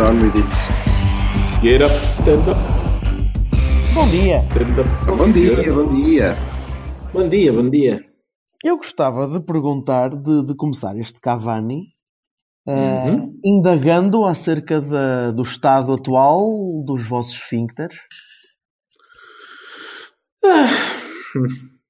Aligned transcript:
Get 0.00 0.08
on 0.08 0.16
with 0.16 0.34
it. 0.34 1.62
Get 1.62 1.82
up, 1.82 1.90
stand 2.22 2.48
up, 2.48 2.56
Bom 3.94 4.08
dia. 4.10 4.40
stand 4.40 4.80
up. 4.80 4.88
Bom 5.06 5.30
dia, 5.30 5.74
bom 5.74 5.88
dia. 5.94 6.36
Bom 7.12 7.28
dia, 7.28 7.52
bom 7.52 7.68
dia. 7.68 8.00
Eu 8.64 8.78
gostava 8.78 9.28
de 9.28 9.44
perguntar, 9.44 10.08
de, 10.08 10.46
de 10.46 10.54
começar 10.54 10.96
este 10.96 11.20
Cavani, 11.20 11.82
eh, 12.66 13.10
Uhum. 13.10 13.34
indagando 13.44 14.24
acerca 14.24 14.80
da- 14.80 15.32
do 15.32 15.42
estado 15.42 15.92
atual 15.92 16.48
dos 16.86 17.06
vossos 17.06 17.34
esfíncteres. 17.34 17.98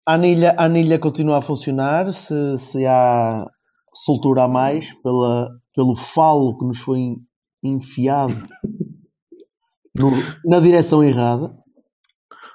A 0.05 0.15
anilha, 0.15 0.53
a 0.59 0.65
anilha 0.65 0.99
continua 0.99 1.39
a 1.39 1.43
funcionar, 1.43 2.11
se, 2.11 2.59
se 2.59 2.85
há 2.87 3.47
soltura 3.95 4.45
a 4.45 4.49
mais 4.49 4.93
pela, 5.01 5.49
pelo 5.73 5.95
falo 5.95 6.59
que 6.59 6.65
nos 6.67 6.81
foi 6.81 7.15
enfiado 7.63 8.47
no- 9.95 10.23
na 10.45 10.61
direção 10.61 11.03
errada. 11.05 11.55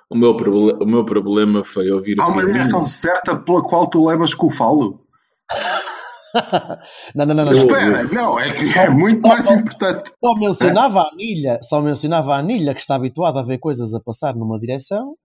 O 0.10 0.16
meu, 0.16 0.32
o 0.32 0.86
meu 0.86 1.04
problema 1.06 1.64
foi 1.66 1.90
ouvir 1.92 2.20
Há 2.20 2.26
uma 2.28 2.36
Firmino. 2.36 2.54
direção 2.54 2.86
certa 2.86 3.36
pela 3.38 3.64
qual 3.64 3.88
tu 3.90 4.06
levas 4.06 4.34
com 4.34 4.48
o 4.48 4.52
falo? 4.52 5.06
Não, 7.16 7.26
não, 7.26 7.34
não, 7.34 7.46
não. 7.46 7.52
Espera, 7.54 8.04
não, 8.04 8.38
é 8.38 8.54
que 8.54 8.78
é 8.78 8.90
muito 8.90 9.26
mais 9.26 9.50
importante. 9.50 10.12
Só 10.22 10.36
mencionava 10.36 11.02
a 11.04 11.08
anilha, 11.10 11.60
só 11.62 11.80
mencionava 11.82 12.36
a 12.36 12.40
anilha 12.40 12.74
que 12.74 12.82
está 12.82 12.96
habituada 12.96 13.40
a 13.40 13.44
ver 13.44 13.58
coisas 13.58 13.94
a 13.94 14.02
passar 14.02 14.36
numa 14.36 14.60
direção. 14.60 15.16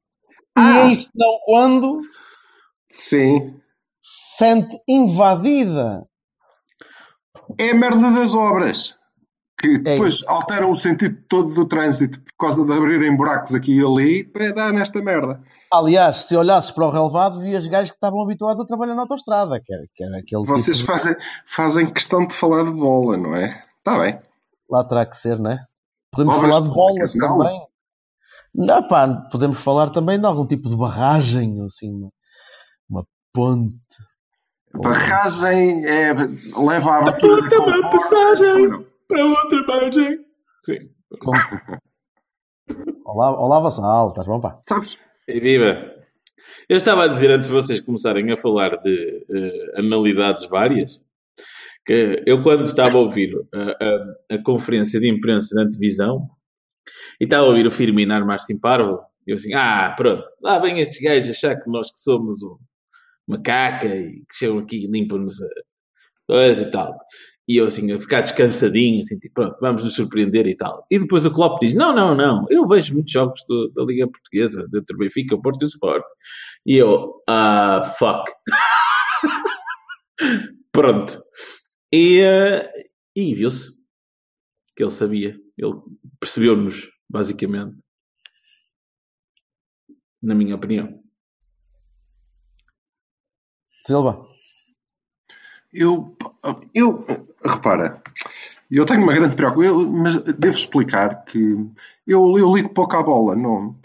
Ah! 0.56 0.86
E 0.86 0.92
isto 0.92 1.10
não 1.16 1.36
quando 1.44 2.00
Sim. 2.92 3.56
se 4.00 4.36
sente 4.38 4.76
invadida. 4.88 6.06
É 7.58 7.70
a 7.70 7.74
merda 7.74 8.12
das 8.12 8.32
obras. 8.36 8.94
Que 9.60 9.76
depois 9.78 10.22
É 10.22 10.24
alteram 10.26 10.72
o 10.72 10.76
sentido 10.76 11.18
todo 11.28 11.54
do 11.54 11.66
trânsito 11.66 12.18
por 12.20 12.32
causa 12.46 12.64
de 12.64 12.72
abrirem 12.72 13.14
buracos 13.14 13.54
aqui 13.54 13.78
e 13.78 13.84
ali 13.84 14.24
para 14.24 14.52
dar 14.54 14.72
nesta 14.72 15.02
merda. 15.02 15.40
Aliás, 15.72 16.24
se 16.24 16.36
olhasses 16.36 16.70
para 16.70 16.86
o 16.86 16.90
relevado, 16.90 17.40
vias 17.40 17.66
gajos 17.68 17.90
que 17.90 17.96
estavam 17.96 18.22
habituados 18.22 18.62
a 18.62 18.66
trabalhar 18.66 18.94
na 18.94 19.02
autostrada, 19.02 19.60
que 19.60 19.72
era, 19.72 19.84
que 19.94 20.02
era 20.02 20.18
aquele 20.18 20.46
Vocês 20.46 20.78
tipo 20.78 20.92
de... 20.92 20.98
fazem, 20.98 21.16
fazem 21.46 21.92
questão 21.92 22.26
de 22.26 22.34
falar 22.34 22.64
de 22.64 22.70
bola, 22.72 23.16
não 23.18 23.36
é? 23.36 23.64
Está 23.78 23.98
bem. 23.98 24.18
Lá 24.68 24.82
terá 24.84 25.04
que 25.04 25.16
ser, 25.16 25.38
não 25.38 25.50
é? 25.50 25.58
Podemos 26.10 26.36
Obras 26.36 26.50
falar 26.50 26.62
de 26.66 26.74
bolas 26.74 27.14
não? 27.14 27.38
também. 27.38 27.60
Não, 28.54 28.88
pá, 28.88 29.28
podemos 29.30 29.62
falar 29.62 29.90
também 29.90 30.18
de 30.18 30.26
algum 30.26 30.46
tipo 30.46 30.68
de 30.68 30.76
barragem, 30.76 31.60
assim, 31.66 31.92
uma, 31.92 32.10
uma 32.88 33.04
ponte. 33.32 33.78
Barragem 34.74 35.84
é, 35.86 36.12
leva 36.56 36.90
à 36.92 36.98
abertura 36.98 37.42
ponta 37.42 37.56
da 37.56 37.62
para 37.64 37.78
a 37.78 37.82
comporta. 37.82 37.98
passagem. 37.98 38.86
Para 39.10 39.24
outra 39.26 39.66
margem. 39.66 40.18
Sim. 40.64 40.88
Olá, 43.04 43.38
olá 43.38 43.60
Vassal, 43.60 44.10
estás 44.10 44.26
bom, 44.26 44.40
pá? 44.40 44.58
Sabes? 44.62 44.96
E 45.28 45.40
viva! 45.40 45.94
Eu 46.68 46.76
estava 46.76 47.04
a 47.04 47.08
dizer 47.08 47.30
antes 47.30 47.48
de 47.48 47.54
vocês 47.54 47.80
começarem 47.80 48.30
a 48.30 48.36
falar 48.36 48.76
de 48.82 49.26
eh, 49.28 49.80
analidades 49.80 50.46
várias, 50.48 51.00
que 51.84 52.22
eu 52.26 52.42
quando 52.44 52.64
estava 52.64 52.96
a 52.96 53.00
ouvir 53.00 53.34
a, 53.52 53.84
a- 53.84 54.36
a 54.36 54.42
conferência 54.44 55.00
de 55.00 55.08
imprensa 55.08 55.54
na 55.54 55.68
televisão 55.68 56.28
e 57.20 57.24
estava 57.24 57.44
a 57.46 57.48
ouvir 57.48 57.66
o 57.66 57.70
Firmino 57.72 58.14
armar-se 58.14 58.52
em 58.52 58.58
parvo, 58.58 59.00
eu 59.26 59.34
assim, 59.36 59.52
ah, 59.54 59.92
pronto, 59.96 60.22
lá 60.40 60.58
vem 60.60 60.78
estes 60.80 61.02
gajos 61.02 61.30
achar 61.30 61.56
que 61.60 61.68
nós 61.68 61.90
que 61.90 61.98
somos 61.98 62.40
um- 62.42 62.58
uma 63.26 63.42
caca 63.42 63.88
e 63.88 64.20
que 64.28 64.34
chegam 64.36 64.58
aqui 64.58 64.84
e 64.84 64.90
limpam-nos 64.90 65.42
a 65.42 65.48
coisa 66.28 66.62
e 66.62 66.70
tal. 66.70 66.96
E 67.50 67.56
eu 67.56 67.66
assim, 67.66 67.90
a 67.92 67.98
ficar 68.00 68.20
descansadinho, 68.20 69.00
assim, 69.00 69.18
tipo, 69.18 69.34
pronto, 69.34 69.56
vamos 69.60 69.82
nos 69.82 69.94
surpreender 69.96 70.46
e 70.46 70.54
tal. 70.56 70.86
E 70.90 70.98
depois 71.00 71.26
o 71.26 71.32
Klopp 71.32 71.60
diz, 71.60 71.74
não, 71.74 71.92
não, 71.94 72.14
não, 72.14 72.46
eu 72.48 72.66
vejo 72.68 72.94
muitos 72.94 73.10
jogos 73.12 73.42
do- 73.48 73.68
da 73.74 73.82
Liga 73.82 74.06
Portuguesa, 74.08 74.62
dentro 74.70 74.96
do 74.96 74.98
Benfica, 74.98 75.34
o 75.34 75.42
Porto 75.42 75.62
e 75.62 75.64
o 75.66 75.68
Sport. 75.68 76.04
E 76.64 76.76
eu, 76.76 77.14
ah, 77.28 77.92
fuck. 77.98 78.30
pronto. 80.72 81.22
E, 81.92 82.20
eh, 82.20 82.70
e 83.16 83.34
viu-se 83.34 83.72
que 84.76 84.82
ele 84.82 84.90
sabia, 84.90 85.38
ele 85.58 85.74
percebeu-nos, 86.18 86.88
basicamente. 87.08 87.76
Na 90.22 90.34
minha 90.34 90.54
opinião. 90.56 91.02
Silva, 93.86 94.12
Eu, 95.72 96.16
eu, 96.74 97.04
repara, 97.44 98.00
eu 98.70 98.86
tenho 98.86 99.02
uma 99.02 99.14
grande 99.14 99.36
preocupação, 99.36 99.90
mas 99.90 100.16
devo 100.16 100.56
explicar 100.56 101.24
que 101.24 101.38
eu, 102.06 102.38
eu 102.38 102.54
ligo 102.54 102.70
pouco 102.70 102.96
à 102.96 103.02
bola, 103.02 103.34
não. 103.36 103.76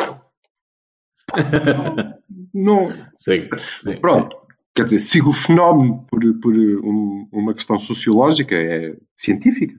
não 2.53 2.89
Sim. 3.17 3.47
sim. 3.83 3.97
pronto, 3.99 4.35
quer 4.75 4.83
dizer, 4.85 4.99
sigo 4.99 5.29
o 5.29 5.33
fenómeno 5.33 6.05
por, 6.09 6.19
por 6.39 6.53
um- 6.55 7.27
uma 7.31 7.53
questão 7.53 7.79
sociológica, 7.79 8.55
é 8.55 8.95
científica. 9.16 9.75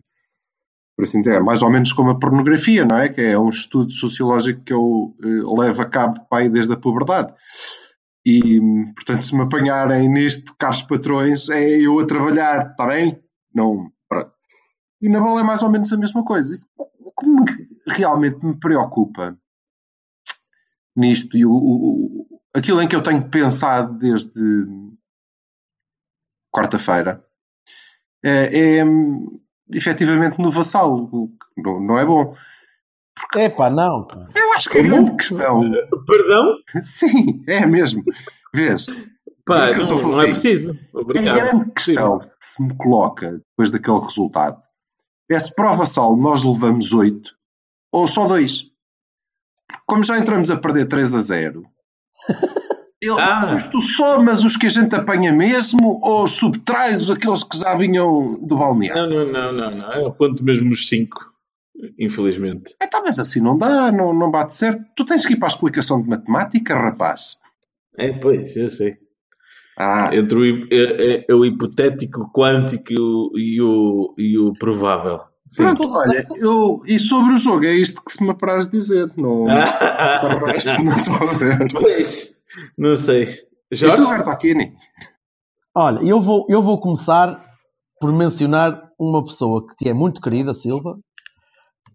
Por 0.97 1.04
assim 1.04 1.20
dizer, 1.20 1.37
é 1.37 1.41
mais 1.41 1.60
ou 1.62 1.70
menos 1.70 1.93
como 1.93 2.10
a 2.10 2.19
pornografia, 2.19 2.84
não 2.84 2.97
é? 2.98 3.08
Que 3.10 3.20
é 3.20 3.38
um 3.38 3.50
estudo 3.50 3.91
sociológico 3.93 4.62
que 4.62 4.72
eu 4.72 5.14
eh, 5.22 5.62
levo 5.62 5.82
a 5.82 5.84
cabo 5.87 6.20
pai 6.31 6.48
desde 6.48 6.72
a 6.72 6.76
puberdade. 6.76 7.34
E, 8.26 8.60
portanto, 8.97 9.22
se 9.25 9.34
me 9.37 9.42
apanharem 9.42 10.09
neste, 10.09 10.53
caros 10.59 10.82
patrões, 10.82 11.48
é 11.48 11.78
eu 11.81 11.98
a 12.00 12.06
trabalhar, 12.06 12.70
está 12.72 12.87
bem? 12.88 13.19
Não, 13.54 13.91
pronto. 14.09 14.32
E 15.03 15.09
na 15.09 15.20
bola 15.20 15.41
é 15.41 15.44
mais 15.44 15.62
ou 15.62 15.70
menos 15.70 15.92
a 15.92 15.98
mesma 15.98 16.25
coisa. 16.25 16.54
Isso, 16.54 16.66
o 16.78 17.12
que 17.12 17.26
me- 17.26 17.69
realmente 17.88 18.44
me 18.44 18.59
preocupa 18.59 19.38
nisto 20.97 21.37
e 21.37 21.44
o, 21.44 21.53
o- 21.53 22.26
aquilo 22.54 22.81
em 22.82 22.88
que 22.88 22.97
eu 22.97 23.03
tenho 23.03 23.28
pensado 23.28 23.98
desde 23.98 24.41
quarta-feira 26.50 27.22
é, 28.25 28.78
é 28.78 28.84
hum, 28.84 29.41
efetivamente 29.72 30.38
no 30.41 30.50
vassalo, 30.50 31.08
o 31.12 31.28
que 31.28 31.62
não 31.62 31.98
é 31.98 32.04
bom. 32.04 32.34
Epá, 33.37 33.71
não, 33.71 34.04
pá. 34.06 34.28
Eu 34.34 34.53
acho 34.54 34.69
que 34.71 34.78
a 34.78 34.82
grande 34.82 35.16
questão, 35.16 35.62
Perdão? 36.06 36.56
sim, 36.82 37.43
é 37.47 37.65
mesmo. 37.66 38.03
Vês? 38.54 38.87
Pá, 39.44 39.60
Mas 39.60 39.72
que 39.72 39.81
eu 39.81 39.84
sou 39.84 40.00
não, 40.03 40.09
não 40.10 40.21
é 40.22 40.27
preciso. 40.27 40.77
A 40.94 40.99
Obrigado. 41.00 41.37
grande 41.37 41.71
questão 41.72 42.19
que 42.19 42.26
se 42.41 42.62
me 42.62 42.75
coloca 42.76 43.41
depois 43.50 43.71
daquele 43.71 43.99
resultado 44.00 44.60
é 45.31 45.38
se 45.38 45.55
para 45.55 45.72
o 45.72 45.76
Vassal 45.76 46.16
nós 46.16 46.43
levamos 46.44 46.93
8 46.93 47.31
ou 47.93 48.06
só 48.09 48.26
2. 48.26 48.65
Como 49.87 50.03
já 50.05 50.19
entramos 50.19 50.50
a 50.50 50.56
perder 50.56 50.87
3 50.87 51.15
a 51.15 51.22
0, 51.22 51.65
ele, 53.00 53.21
Ah. 53.21 53.56
tu 53.71 53.81
somas 53.82 54.43
os 54.44 54.56
que 54.56 54.66
a 54.66 54.71
gente 54.71 54.94
apanha 54.94 55.32
mesmo 55.32 56.00
ou 56.03 56.26
subtrais 56.26 57.09
aqueles 57.10 57.44
que 57.44 57.59
já 57.59 57.75
vinham 57.76 58.34
do 58.41 58.56
balneário? 58.56 59.09
Não, 59.09 59.26
não, 59.26 59.32
não, 59.32 59.53
não, 59.53 59.76
não. 59.76 59.93
Eu 59.94 60.12
conto 60.12 60.43
mesmo 60.44 60.71
os 60.72 60.88
cinco, 60.88 61.20
infelizmente. 61.99 62.75
Então, 62.82 63.02
mas 63.05 63.19
assim 63.19 63.40
não 63.40 63.56
dá, 63.56 63.90
não, 63.93 64.12
não 64.14 64.31
bate 64.31 64.55
certo. 64.55 64.82
Tu 64.96 65.05
tens 65.05 65.25
que 65.26 65.34
ir 65.34 65.37
para 65.37 65.49
a 65.49 65.50
explicação 65.55 66.02
de 66.02 66.08
matemática, 66.08 66.75
rapaz. 66.75 67.38
É, 67.99 68.12
pois, 68.12 68.55
eu 68.56 68.70
sei. 68.70 68.96
Ah, 69.78 70.08
Entre 70.14 70.37
o, 70.38 70.67
é- 70.73 71.14
é- 71.20 71.25
é 71.28 71.34
o 71.34 71.44
hipotético, 71.44 72.23
o 72.23 72.31
quântico 72.32 72.84
e 72.90 72.99
o, 73.00 73.31
e 73.37 73.61
o, 73.62 74.14
e 74.19 74.38
o 74.38 74.52
provável. 74.55 75.20
Sim. 75.49 75.62
pronto, 75.62 75.88
olha, 75.90 76.26
eu, 76.37 76.82
e 76.87 76.99
sobre 76.99 77.34
o 77.34 77.38
jogo, 77.38 77.64
é 77.67 77.73
isto 77.75 78.02
que 78.02 78.11
se 78.11 78.23
me 78.25 78.31
apraz 78.31 78.67
dizer. 78.69 79.12
Não, 79.17 79.46
Ah, 79.49 80.20
não 80.82 80.96
estou 80.99 81.14
a 81.28 81.32
ver. 81.34 81.69
pois, 81.73 82.43
não 82.76 82.96
sei. 82.96 83.38
Jorge? 83.70 84.02
Roberto 84.02 84.28
Aquini? 84.31 84.75
Olha, 85.75 86.00
eu 86.02 86.20
vou, 86.20 86.46
eu 86.49 86.62
vou 86.62 86.81
começar 86.81 87.38
por 88.00 88.12
mencionar 88.12 88.90
uma 88.99 89.23
pessoa 89.23 89.67
que 89.67 89.75
te 89.76 89.88
é 89.88 89.93
muito 89.94 90.20
querida, 90.20 90.55
Silva, 90.55 90.99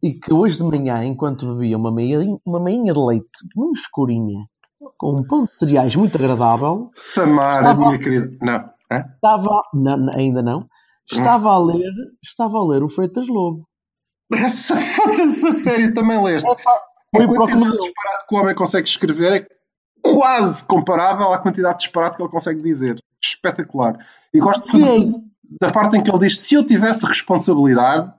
e 0.01 0.11
que 0.13 0.33
hoje 0.33 0.57
de 0.57 0.63
manhã, 0.63 1.03
enquanto 1.03 1.53
bebia 1.53 1.77
uma 1.77 1.91
meinha, 1.91 2.19
uma 2.45 2.59
meinha 2.59 2.93
de 2.93 2.99
leite 2.99 3.27
muito 3.55 3.79
escurinha, 3.79 4.45
com 4.97 5.17
um 5.17 5.23
pão 5.27 5.45
de 5.45 5.51
cereais 5.51 5.95
muito 5.95 6.15
agradável, 6.17 6.89
Samara, 6.97 7.69
Estava- 7.71 7.85
minha 7.85 7.99
querida. 7.99 8.37
Não. 8.41 8.69
Hã? 8.91 9.05
estava, 9.15 9.61
não, 9.73 10.09
ainda 10.13 10.41
não, 10.41 10.67
Estava 11.09 11.49
a 11.53 11.57
ler, 11.59 11.91
estava 12.23 12.57
a 12.57 12.63
ler 12.67 12.83
o 12.83 12.89
Freitas 12.89 13.27
Lobo. 13.27 13.67
Essa 14.33 14.75
foda-se 14.77 15.47
a 15.47 15.51
sério, 15.51 15.93
também 15.93 16.21
leste. 16.23 16.45
Foi 17.15 17.25
o 17.25 17.45
deu. 17.47 17.71
disparate 17.71 18.27
que 18.29 18.35
o 18.35 18.37
homem 18.39 18.55
consegue 18.55 18.87
escrever 18.87 19.41
é 19.41 19.47
quase 20.01 20.63
comparável 20.63 21.33
à 21.33 21.37
quantidade 21.37 21.79
de 21.79 21.83
disparate 21.83 22.15
que 22.15 22.23
ele 22.23 22.29
consegue 22.31 22.61
dizer. 22.61 22.97
Espetacular. 23.21 23.97
E 24.33 24.39
gosto 24.39 24.63
é- 24.69 24.79
sobretudo 24.79 25.23
da 25.59 25.69
parte 25.71 25.97
em 25.97 26.01
que 26.03 26.09
ele 26.09 26.19
diz: 26.19 26.39
se 26.39 26.55
eu 26.55 26.65
tivesse 26.65 27.05
responsabilidade 27.05 28.13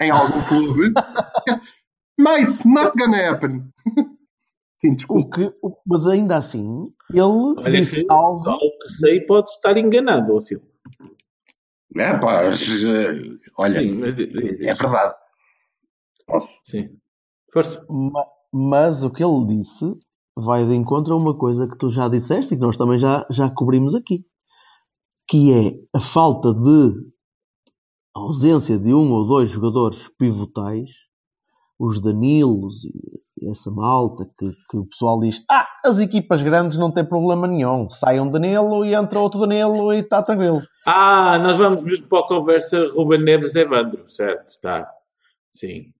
em 0.00 0.10
algum 0.10 0.42
clube, 0.48 0.92
mate, 2.18 2.66
not 2.68 2.92
gonna 2.98 3.30
happen. 3.30 3.68
Sim, 4.80 4.92
O 4.92 4.96
desculpa. 4.96 5.30
que, 5.36 5.56
o- 5.62 5.78
mas 5.86 6.06
ainda 6.06 6.36
assim, 6.36 6.92
ele 7.10 7.22
Olha 7.22 7.70
disse 7.70 8.04
que, 8.04 8.12
algo. 8.12 8.46
ao 8.48 8.58
que 8.58 8.88
sei, 9.00 9.20
pode 9.22 9.50
estar 9.50 9.76
enganado, 9.78 10.34
ó 10.34 10.40
Silva. 10.40 10.66
É 11.96 12.18
pá, 12.18 12.42
olha, 13.56 13.80
Sim, 13.80 13.92
mas 13.94 14.14
é 14.18 14.74
verdade. 14.74 15.14
Posso? 16.26 16.58
Sim. 16.64 16.98
Força. 17.52 17.86
Ma- 17.88 18.26
Mas 18.52 19.02
o 19.02 19.10
que 19.10 19.24
ele 19.24 19.46
disse 19.46 19.98
vai 20.36 20.66
de 20.66 20.74
encontro 20.74 21.14
a 21.14 21.16
uma 21.16 21.34
coisa 21.38 21.66
que 21.66 21.78
tu 21.78 21.88
já 21.88 22.06
disseste 22.08 22.52
e 22.52 22.56
que 22.58 22.62
nós 22.62 22.76
também 22.76 22.98
já, 22.98 23.26
já 23.30 23.48
cobrimos 23.48 23.94
aqui, 23.94 24.26
que 25.26 25.52
é 25.54 25.96
a 25.96 26.00
falta 26.00 26.52
de 26.52 27.12
ausência 28.16 28.78
de 28.78 28.94
um 28.94 29.12
ou 29.12 29.26
dois 29.26 29.50
jogadores 29.50 30.08
pivotais, 30.18 30.90
os 31.78 32.00
Danilos 32.00 32.84
e 32.84 33.50
essa 33.50 33.70
malta 33.70 34.24
que, 34.38 34.46
que 34.70 34.78
o 34.78 34.86
pessoal 34.86 35.20
diz: 35.20 35.44
Ah, 35.50 35.68
as 35.84 36.00
equipas 36.00 36.42
grandes 36.42 36.78
não 36.78 36.90
têm 36.90 37.04
problema 37.04 37.46
nenhum, 37.46 37.88
sai 37.90 38.18
um 38.18 38.30
Danilo 38.30 38.84
e 38.84 38.94
entra 38.94 39.20
outro 39.20 39.40
Danilo 39.40 39.92
e 39.92 39.98
está 39.98 40.22
tranquilo. 40.22 40.62
Ah, 40.86 41.38
nós 41.38 41.58
vamos 41.58 41.84
mesmo 41.84 42.08
para 42.08 42.20
a 42.20 42.28
conversa 42.28 42.88
Ruben 42.88 43.22
Neves 43.22 43.54
Evandro, 43.54 44.08
certo? 44.08 44.48
Está. 44.48 44.90
Sim. 45.50 45.92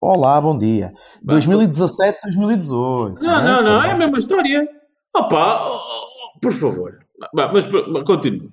Olá, 0.00 0.40
bom 0.40 0.56
dia. 0.56 0.92
Bah. 1.22 1.34
2017, 1.34 2.20
2018. 2.22 3.20
Não, 3.20 3.44
não, 3.44 3.64
não, 3.64 3.82
é 3.82 3.90
a 3.90 3.96
mesma 3.96 4.18
história. 4.18 4.68
Opa, 5.14 5.68
oh, 5.68 5.76
oh, 5.76 6.40
por 6.40 6.52
favor. 6.52 6.98
Mas, 7.34 7.52
mas 7.52 8.04
continua. 8.04 8.48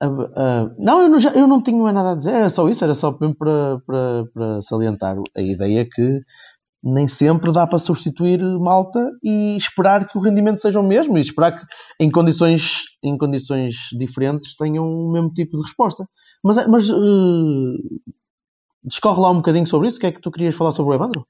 Ah, 0.00 0.06
ah, 0.36 0.70
não, 0.78 1.02
eu 1.02 1.08
não, 1.08 1.18
já- 1.18 1.32
eu 1.32 1.46
não 1.48 1.60
tinha 1.62 1.92
nada 1.92 2.12
a 2.12 2.14
dizer, 2.14 2.34
era 2.34 2.48
só 2.48 2.68
isso, 2.68 2.84
era 2.84 2.94
só 2.94 3.16
mesmo 3.20 3.34
para, 3.36 3.80
para, 3.86 4.24
para 4.32 4.62
salientar 4.62 5.16
a 5.36 5.42
ideia 5.42 5.84
que 5.88 6.20
nem 6.82 7.08
sempre 7.08 7.52
dá 7.52 7.66
para 7.66 7.78
substituir 7.80 8.40
malta 8.60 9.00
e 9.24 9.56
esperar 9.56 10.06
que 10.08 10.16
o 10.16 10.20
rendimento 10.20 10.60
seja 10.60 10.80
o 10.80 10.86
mesmo 10.86 11.18
e 11.18 11.20
esperar 11.20 11.58
que 11.58 11.66
em 12.00 12.10
condições, 12.10 12.84
em 13.02 13.18
condições 13.18 13.74
diferentes 13.98 14.56
tenham 14.56 14.84
o 14.86 15.12
mesmo 15.12 15.32
tipo 15.32 15.56
de 15.56 15.62
resposta. 15.66 16.06
Mas, 16.44 16.58
é- 16.58 16.68
mas 16.68 16.88
eh, 16.88 16.94
discorre 18.84 19.20
lá 19.20 19.30
um 19.30 19.36
bocadinho 19.36 19.66
sobre 19.66 19.88
isso, 19.88 19.98
o 19.98 20.00
que 20.00 20.06
é 20.06 20.12
que 20.12 20.20
tu 20.20 20.30
querias 20.30 20.54
falar 20.54 20.72
sobre 20.72 20.92
o 20.92 20.94
Evandro? 20.94 21.26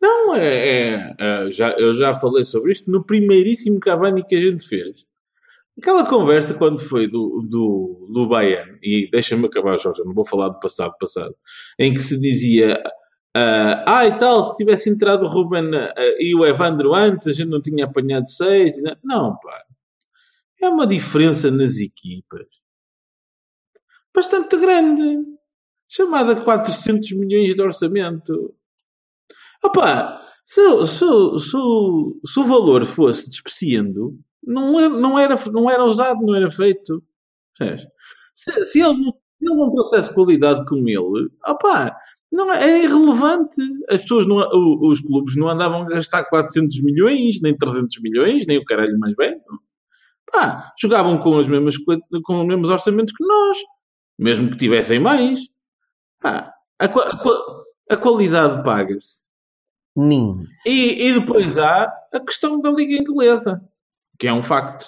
Não, 0.00 0.34
é, 0.34 0.56
é, 0.56 1.14
é, 1.18 1.50
já, 1.50 1.70
eu 1.78 1.94
já 1.94 2.14
falei 2.14 2.44
sobre 2.44 2.72
isto 2.72 2.90
no 2.90 3.04
primeiríssimo 3.04 3.80
Cavani 3.80 4.24
que 4.26 4.34
a 4.36 4.40
gente 4.40 4.66
fez. 4.66 5.04
Aquela 5.78 6.06
conversa 6.06 6.54
quando 6.54 6.78
foi 6.78 7.06
do, 7.06 7.46
do, 7.48 8.08
do 8.12 8.28
Bayern, 8.28 8.78
e 8.82 9.08
deixa-me 9.10 9.46
acabar, 9.46 9.78
Jorge, 9.78 10.02
não 10.04 10.12
vou 10.12 10.26
falar 10.26 10.48
do 10.50 10.60
passado, 10.60 10.94
passado, 11.00 11.34
em 11.78 11.94
que 11.94 12.00
se 12.00 12.20
dizia 12.20 12.82
ah, 13.34 13.84
ah, 13.86 14.06
e 14.06 14.18
tal, 14.18 14.42
se 14.42 14.56
tivesse 14.56 14.90
entrado 14.90 15.24
o 15.24 15.28
Ruben 15.28 15.74
ah, 15.74 15.94
e 16.18 16.34
o 16.34 16.44
Evandro 16.44 16.94
antes, 16.94 17.28
a 17.28 17.32
gente 17.32 17.48
não 17.48 17.62
tinha 17.62 17.84
apanhado 17.84 18.28
seis. 18.28 18.74
Não, 18.82 18.96
não 19.04 19.36
pá. 19.38 19.64
É 20.60 20.68
uma 20.68 20.86
diferença 20.86 21.50
nas 21.50 21.78
equipas 21.78 22.46
bastante 24.14 24.56
grande, 24.56 25.22
chamada 25.88 26.36
400 26.36 27.12
milhões 27.12 27.54
de 27.54 27.62
orçamento. 27.62 28.54
Opa, 29.62 30.20
se, 30.44 30.60
se, 30.86 31.06
se, 31.38 31.56
se 32.26 32.40
o 32.40 32.44
valor 32.44 32.84
fosse 32.84 33.28
despreciando, 33.28 34.18
não, 34.44 34.78
é- 34.80 34.88
não, 34.88 35.18
era, 35.18 35.36
não 35.52 35.70
era 35.70 35.84
usado, 35.84 36.20
não 36.22 36.34
era 36.34 36.50
feito. 36.50 37.02
Se, 38.34 38.64
se 38.66 38.80
ele, 38.80 38.94
não- 38.98 39.14
ele 39.40 39.54
não 39.56 39.70
trouxesse 39.70 40.14
qualidade 40.14 40.64
como 40.66 40.88
ele, 40.88 41.30
opa, 41.46 41.96
não, 42.32 42.52
é 42.52 42.84
irrelevante. 42.84 43.60
As 43.88 44.02
pessoas, 44.02 44.26
não, 44.26 44.38
os 44.88 45.00
clubes 45.00 45.36
não 45.36 45.48
andavam 45.48 45.82
a 45.82 45.88
gastar 45.88 46.24
400 46.24 46.80
milhões, 46.82 47.40
nem 47.42 47.56
300 47.56 48.00
milhões, 48.00 48.46
nem 48.46 48.58
o 48.58 48.64
caralho 48.64 48.98
mais 48.98 49.14
velho. 49.16 49.40
Pá, 50.30 50.72
jogavam 50.80 51.18
com, 51.18 51.38
as 51.38 51.48
mesmas, 51.48 51.76
com 51.78 52.34
os 52.34 52.46
mesmos 52.46 52.70
orçamentos 52.70 53.12
que 53.12 53.24
nós, 53.24 53.58
mesmo 54.18 54.50
que 54.50 54.56
tivessem 54.58 55.00
mais. 55.00 55.40
Pá, 56.20 56.52
a, 56.78 56.84
a 56.86 57.60
a 57.90 57.96
qualidade 57.96 58.62
paga-se. 58.62 59.26
Nin. 59.96 60.44
E, 60.64 61.08
e 61.08 61.18
depois 61.20 61.58
há 61.58 61.92
a 62.14 62.20
questão 62.20 62.60
da 62.60 62.70
Liga 62.70 62.94
Inglesa, 62.94 63.60
que 64.20 64.28
é 64.28 64.32
um 64.32 64.42
facto, 64.42 64.86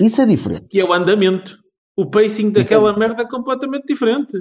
Isso 0.00 0.20
é 0.22 0.26
diferente. 0.26 0.66
que 0.68 0.80
é 0.80 0.84
o 0.84 0.92
andamento. 0.92 1.58
O 1.96 2.08
pacing 2.10 2.50
daquela 2.50 2.96
merda 2.96 3.22
é 3.22 3.28
completamente 3.28 3.84
diferente. 3.86 4.38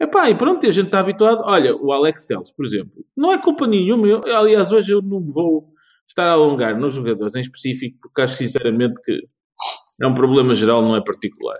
Epá, 0.00 0.28
e 0.30 0.34
pronto, 0.34 0.66
a 0.66 0.70
gente 0.72 0.86
está 0.86 0.98
habituado. 1.00 1.42
Olha, 1.44 1.76
o 1.76 1.92
Alex 1.92 2.26
Telles, 2.26 2.50
por 2.50 2.64
exemplo, 2.66 3.04
não 3.16 3.32
é 3.32 3.38
culpa 3.40 3.66
nenhuma. 3.66 4.06
Eu, 4.08 4.20
aliás, 4.36 4.72
hoje 4.72 4.92
eu 4.92 5.00
não 5.02 5.20
vou 5.30 5.72
estar 6.08 6.26
a 6.26 6.32
alongar 6.32 6.76
nos 6.78 6.94
jogadores 6.94 7.34
em 7.36 7.40
específico, 7.40 7.98
porque 8.02 8.20
acho 8.22 8.34
sinceramente 8.34 9.00
que 9.02 9.20
é 10.02 10.06
um 10.06 10.14
problema 10.14 10.54
geral, 10.54 10.82
não 10.82 10.96
é 10.96 11.00
particular. 11.04 11.58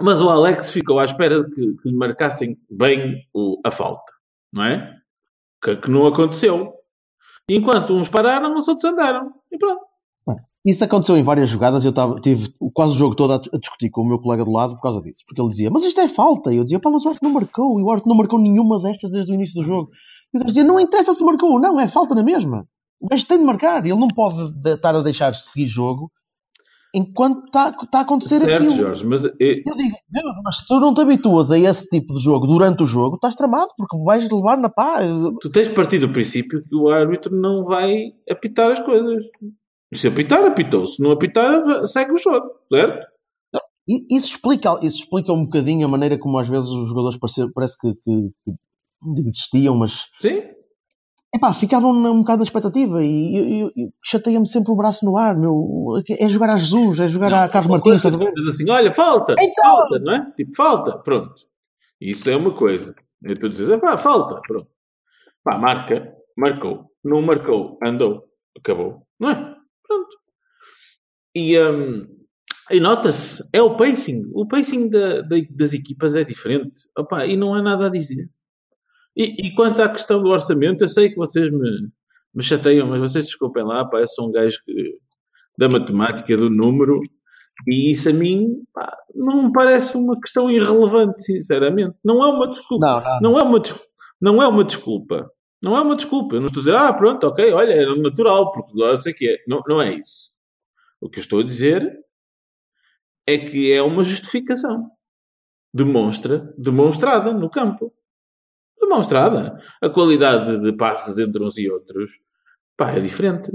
Mas 0.00 0.20
o 0.22 0.30
Alex 0.30 0.70
ficou 0.70 0.98
à 0.98 1.04
espera 1.04 1.44
de 1.44 1.50
que, 1.54 1.76
que 1.82 1.88
lhe 1.90 1.94
marcassem 1.96 2.56
bem 2.70 3.28
o- 3.34 3.60
a 3.64 3.70
falta, 3.70 4.10
não 4.52 4.64
é? 4.64 4.96
Que, 5.62 5.76
que 5.76 5.90
não 5.90 6.06
aconteceu. 6.06 6.72
Enquanto 7.48 7.92
uns 7.94 8.08
pararam, 8.08 8.56
os 8.58 8.68
outros 8.68 8.92
andaram. 8.92 9.22
E 9.50 9.58
pronto. 9.58 9.80
Isso 10.64 10.84
aconteceu 10.84 11.16
em 11.16 11.24
várias 11.24 11.50
jogadas. 11.50 11.84
Eu 11.84 11.92
tava, 11.92 12.20
tive 12.20 12.54
quase 12.72 12.92
o 12.92 12.96
jogo 12.96 13.16
todo 13.16 13.32
a, 13.32 13.36
a 13.36 13.58
discutir 13.58 13.90
com 13.90 14.02
o 14.02 14.06
meu 14.06 14.20
colega 14.20 14.44
do 14.44 14.52
lado 14.52 14.76
por 14.76 14.82
causa 14.82 15.00
disso. 15.00 15.24
Porque 15.26 15.40
ele 15.42 15.50
dizia, 15.50 15.70
mas 15.70 15.82
isto 15.82 16.00
é 16.00 16.06
falta. 16.06 16.52
E 16.52 16.56
eu 16.56 16.62
dizia, 16.62 16.78
pá, 16.78 16.88
mas 16.88 17.04
o 17.04 17.08
Arte 17.08 17.20
não 17.20 17.32
marcou. 17.32 17.80
E 17.80 17.82
o 17.82 17.90
Arte 17.90 18.06
não 18.06 18.16
marcou 18.16 18.38
nenhuma 18.40 18.80
destas 18.80 19.10
desde 19.10 19.32
o 19.32 19.34
início 19.34 19.54
do 19.60 19.64
jogo. 19.66 19.90
E 20.32 20.38
gajo 20.38 20.46
dizia, 20.46 20.62
não 20.62 20.78
interessa 20.78 21.14
se 21.14 21.24
marcou 21.24 21.50
ou 21.50 21.60
não, 21.60 21.80
é 21.80 21.88
falta 21.88 22.14
na 22.14 22.22
mesma. 22.22 22.64
O 23.00 23.08
gajo 23.08 23.26
tem 23.26 23.38
de 23.38 23.44
marcar. 23.44 23.84
Ele 23.84 23.98
não 23.98 24.06
pode 24.06 24.54
de- 24.60 24.74
estar 24.74 24.94
a 24.94 25.02
deixar 25.02 25.34
seguir 25.34 25.66
jogo 25.66 26.12
enquanto 26.94 27.46
está 27.46 27.70
está 27.70 27.98
a 27.98 28.02
acontecer 28.02 28.40
Certo, 28.40 28.54
aquilo. 28.54 28.76
Jorge, 28.76 29.06
mas 29.06 29.24
eh, 29.24 29.62
Eu 29.66 29.76
digo, 29.76 29.96
"Meu, 30.10 30.22
mas 30.44 30.58
se 30.58 30.66
tu 30.66 30.78
não 30.78 30.92
te 30.92 31.00
habituas 31.00 31.50
a 31.50 31.58
esse 31.58 31.88
tipo 31.88 32.14
de 32.14 32.22
jogo 32.22 32.46
durante 32.46 32.82
o 32.82 32.86
jogo, 32.86 33.16
estás 33.16 33.34
tramado, 33.34 33.70
porque 33.76 33.96
vais 34.04 34.28
levar 34.30 34.58
na 34.58 34.68
pá. 34.68 34.98
tu 35.40 35.50
tens 35.50 35.68
de 35.68 35.74
partir 35.74 35.98
do 35.98 36.12
princípio 36.12 36.62
que 36.62 36.74
o 36.74 36.88
árbitro 36.88 37.34
não 37.34 37.64
vai 37.64 38.12
apitar 38.30 38.70
as 38.72 38.80
coisas. 38.80 39.22
Se 39.94 40.08
apitar, 40.08 40.44
apitou. 40.44 40.86
Se 40.86 41.02
não 41.02 41.10
apitar, 41.12 41.86
segue 41.86 42.12
o 42.12 42.18
jogo, 42.18 42.46
certo? 42.72 43.06
Isso 43.86 44.36
explica, 44.36 44.78
isso 44.82 45.02
explica 45.02 45.32
um 45.32 45.44
bocadinho 45.44 45.86
a 45.86 45.90
maneira 45.90 46.16
como 46.16 46.38
às 46.38 46.48
vezes 46.48 46.70
os 46.70 46.88
jogadores 46.88 47.18
parece, 47.18 47.52
parece 47.52 47.78
que, 47.78 47.94
que, 47.96 48.30
que 48.44 49.22
desistiam, 49.22 49.76
mas 49.76 50.08
Sim. 50.20 50.40
Epá, 51.34 51.52
ficavam 51.54 51.90
um 51.92 52.18
bocado 52.20 52.38
na 52.38 52.42
expectativa 52.44 53.02
e, 53.02 53.36
eu- 53.36 53.48
eu- 53.66 53.72
eu 53.76 53.92
chateia-me 54.04 54.46
sempre 54.46 54.72
o 54.72 54.76
braço 54.76 55.04
no 55.06 55.16
ar. 55.16 55.36
Meu, 55.36 55.94
é 56.18 56.28
jogar 56.28 56.50
a 56.50 56.56
Jesus, 56.56 57.00
é 57.00 57.08
jogar 57.08 57.32
a 57.32 57.48
Carlos 57.48 57.70
Martins, 57.70 57.96
estás 57.96 58.14
a 58.14 58.18
ver? 58.18 58.32
assim, 58.48 58.68
olha, 58.70 58.92
falta, 58.92 59.34
Então! 59.40 59.64
falta, 59.64 59.98
não 59.98 60.14
é? 60.14 60.32
Tipo, 60.36 60.54
falta, 60.54 60.98
pronto. 60.98 61.34
Isso 62.00 62.28
é 62.28 62.36
uma 62.36 62.54
coisa. 62.56 62.94
E 63.24 63.34
tu 63.36 63.48
dizes, 63.48 63.80
pá, 63.80 63.96
falta, 63.96 64.40
pronto. 64.46 64.68
Pá, 65.44 65.56
marca, 65.58 66.12
marcou. 66.36 66.90
Não 67.04 67.20
marcou, 67.22 67.78
andou, 67.82 68.24
acabou. 68.56 69.02
Não 69.18 69.30
é? 69.30 69.34
Pronto. 69.86 70.16
E, 71.34 71.58
hum, 71.58 72.06
e 72.70 72.78
nota-se, 72.80 73.42
é 73.52 73.60
o 73.62 73.76
pacing. 73.76 74.22
O 74.34 74.46
pacing 74.46 74.88
da- 74.88 75.22
da- 75.22 75.36
das 75.50 75.72
equipas 75.72 76.14
é 76.14 76.24
diferente. 76.24 76.80
Opa, 76.96 77.26
e 77.26 77.36
não 77.36 77.54
há 77.54 77.62
nada 77.62 77.86
a 77.86 77.90
dizer. 77.90 78.28
E, 79.16 79.46
e 79.46 79.54
quanto 79.54 79.80
à 79.80 79.88
questão 79.88 80.22
do 80.22 80.30
orçamento, 80.30 80.82
eu 80.82 80.88
sei 80.88 81.10
que 81.10 81.16
vocês 81.16 81.50
me, 81.52 81.88
me 82.34 82.42
chateiam, 82.42 82.86
mas 82.86 83.00
vocês 83.00 83.26
desculpem 83.26 83.64
lá, 83.64 83.84
pá, 83.84 84.00
eu 84.00 84.08
sou 84.08 84.28
um 84.28 84.32
gajo 84.32 84.58
que, 84.64 84.98
da 85.58 85.68
matemática, 85.68 86.36
do 86.36 86.48
número, 86.48 87.00
e 87.66 87.92
isso 87.92 88.08
a 88.08 88.12
mim 88.12 88.64
pá, 88.72 88.96
não 89.14 89.44
me 89.44 89.52
parece 89.52 89.96
uma 89.96 90.18
questão 90.20 90.50
irrelevante, 90.50 91.22
sinceramente. 91.22 91.94
Não 92.04 92.22
é 92.22 92.26
uma 92.26 92.48
desculpa. 92.48 92.86
Não, 92.86 93.00
não. 93.00 93.20
Não 93.20 93.38
é 93.38 93.42
uma, 93.42 93.62
não 94.20 94.42
é 94.42 94.48
uma 94.48 94.64
desculpa. 94.64 95.30
Não 95.60 95.76
é 95.76 95.80
uma 95.80 95.94
desculpa. 95.94 96.36
Eu 96.36 96.40
não 96.40 96.48
estou 96.48 96.60
a 96.60 96.64
dizer, 96.64 96.76
ah, 96.76 96.92
pronto, 96.92 97.24
ok, 97.24 97.52
olha, 97.52 97.72
era 97.72 97.94
natural, 97.94 98.50
porque 98.50 98.72
não 98.74 98.96
sei 98.96 99.12
que 99.12 99.28
é. 99.28 99.36
Não, 99.46 99.62
não 99.66 99.80
é 99.80 99.94
isso. 99.94 100.32
O 101.00 101.08
que 101.08 101.18
eu 101.18 101.22
estou 101.22 101.40
a 101.40 101.44
dizer 101.44 102.00
é 103.26 103.38
que 103.38 103.72
é 103.72 103.80
uma 103.82 104.02
justificação. 104.02 104.90
Demonstra, 105.72 106.52
demonstrada 106.58 107.32
no 107.32 107.48
campo. 107.48 107.92
Demonstrada. 108.92 109.58
A 109.80 109.88
qualidade 109.88 110.60
de 110.60 110.72
passes 110.74 111.16
entre 111.18 111.42
uns 111.42 111.56
e 111.56 111.68
outros, 111.70 112.10
pá, 112.76 112.90
é 112.92 113.00
diferente. 113.00 113.50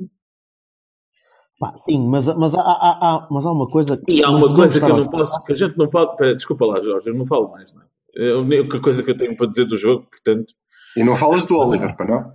Pá, 1.59 1.75
sim, 1.75 2.07
mas, 2.07 2.27
mas, 2.35 2.55
há, 2.55 2.61
há, 2.61 2.97
há, 3.01 3.27
mas 3.29 3.45
há 3.45 3.51
uma 3.51 3.67
coisa 3.67 4.01
E 4.07 4.23
há 4.23 4.29
uma 4.29 4.53
coisa 4.53 4.79
que 4.79 4.91
eu 4.91 4.97
não 4.97 5.07
posso, 5.07 5.43
que 5.43 5.53
a 5.53 5.55
gente 5.55 5.77
não 5.77 5.87
pode. 5.87 6.17
Pera, 6.17 6.35
desculpa 6.35 6.65
lá, 6.65 6.81
Jorge, 6.81 7.09
eu 7.09 7.15
não 7.15 7.25
falo 7.25 7.51
mais, 7.51 7.71
não 7.73 7.81
é? 7.81 7.85
É 8.15 8.31
a 8.31 8.37
única 8.37 8.79
coisa 8.79 9.03
que 9.03 9.11
eu 9.11 9.17
tenho 9.17 9.37
para 9.37 9.47
dizer 9.47 9.65
do 9.65 9.77
jogo, 9.77 10.07
portanto. 10.09 10.53
E 10.95 11.03
não 11.03 11.15
falas 11.15 11.45
do 11.45 11.55
Oliver, 11.55 11.95
para 11.95 12.07
não? 12.07 12.33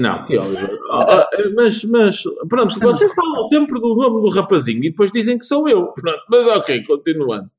Não, 0.00 0.26
que 0.26 0.38
Oliver. 0.38 0.70
Ah, 0.90 1.22
ah, 1.22 1.28
mas, 1.54 1.84
mas, 1.84 2.22
pronto, 2.48 2.78
vocês 2.78 3.12
falam 3.14 3.44
sempre 3.44 3.80
do 3.80 3.94
nome 3.94 4.22
do 4.22 4.28
rapazinho 4.28 4.84
e 4.84 4.90
depois 4.90 5.10
dizem 5.10 5.38
que 5.38 5.44
sou 5.44 5.68
eu. 5.68 5.88
Pronto, 5.92 6.22
mas 6.28 6.46
ok, 6.48 6.84
continuando. 6.84 7.50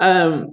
Ahm, 0.00 0.48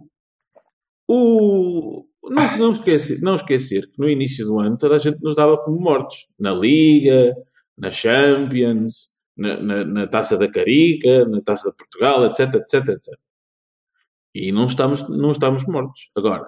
o, 1.07 2.05
não, 2.23 2.57
não, 2.57 2.71
esquecer, 2.71 3.21
não 3.21 3.35
esquecer 3.35 3.89
que 3.91 3.99
no 3.99 4.09
início 4.09 4.45
do 4.45 4.59
ano 4.59 4.77
toda 4.77 4.95
a 4.95 4.99
gente 4.99 5.21
nos 5.21 5.35
dava 5.35 5.57
como 5.57 5.79
mortos. 5.79 6.27
Na 6.39 6.53
Liga, 6.53 7.35
na 7.77 7.91
Champions, 7.91 9.11
na, 9.37 9.57
na, 9.61 9.83
na 9.85 10.07
Taça 10.07 10.37
da 10.37 10.47
Carica, 10.49 11.25
na 11.25 11.41
Taça 11.41 11.69
de 11.71 11.77
Portugal, 11.77 12.25
etc, 12.25 12.55
etc, 12.55 12.89
etc. 12.89 13.19
E 14.35 14.51
não 14.51 14.65
estamos, 14.65 15.07
não 15.09 15.31
estamos 15.31 15.63
mortos. 15.65 16.09
Agora, 16.15 16.47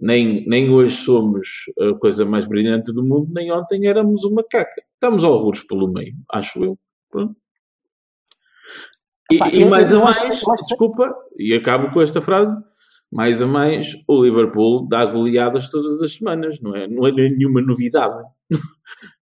nem, 0.00 0.46
nem 0.48 0.70
hoje 0.70 0.96
somos 0.96 1.48
a 1.78 1.94
coisa 1.98 2.24
mais 2.24 2.46
brilhante 2.46 2.92
do 2.92 3.02
mundo, 3.04 3.30
nem 3.32 3.52
ontem 3.52 3.86
éramos 3.86 4.24
uma 4.24 4.42
caca. 4.42 4.82
Estamos 4.94 5.22
alguns 5.24 5.62
pelo 5.62 5.86
meio, 5.88 6.14
acho 6.32 6.64
eu. 6.64 6.78
Pronto. 7.10 7.36
E, 9.30 9.36
Epá, 9.36 9.48
e 9.50 9.62
eu- 9.62 9.70
mais 9.70 9.90
eu 9.90 10.00
a 10.00 10.04
mais, 10.04 10.16
desculpa, 10.68 11.14
e 11.38 11.54
acabo 11.54 11.92
com 11.92 12.02
esta 12.02 12.20
frase, 12.20 12.54
mais 13.14 13.40
a 13.40 13.46
mais, 13.46 13.86
o 14.08 14.22
Liverpool 14.24 14.88
dá 14.88 15.04
goleadas 15.06 15.68
todas 15.70 16.02
as 16.02 16.16
semanas, 16.16 16.58
não 16.60 16.74
é? 16.74 16.88
Não 16.88 17.06
é 17.06 17.12
nenhuma 17.12 17.62
novidade. 17.62 18.24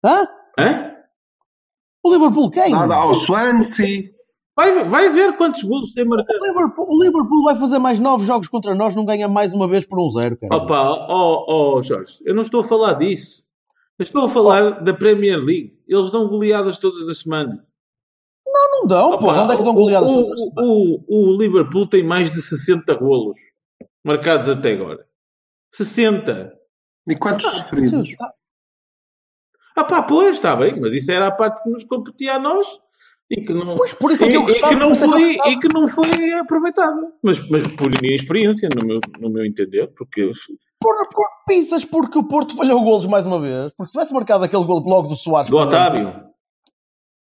Hã? 0.04 0.26
Hã? 0.58 0.92
O 2.04 2.12
Liverpool 2.12 2.50
quem? 2.50 2.70
Nada 2.70 2.94
ao 2.96 3.14
Swansea. 3.14 4.10
Vai, 4.54 4.88
vai 4.88 5.08
ver 5.10 5.36
quantos 5.36 5.62
golos 5.62 5.92
tem 5.94 6.04
marcado. 6.04 6.38
O 6.40 6.46
Liverpool, 6.46 6.86
o 6.90 7.02
Liverpool 7.02 7.44
vai 7.44 7.56
fazer 7.56 7.78
mais 7.78 7.98
nove 7.98 8.24
jogos 8.26 8.48
contra 8.48 8.74
nós, 8.74 8.94
não 8.94 9.04
ganha 9.04 9.28
mais 9.28 9.54
uma 9.54 9.66
vez 9.68 9.86
por 9.86 9.98
um 10.00 10.10
zero, 10.10 10.36
cara. 10.36 10.54
Opa, 10.56 10.90
ó 11.08 11.76
ó, 11.78 11.82
Jorge, 11.82 12.18
eu 12.24 12.34
não 12.34 12.42
estou 12.42 12.60
a 12.60 12.64
falar 12.64 12.94
disso. 12.94 13.44
Eu 13.98 14.02
estou 14.04 14.24
a 14.24 14.28
falar 14.28 14.82
da 14.84 14.92
Premier 14.92 15.38
League. 15.38 15.78
Eles 15.88 16.10
dão 16.10 16.28
goleadas 16.28 16.76
todas 16.78 17.08
as 17.08 17.20
semanas. 17.20 17.58
não 18.46 18.86
dão, 18.86 19.10
Opa, 19.10 19.18
pô. 19.18 19.30
Onde 19.32 19.54
é 19.54 19.56
que 19.56 19.62
dão 19.62 19.72
o- 19.72 19.76
goleadas? 19.76 20.10
O, 20.10 20.20
o, 20.56 21.04
o, 21.08 21.34
o 21.34 21.38
Liverpool 21.38 21.86
tem 21.86 22.02
mais 22.04 22.30
de 22.30 22.40
60 22.42 22.94
golos 22.94 23.36
marcados 24.04 24.48
até 24.48 24.72
agora. 24.72 25.06
60. 25.72 26.52
E 27.08 27.16
quantos 27.16 27.46
sofridos? 27.46 28.10
Ah 29.76 29.84
pá, 29.84 30.02
pois, 30.02 30.36
está 30.36 30.56
bem, 30.56 30.78
mas 30.80 30.92
isso 30.92 31.10
era 31.10 31.28
a 31.28 31.30
parte 31.30 31.62
que 31.62 31.70
nos 31.70 31.84
competia 31.84 32.34
a 32.34 32.38
nós 32.38 32.66
e 33.30 33.42
que 33.44 33.52
não, 33.52 33.74
Pois, 33.74 33.92
por 33.94 34.10
isso 34.10 34.24
é 34.24 34.28
que 34.28 34.36
eu 34.36 34.42
e 34.42 34.46
gostava, 34.46 34.68
que 34.74 34.80
não 34.80 34.88
por 34.88 34.92
isso 34.94 35.04
que 35.04 35.08
eu 35.08 35.12
foi, 35.12 35.28
gostava. 35.36 35.50
e 35.50 35.60
que 35.60 35.68
não 35.74 35.88
foi 35.88 36.32
aproveitada. 36.32 37.12
Mas, 37.22 37.48
mas 37.48 37.62
por 37.76 37.88
minha 38.02 38.14
experiência, 38.14 38.68
no 38.74 38.86
meu, 38.86 38.98
no 39.20 39.30
meu 39.30 39.44
entender, 39.44 39.86
porque 39.96 40.32
Por, 40.80 41.08
por 41.10 41.26
pisas 41.46 41.84
porque 41.84 42.18
o 42.18 42.26
Porto 42.26 42.56
falhou 42.56 42.82
golos 42.82 43.06
mais 43.06 43.24
uma 43.26 43.38
vez. 43.38 43.72
Porque 43.76 43.90
se 43.90 43.98
tivesse 43.98 44.12
marcado 44.14 44.44
aquele 44.44 44.64
gol 44.64 44.80
logo 44.80 45.08
do 45.08 45.16
Soares. 45.16 45.50
do 45.50 45.56
por 45.56 45.62
exemplo, 45.62 45.78
Otávio. 45.78 46.28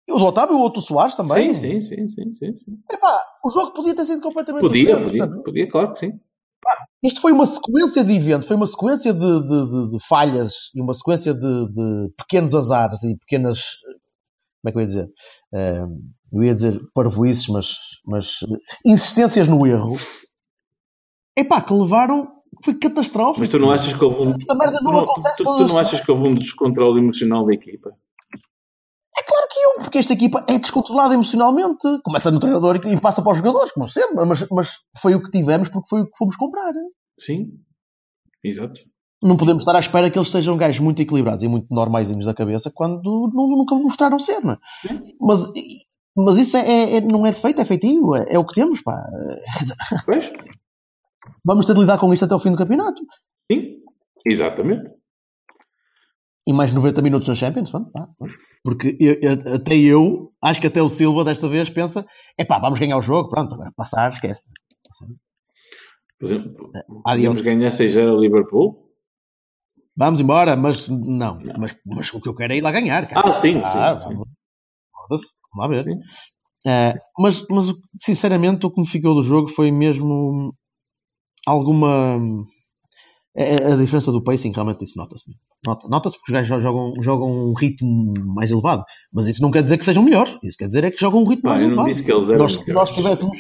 O 0.10 0.20
do 0.20 0.26
Otávio 0.26 0.56
e 0.56 0.58
o 0.58 0.62
outro 0.62 0.82
do 0.82 0.86
Soares 0.86 1.16
também. 1.16 1.54
Sim, 1.56 1.80
sim, 1.80 1.82
sim, 1.82 2.10
sim, 2.10 2.34
sim, 2.34 2.58
sim. 2.58 2.78
Epá, 2.92 3.20
o 3.46 3.50
jogo 3.50 3.72
podia 3.74 3.96
ter 3.96 4.04
sido 4.06 4.20
completamente 4.22 4.62
Podia, 4.62 4.84
diferente. 4.86 5.06
podia, 5.06 5.20
portanto, 5.26 5.44
podia, 5.44 5.70
claro 5.70 5.94
que 5.94 6.00
sim. 6.00 6.20
Isto 7.04 7.22
foi 7.22 7.32
uma 7.34 7.46
sequência 7.46 8.04
de 8.04 8.14
eventos, 8.14 8.48
foi 8.48 8.56
uma 8.56 8.66
sequência 8.66 9.14
de, 9.14 9.20
de- 9.20 9.70
de- 9.72 9.90
de 9.98 10.06
falhas 10.08 10.54
e 10.74 10.82
uma 10.82 10.94
sequência 10.94 11.34
de, 11.34 12.10
pequenos 12.18 12.56
azares 12.56 13.04
e 13.04 13.18
pequenas. 13.20 13.60
Como 14.62 14.70
é 14.70 14.72
que 14.72 14.78
eu 14.78 14.82
ia 14.82 14.86
dizer? 14.88 15.10
Eh, 15.54 15.84
eu 16.32 16.44
ia 16.44 16.54
dizer 16.54 16.80
parvoices, 16.94 17.48
mas, 17.50 17.76
mas 18.06 18.40
insistências 18.86 19.48
no 19.48 19.68
erro. 19.68 19.98
Epá, 21.38 21.62
que 21.62 21.74
levaram. 21.74 22.32
Foi 22.64 22.76
catastrófico. 22.76 23.42
Mas 23.42 23.50
tu 23.50 23.60
não 23.60 23.72
achas 23.72 23.94
que 23.94 24.04
houve 24.06 24.22
um. 24.22 24.36
Esta 24.38 24.56
merda 24.56 24.80
não 24.82 24.92
tu, 24.92 25.00
acontece 25.12 25.38
tu, 25.38 25.44
tu 25.44 25.50
não 25.50 25.64
as 25.80 25.88
achas 25.88 26.00
que 26.00 26.12
houve 26.12 26.28
um 26.28 26.36
descontrole 26.36 27.00
emocional 27.02 27.46
da 27.46 27.54
equipa? 27.54 27.92
Porque 29.82 29.98
esta 30.00 30.14
equipa 30.14 30.46
é 30.50 30.58
descontrolada 30.60 31.14
emocionalmente. 31.14 31.88
Começa 32.04 32.32
no 32.32 32.40
treinador 32.40 32.80
e, 32.86 33.00
passa 33.00 33.22
para 33.22 33.32
os 33.32 33.38
jogadores, 33.38 33.72
como 33.72 33.88
sempre. 33.88 34.24
Mas, 34.26 34.48
mas 34.50 34.72
foi 35.00 35.16
o 35.16 35.22
que 35.24 35.32
tivemos 35.32 35.70
porque 35.70 35.90
foi 35.90 36.02
o 36.02 36.06
que 36.06 36.18
fomos 36.18 36.36
comprar. 36.36 36.74
Sim. 37.20 37.52
Exato. 38.44 38.80
Não 39.22 39.38
podemos 39.38 39.62
estar 39.64 39.76
à 39.76 39.80
espera 39.80 40.10
que 40.12 40.18
eles 40.18 40.30
sejam 40.30 40.58
gajos 40.58 40.80
muito 40.80 41.02
equilibrados 41.02 41.44
e 41.44 41.48
muito 41.48 41.68
normaisinhos 41.74 42.26
da 42.26 42.34
cabeça 42.34 42.70
quando 42.74 43.02
nu- 43.34 43.56
nunca 43.58 43.74
mostraram 43.76 44.20
ser, 44.20 44.42
não 44.44 44.54
é? 44.54 44.58
Mas, 45.20 45.50
mas 46.18 46.38
isso 46.38 46.58
é, 46.58 46.96
é- 46.98 47.02
não 47.02 47.26
é 47.26 47.32
defeito, 47.32 47.62
é 47.62 47.66
feitio. 47.66 48.16
É, 48.16 48.34
é 48.34 48.40
o 48.40 48.46
que 48.46 48.54
temos, 48.56 48.82
pá. 48.82 49.02
Pois? 50.06 50.30
Vamos 51.46 51.66
ter 51.66 51.74
de 51.74 51.80
lidar 51.80 51.98
com 51.98 52.14
isto 52.14 52.26
até 52.26 52.36
o 52.36 52.40
fim 52.40 52.52
do 52.52 52.58
campeonato. 52.58 53.02
Sim. 53.50 53.78
Exatamente. 54.26 54.92
E 56.46 56.52
mais 56.52 56.74
90 56.74 57.02
minutos 57.02 57.28
na 57.30 57.36
Champions, 57.36 57.70
pá, 57.70 57.80
pá. 57.94 58.10
Porque 58.64 58.98
eu- 59.00 59.18
eu- 59.22 59.56
até 59.56 59.76
eu, 59.76 60.32
acho 60.42 60.62
que 60.62 60.68
até 60.68 60.82
o 60.82 60.90
Silva 60.90 61.24
desta 61.26 61.48
vez 61.48 61.70
pensa: 61.70 62.06
é 62.38 62.46
pá, 62.46 62.60
vamos 62.60 62.80
ganhar 62.80 62.98
o 62.98 63.02
jogo, 63.02 63.30
pronto, 63.30 63.54
agora 63.54 63.72
passar, 63.76 64.10
esquece. 64.12 64.44
Por 66.20 66.28
exemplo, 66.32 66.72
Adiante. 67.06 67.36
podemos 67.38 67.42
ganhar 67.42 67.72
6-0 67.72 68.12
ao 68.12 68.20
Liverpool? 68.20 68.90
Vamos 69.96 70.22
embora, 70.22 70.56
mas 70.56 70.88
não. 70.88 71.40
Mas, 71.58 71.78
mas 71.86 72.14
o 72.14 72.22
que 72.22 72.30
eu 72.30 72.36
quero 72.36 72.54
é 72.54 72.58
ir 72.58 72.62
lá 72.62 72.72
ganhar, 72.72 73.08
cara. 73.08 73.30
Ah, 73.30 73.34
sim, 73.34 73.58
Ah, 73.64 73.98
sim, 73.98 74.08
sim. 74.08 74.14
vamos- 74.16 74.28
Foda-se, 75.08 75.26
vamos 75.54 75.78
lá 75.78 75.84
ver. 75.84 75.84
Sim. 75.84 76.00
Eh, 76.66 76.94
mas, 77.20 77.46
mas, 77.50 77.66
sinceramente, 78.00 78.66
o 78.66 78.72
que 78.72 78.80
me 78.80 78.88
ficou 78.88 79.14
do 79.14 79.22
jogo 79.22 79.50
foi 79.50 79.70
mesmo 79.70 80.56
alguma. 81.46 82.18
É- 83.36 83.56
é 83.70 83.74
A, 83.74 83.76
diferença 83.78 84.12
do 84.12 84.24
pacing 84.24 84.52
realmente 84.52 84.84
isso 84.84 84.98
nota-se. 84.98 85.24
Nota- 85.66 85.88
Nota-se 85.88 86.18
porque 86.18 86.32
os 86.32 86.38
gajos 86.50 86.64
jogam, 86.64 86.94
jogam 87.02 87.30
um 87.50 87.54
ritmo 87.54 88.14
mais 88.36 88.52
elevado. 88.52 88.84
Mas 89.12 89.28
isso 89.28 89.42
não 89.42 89.52
quer 89.52 89.64
dizer 89.64 89.78
que 89.78 89.86
sejam 89.86 90.04
melhores. 90.04 90.38
Isso 90.44 90.58
quer 90.58 90.68
dizer 90.68 90.84
é 90.84 90.92
que 90.92 90.98
jogam 91.00 91.22
um 91.22 91.28
ritmo 91.28 91.50
Ah, 91.50 91.52
mais 91.54 91.62
eu 91.62 91.68
não 91.70 91.74
elevado. 91.76 91.94
disse 91.94 92.04
que 92.06 92.12
eles 92.12 92.28
eram 92.30 92.38
Nós, 92.40 92.60
melhores. 92.60 92.74
nós 92.76 92.92
tivéssemos. 92.92 93.38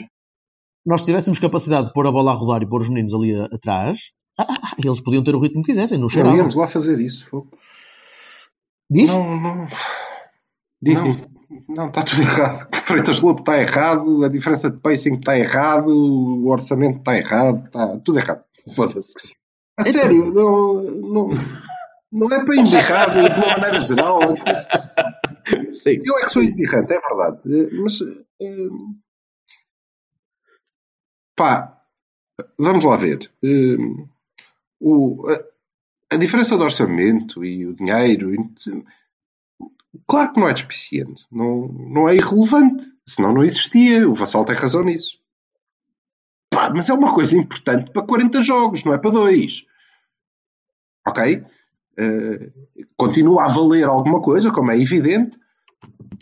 Nós 0.85 1.05
tivéssemos 1.05 1.39
capacidade 1.39 1.87
de 1.87 1.93
pôr 1.93 2.05
a 2.07 2.11
bola 2.11 2.31
a 2.31 2.35
rodar 2.35 2.61
e 2.61 2.67
pôr 2.67 2.81
os 2.81 2.89
meninos 2.89 3.13
ali 3.13 3.33
a- 3.35 3.45
atrás, 3.45 3.99
ah, 4.37 4.45
ah, 4.49 4.53
ah, 4.63 4.71
eles 4.83 4.99
podiam 4.99 5.23
ter 5.23 5.33
o 5.35 5.39
ritmo 5.39 5.61
que 5.61 5.71
quisessem, 5.71 5.97
não 5.97 6.03
Não 6.03 6.09
cheiravam. 6.09 6.37
íamos 6.37 6.55
lá 6.55 6.67
fazer 6.67 6.99
isso. 6.99 7.25
Diz? 8.89 9.09
Não, 9.09 9.39
não. 9.39 9.67
Diz, 10.81 10.95
não, 10.95 11.13
diz. 11.13 11.27
não, 11.69 11.87
está 11.87 12.03
tudo 12.03 12.21
errado. 12.23 12.67
Freitas 12.83 13.21
Lobo 13.21 13.39
está 13.39 13.57
errado, 13.61 14.23
a 14.23 14.27
diferença 14.27 14.69
de 14.69 14.77
pacing 14.81 15.15
está 15.15 15.37
errado, 15.37 15.87
o 15.89 16.49
orçamento 16.49 16.97
está 16.99 17.17
errado, 17.17 17.65
está 17.65 17.97
tudo 17.99 18.19
errado. 18.19 18.43
Foda-se. 18.75 19.13
A 19.77 19.83
sério, 19.83 20.31
não, 20.31 20.81
não, 20.83 21.29
não 22.11 22.27
é 22.35 22.45
para 22.45 22.55
embirrar 22.55 23.11
de 23.11 23.19
uma 23.19 23.47
maneira 23.57 23.81
geral. 23.81 24.19
Sim. 25.71 26.01
Eu 26.05 26.17
é 26.19 26.21
que 26.23 26.29
sou 26.29 26.43
embirrante, 26.43 26.93
é 26.93 26.99
verdade. 26.99 27.71
Mas. 27.81 28.01
eh, 28.41 28.69
Pá, 31.35 31.81
vamos 32.57 32.83
lá 32.85 32.95
ver. 32.97 33.31
Eh, 33.43 33.77
o, 34.79 35.27
a, 35.29 36.15
a 36.15 36.17
diferença 36.17 36.55
de 36.57 36.63
orçamento 36.63 37.43
e 37.43 37.65
o 37.65 37.73
dinheiro. 37.75 38.31
Claro 40.07 40.33
que 40.33 40.39
não 40.39 40.47
é 40.49 40.53
despiciente, 40.53 41.25
não, 41.31 41.67
não 41.67 42.09
é 42.09 42.15
irrelevante, 42.15 42.83
senão 43.07 43.33
não 43.33 43.43
existia. 43.43 44.07
O 44.07 44.13
Vassal 44.13 44.45
tem 44.45 44.55
razão 44.55 44.83
nisso. 44.83 45.19
Pá, 46.53 46.69
mas 46.69 46.89
é 46.89 46.93
uma 46.93 47.13
coisa 47.13 47.37
importante 47.37 47.91
para 47.91 48.05
40 48.05 48.41
jogos, 48.41 48.83
não 48.83 48.93
é 48.93 48.97
para 48.97 49.11
dois. 49.11 49.65
Ok? 51.07 51.43
Eh, 51.97 52.51
continua 52.97 53.45
a 53.45 53.47
valer 53.47 53.85
alguma 53.85 54.21
coisa, 54.21 54.51
como 54.51 54.71
é 54.71 54.79
evidente, 54.79 55.37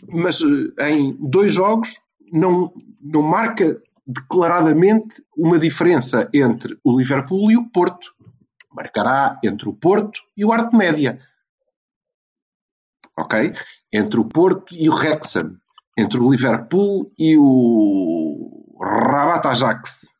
mas 0.08 0.40
eh, 0.78 0.90
em 0.90 1.16
dois 1.18 1.52
jogos 1.52 1.98
não, 2.32 2.72
não 3.00 3.22
marca 3.22 3.80
declaradamente 4.06 5.22
uma 5.36 5.58
diferença 5.58 6.28
entre 6.32 6.78
o 6.84 6.96
Liverpool 6.96 7.50
e 7.50 7.56
o 7.56 7.68
Porto. 7.70 8.12
Marcará 8.72 9.38
entre 9.44 9.68
o 9.68 9.74
Porto 9.74 10.20
e 10.36 10.44
o 10.44 10.52
Arte 10.52 10.76
Média. 10.76 11.20
Ok? 13.18 13.52
Entre 13.92 14.18
o 14.18 14.24
Porto 14.24 14.74
e 14.74 14.88
o 14.88 14.94
Wrexham. 14.94 15.56
Entre 15.96 16.18
o 16.18 16.30
Liverpool 16.30 17.12
e 17.18 17.36
o 17.36 18.78
Rabat 18.80 19.46
Ajax. 19.46 20.11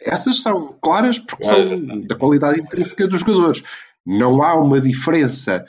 Essas 0.00 0.42
são 0.42 0.78
claras 0.80 1.18
porque 1.18 1.44
são 1.44 2.06
da 2.06 2.16
qualidade 2.16 2.60
intrínseca 2.60 3.06
dos 3.06 3.20
jogadores. 3.20 3.62
Não 4.04 4.42
há 4.42 4.54
uma 4.54 4.80
diferença 4.80 5.64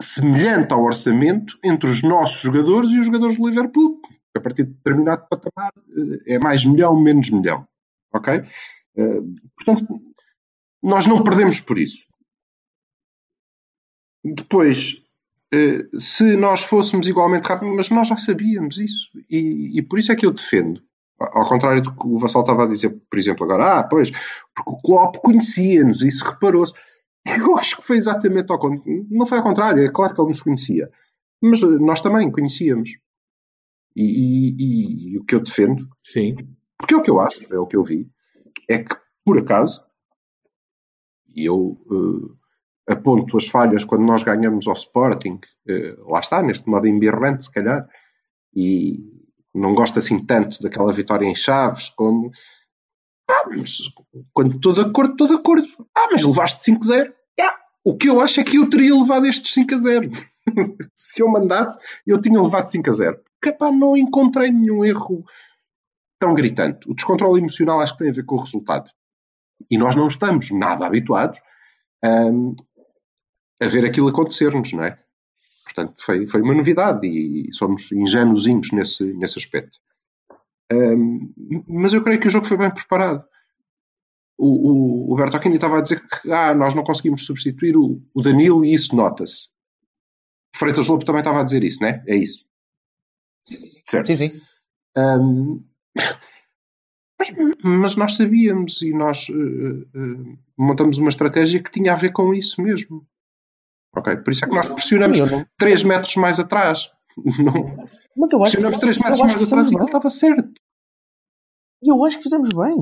semelhante 0.00 0.72
ao 0.72 0.84
orçamento 0.84 1.58
entre 1.64 1.88
os 1.90 2.02
nossos 2.02 2.40
jogadores 2.40 2.90
e 2.90 2.98
os 2.98 3.06
jogadores 3.06 3.36
do 3.36 3.48
Liverpool. 3.48 4.00
A 4.36 4.40
partir 4.40 4.64
de 4.64 4.74
determinado 4.74 5.26
patamar 5.28 5.72
eh, 5.76 6.34
é 6.34 6.38
mais 6.38 6.64
milhão, 6.64 7.00
menos 7.00 7.30
milhão. 7.30 7.66
Ok? 8.12 8.34
Eh, 8.34 9.20
Portanto, 9.56 10.00
nós 10.82 11.06
não 11.06 11.24
perdemos 11.24 11.58
por 11.58 11.78
isso. 11.78 12.06
Depois, 14.24 15.02
uh, 15.54 16.00
se 16.00 16.36
nós 16.36 16.64
fôssemos 16.64 17.08
igualmente 17.08 17.46
rápidos, 17.46 17.74
mas 17.74 17.90
nós 17.90 18.08
já 18.08 18.16
sabíamos 18.16 18.78
isso. 18.78 19.08
E, 19.30 19.78
e, 19.78 19.82
por 19.82 19.98
isso 19.98 20.12
é 20.12 20.16
que 20.16 20.26
eu 20.26 20.32
defendo. 20.32 20.82
Ao 21.18 21.48
contrário 21.48 21.80
do 21.80 21.94
que 21.94 22.06
o 22.06 22.18
Vassal 22.18 22.42
estava 22.42 22.64
a 22.64 22.68
dizer, 22.68 22.90
por 23.08 23.18
exemplo, 23.18 23.44
agora, 23.44 23.78
ah, 23.78 23.84
pois, 23.84 24.10
porque 24.54 24.70
o 24.70 24.80
Klopp 24.82 25.16
conhecia-nos, 25.16 26.02
isso 26.02 26.24
reparou-se. 26.24 26.74
Eu 27.24 27.58
acho 27.58 27.76
que 27.76 27.86
foi 27.86 27.96
exatamente 27.96 28.52
ao 28.52 28.58
contrário. 28.58 29.06
Não 29.10 29.26
foi 29.26 29.38
ao 29.38 29.44
contrário, 29.44 29.82
é 29.82 29.90
claro 29.90 30.14
que 30.14 30.20
ele 30.20 30.28
nos 30.28 30.42
conhecia. 30.42 30.90
Mas 31.42 31.62
nós 31.62 32.00
também 32.00 32.30
conhecíamos. 32.30 32.98
E, 33.94 34.02
e, 34.02 35.14
e, 35.14 35.18
o 35.18 35.24
que 35.24 35.34
eu 35.34 35.40
defendo, 35.40 35.88
Sim. 36.04 36.36
porque 36.76 36.92
é 36.92 36.96
o 36.98 37.02
que 37.02 37.10
eu 37.10 37.18
acho, 37.18 37.52
é 37.52 37.58
o 37.58 37.66
que 37.66 37.76
eu 37.76 37.82
vi, 37.82 38.10
é 38.68 38.78
que, 38.80 38.94
por 39.24 39.38
acaso, 39.38 39.82
e 41.34 41.46
eu 41.46 41.78
uh, 41.90 42.36
aponto 42.86 43.38
as 43.38 43.48
falhas 43.48 43.84
quando 43.84 44.04
nós 44.04 44.22
ganhamos 44.22 44.66
ao 44.66 44.74
Sporting, 44.74 45.40
uh, 45.68 46.10
lá 46.10 46.20
está, 46.20 46.42
neste 46.42 46.68
modo 46.68 46.86
embirrante, 46.86 47.44
se 47.44 47.50
calhar, 47.50 47.88
e 48.54 49.15
não 49.56 49.74
gosto 49.74 49.98
assim 49.98 50.24
tanto 50.24 50.62
daquela 50.62 50.92
vitória 50.92 51.26
em 51.26 51.34
Chaves, 51.34 51.90
como. 51.90 52.30
Ah, 53.28 53.44
mas 53.48 53.78
quando 54.32 54.56
estou 54.56 54.72
de 54.72 54.80
acordo, 54.80 55.12
estou 55.12 55.28
de 55.28 55.34
acordo. 55.34 55.66
Ah, 55.96 56.08
mas 56.12 56.24
levaste 56.24 56.70
5-0. 56.70 57.12
Yeah. 57.38 57.58
O 57.84 57.96
que 57.96 58.08
eu 58.08 58.20
acho 58.20 58.40
é 58.40 58.44
que 58.44 58.56
eu 58.56 58.68
teria 58.68 58.94
levado 58.94 59.26
estes 59.26 59.52
5 59.52 59.74
a 59.74 59.78
0. 59.78 60.10
Se 60.94 61.22
eu 61.22 61.28
mandasse, 61.28 61.78
eu 62.06 62.20
tinha 62.20 62.40
levado 62.40 62.66
5 62.66 62.88
a 62.88 62.92
0. 62.92 63.20
Porque 63.40 63.56
pá, 63.56 63.72
não 63.72 63.96
encontrei 63.96 64.50
nenhum 64.50 64.84
erro 64.84 65.24
tão 66.20 66.34
gritante. 66.34 66.88
O 66.88 66.94
descontrole 66.94 67.40
emocional 67.40 67.80
acho 67.80 67.92
que 67.94 68.00
tem 68.00 68.10
a 68.10 68.14
ver 68.14 68.24
com 68.24 68.36
o 68.36 68.40
resultado. 68.40 68.90
E 69.70 69.78
nós 69.78 69.96
não 69.96 70.06
estamos 70.06 70.50
nada 70.50 70.86
habituados 70.86 71.40
um, 72.04 72.54
a 73.60 73.66
ver 73.66 73.84
aquilo 73.84 74.08
acontecer-nos, 74.08 74.72
não 74.72 74.84
é? 74.84 74.98
Portanto, 75.76 76.02
foi, 76.02 76.26
foi 76.26 76.40
uma 76.40 76.54
novidade 76.54 77.06
e 77.06 77.52
somos 77.52 77.92
ingênuozinhos 77.92 78.72
nesse, 78.72 79.04
nesse 79.12 79.38
aspecto. 79.38 79.78
Um, 80.72 81.32
mas 81.68 81.92
eu 81.92 82.02
creio 82.02 82.18
que 82.18 82.28
o 82.28 82.30
jogo 82.30 82.46
foi 82.46 82.56
bem 82.56 82.72
preparado. 82.72 83.22
O, 84.38 84.46
o, 84.46 85.12
o 85.12 85.16
Bertocchini 85.16 85.56
estava 85.56 85.78
a 85.78 85.82
dizer 85.82 86.00
que 86.00 86.32
ah, 86.32 86.54
nós 86.54 86.74
não 86.74 86.82
conseguimos 86.82 87.26
substituir 87.26 87.76
o, 87.76 88.02
o 88.14 88.22
Danilo 88.22 88.64
e 88.64 88.72
isso 88.72 88.96
nota-se. 88.96 89.48
Freitas 90.54 90.88
Lobo 90.88 91.04
também 91.04 91.20
estava 91.20 91.40
a 91.40 91.44
dizer 91.44 91.62
isso, 91.62 91.82
não 91.82 91.88
é? 91.88 92.02
É 92.06 92.16
isso. 92.16 92.46
Certo. 93.84 94.06
Sim, 94.06 94.16
sim. 94.16 94.40
Um, 94.96 95.62
mas, 97.18 97.30
mas, 97.62 97.96
nós 97.96 98.16
sabíamos 98.16 98.80
e 98.80 98.92
nós 98.92 99.28
uh, 99.28 99.82
uh, 99.94 100.38
montamos 100.56 100.96
uma 100.96 101.10
estratégia 101.10 101.62
que 101.62 101.70
tinha 101.70 101.92
a 101.92 101.96
ver 101.96 102.12
com 102.12 102.32
isso 102.32 102.62
mesmo. 102.62 103.06
Ok? 103.96 104.16
Por 104.16 104.30
isso 104.30 104.44
é 104.44 104.48
que 104.48 104.54
nós 104.54 104.68
pressionamos 104.68 105.18
não... 105.18 105.46
3 105.58 105.84
metros 105.84 106.16
mais 106.16 106.38
atrás. 106.38 106.90
Não. 107.16 107.88
Mas 108.14 108.32
eu 108.32 108.42
acho 108.42 108.52
pressionamos 108.52 108.78
3 108.78 108.98
metros 108.98 109.20
mais 109.20 109.42
atrás 109.42 109.70
e 109.70 109.74
ele 109.74 109.84
estava 109.84 110.10
certo. 110.10 110.52
E 111.82 111.90
eu 111.90 112.04
acho 112.04 112.16
que 112.16 112.22
fizemos 112.24 112.48
bem. 112.48 112.76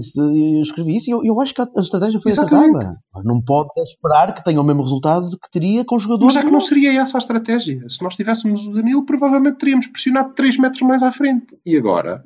Eu 0.56 0.62
escrevi 0.62 0.96
isso 0.96 1.10
e 1.10 1.12
eu, 1.12 1.24
eu 1.24 1.40
acho 1.40 1.52
que 1.52 1.60
a 1.60 1.68
estratégia 1.80 2.20
foi 2.20 2.32
Exatamente. 2.32 2.76
acertada. 2.76 3.00
Não 3.24 3.42
pode 3.42 3.68
esperar 3.82 4.32
que 4.32 4.44
tenha 4.44 4.60
o 4.60 4.64
mesmo 4.64 4.82
resultado 4.82 5.28
que 5.30 5.50
teria 5.50 5.84
com 5.84 5.96
os 5.96 6.02
jogadores. 6.02 6.34
Mas 6.34 6.44
é 6.44 6.46
que 6.46 6.52
não 6.52 6.60
seria 6.60 7.00
essa 7.00 7.16
a 7.16 7.20
estratégia. 7.20 7.88
Se 7.88 8.02
nós 8.02 8.14
tivéssemos 8.16 8.66
o 8.66 8.72
Danilo, 8.72 9.04
provavelmente 9.04 9.58
teríamos 9.58 9.86
pressionado 9.88 10.32
3 10.34 10.58
metros 10.58 10.82
mais 10.82 11.02
à 11.02 11.10
frente. 11.10 11.56
E 11.66 11.76
agora? 11.76 12.24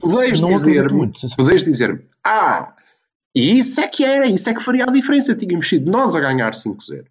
Podeis 0.00 0.40
dizer-me, 0.40 1.12
podeis 1.36 1.62
dizer 1.62 2.08
ah, 2.26 2.74
isso 3.34 3.82
é 3.82 3.88
que 3.88 4.02
era, 4.02 4.26
isso 4.26 4.48
é 4.48 4.54
que 4.54 4.62
faria 4.62 4.84
a 4.84 4.90
diferença. 4.90 5.36
Tínhamos 5.36 5.68
sido 5.68 5.90
nós 5.90 6.14
a 6.14 6.20
ganhar 6.20 6.52
5-0. 6.52 7.04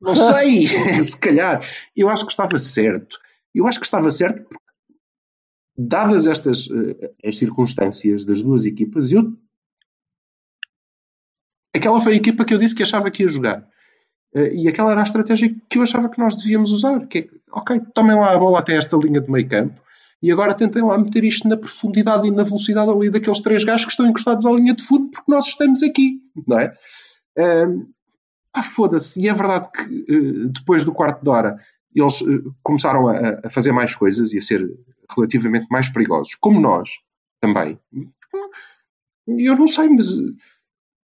Não 0.00 0.14
sei, 0.14 0.66
se 1.02 1.18
calhar. 1.18 1.64
Eu 1.96 2.08
acho 2.08 2.24
que 2.24 2.32
estava 2.32 2.58
certo. 2.58 3.18
Eu 3.54 3.66
acho 3.66 3.80
que 3.80 3.86
estava 3.86 4.10
certo 4.10 4.44
porque 4.48 4.64
dadas 5.76 6.26
estas 6.26 6.66
uh, 6.66 6.96
as 7.24 7.36
circunstâncias 7.36 8.24
das 8.24 8.42
duas 8.42 8.64
equipas, 8.64 9.12
eu 9.12 9.32
aquela 11.74 12.00
foi 12.00 12.14
a 12.14 12.16
equipa 12.16 12.44
que 12.44 12.54
eu 12.54 12.58
disse 12.58 12.74
que 12.74 12.82
achava 12.82 13.10
que 13.10 13.22
ia 13.22 13.28
jogar. 13.28 13.68
Uh, 14.34 14.52
e 14.52 14.68
aquela 14.68 14.92
era 14.92 15.00
a 15.00 15.04
estratégia 15.04 15.54
que 15.68 15.78
eu 15.78 15.82
achava 15.82 16.08
que 16.08 16.18
nós 16.18 16.36
devíamos 16.36 16.70
usar. 16.70 17.06
Que 17.06 17.18
é, 17.18 17.28
ok, 17.52 17.80
tomem 17.94 18.16
lá 18.16 18.32
a 18.32 18.38
bola 18.38 18.58
até 18.58 18.76
esta 18.76 18.96
linha 18.96 19.20
de 19.20 19.30
meio 19.30 19.48
campo 19.48 19.80
e 20.22 20.32
agora 20.32 20.54
tentem 20.54 20.82
lá 20.82 20.96
meter 20.98 21.24
isto 21.24 21.46
na 21.46 21.56
profundidade 21.56 22.26
e 22.26 22.30
na 22.30 22.42
velocidade 22.42 22.90
ali 22.90 23.10
daqueles 23.10 23.40
três 23.40 23.64
gajos 23.64 23.84
que 23.84 23.92
estão 23.92 24.06
encostados 24.06 24.46
à 24.46 24.52
linha 24.52 24.74
de 24.74 24.82
fundo 24.82 25.10
porque 25.10 25.30
nós 25.30 25.46
estamos 25.46 25.82
aqui, 25.82 26.20
não 26.46 26.58
é? 26.58 26.72
Uh, 27.38 27.86
ah, 28.56 28.62
foda-se. 28.62 29.20
E 29.20 29.28
é 29.28 29.34
verdade 29.34 29.70
que 29.70 29.82
uh, 29.82 30.48
depois 30.48 30.84
do 30.84 30.92
quarto 30.92 31.22
de 31.22 31.28
hora 31.28 31.58
eles 31.94 32.20
uh, 32.20 32.54
começaram 32.62 33.08
a, 33.08 33.40
a, 33.44 33.50
fazer 33.50 33.72
mais 33.72 33.94
coisas 33.94 34.32
e 34.32 34.38
a 34.38 34.42
ser 34.42 34.66
relativamente 35.14 35.66
mais 35.70 35.88
perigosos, 35.88 36.34
como 36.40 36.60
nós 36.60 36.90
também. 37.40 37.78
Eu 39.26 39.56
não 39.56 39.66
sei, 39.66 39.88
mas 39.88 40.06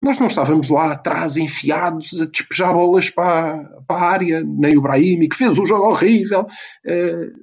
nós 0.02 0.18
não 0.18 0.26
estávamos 0.26 0.68
lá 0.70 0.92
atrás 0.92 1.36
enfiados 1.36 2.20
a 2.20 2.26
despejar 2.26 2.72
bolas 2.72 3.10
para, 3.10 3.64
para 3.86 4.00
a 4.00 4.10
área, 4.10 4.42
nem 4.42 4.76
o 4.76 4.82
Brahimi, 4.82 5.28
que 5.28 5.36
fez 5.36 5.58
um 5.58 5.66
jogo 5.66 5.88
horrível, 5.88 6.46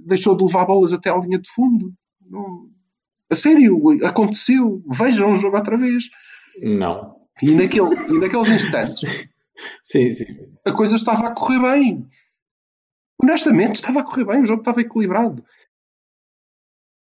deixou 0.06 0.36
de 0.36 0.44
levar 0.44 0.66
bolas 0.66 0.92
até 0.92 1.10
à 1.10 1.18
linha 1.18 1.40
de 1.40 1.50
fundo. 1.50 1.94
Não, 2.30 2.70
a 3.30 3.36
sério, 3.36 3.80
aconteceu. 4.06 4.84
Vejam 4.92 5.32
o 5.32 5.36
jogo 5.36 5.56
outra 5.56 5.78
vez. 5.78 6.10
Não. 6.62 7.16
E, 7.42 7.52
naquele, 7.52 7.96
e 8.10 8.20
naqueles 8.20 8.50
instantes 8.50 9.02
sim, 9.84 10.12
sim. 10.14 10.26
a 10.66 10.72
coisa 10.72 10.96
estava 10.96 11.28
a 11.28 11.34
correr 11.34 11.60
bem. 11.60 12.10
Honestamente, 13.22 13.76
estava 13.76 14.00
a 14.00 14.04
correr 14.04 14.26
bem, 14.26 14.42
o 14.42 14.46
jogo 14.46 14.62
estava 14.62 14.82
equilibrado. 14.82 15.44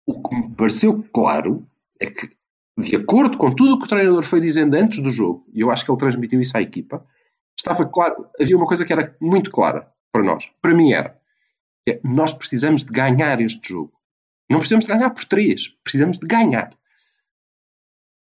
O 0.05 0.21
que 0.21 0.35
me 0.35 0.55
pareceu 0.55 1.03
claro 1.13 1.67
é 1.99 2.07
que, 2.07 2.35
de 2.77 2.95
acordo 2.95 3.37
com 3.37 3.55
tudo 3.55 3.73
o 3.73 3.79
que 3.79 3.85
o 3.85 3.89
treinador 3.89 4.23
foi 4.23 4.41
dizendo 4.41 4.75
antes 4.75 4.99
do 4.99 5.09
jogo, 5.09 5.45
e 5.53 5.61
eu 5.61 5.71
acho 5.71 5.85
que 5.85 5.91
ele 5.91 5.99
transmitiu 5.99 6.41
isso 6.41 6.57
à 6.57 6.61
equipa, 6.61 7.05
estava 7.57 7.87
claro, 7.87 8.29
havia 8.39 8.57
uma 8.57 8.67
coisa 8.67 8.83
que 8.83 8.91
era 8.91 9.15
muito 9.21 9.51
clara 9.51 9.91
para 10.11 10.23
nós. 10.23 10.51
Para 10.61 10.73
mim 10.73 10.91
era. 10.91 11.19
É, 11.87 11.99
nós 12.03 12.33
precisamos 12.33 12.83
de 12.83 12.91
ganhar 12.91 13.39
este 13.41 13.69
jogo. 13.69 13.93
Não 14.49 14.59
precisamos 14.59 14.85
de 14.85 14.91
ganhar 14.91 15.09
por 15.11 15.23
três, 15.25 15.69
precisamos 15.83 16.17
de 16.17 16.27
ganhar. 16.27 16.77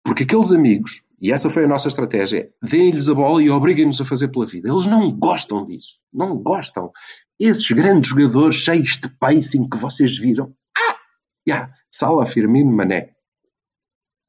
Porque 0.03 0.23
aqueles 0.23 0.51
amigos, 0.51 1.03
e 1.19 1.31
essa 1.31 1.49
foi 1.49 1.63
a 1.65 1.67
nossa 1.67 1.87
estratégia, 1.87 2.49
deem-lhes 2.61 3.09
a 3.09 3.13
bola 3.15 3.41
e 3.41 3.49
obriguem-nos 3.49 3.99
a 3.99 4.05
fazer 4.05 4.27
pela 4.27 4.45
vida. 4.45 4.69
Eles 4.69 4.85
não 4.85 5.11
gostam 5.11 5.65
disso. 5.65 5.99
Não 6.13 6.37
gostam. 6.37 6.91
Esses 7.39 7.69
grandes 7.71 8.09
jogadores 8.09 8.55
cheios 8.55 8.97
de 8.97 9.09
pacing 9.19 9.67
que 9.69 9.77
vocês 9.77 10.17
viram, 10.17 10.53
Yeah, 11.47 11.73
Sala, 11.89 12.25
Firmino, 12.25 12.71
Mané. 12.71 13.15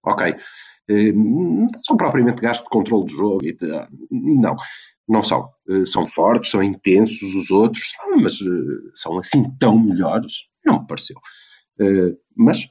Ok. 0.04 0.36
Uh, 0.88 1.12
não 1.12 1.68
são 1.84 1.96
propriamente 1.96 2.40
gastos 2.40 2.64
de 2.64 2.70
controle 2.70 3.06
do 3.06 3.10
jogo. 3.10 3.40
não, 4.10 4.56
não 5.08 5.22
são. 5.22 5.50
Uh, 5.68 5.84
são 5.84 6.06
fortes, 6.06 6.50
são 6.52 6.62
intensos 6.62 7.34
os 7.34 7.50
outros, 7.50 7.92
mas 8.22 8.40
uh, 8.40 8.90
são 8.94 9.18
assim 9.18 9.50
tão 9.58 9.78
melhores? 9.78 10.44
Não 10.64 10.80
me 10.80 10.86
pareceu. 10.86 11.16
mas, 12.36 12.68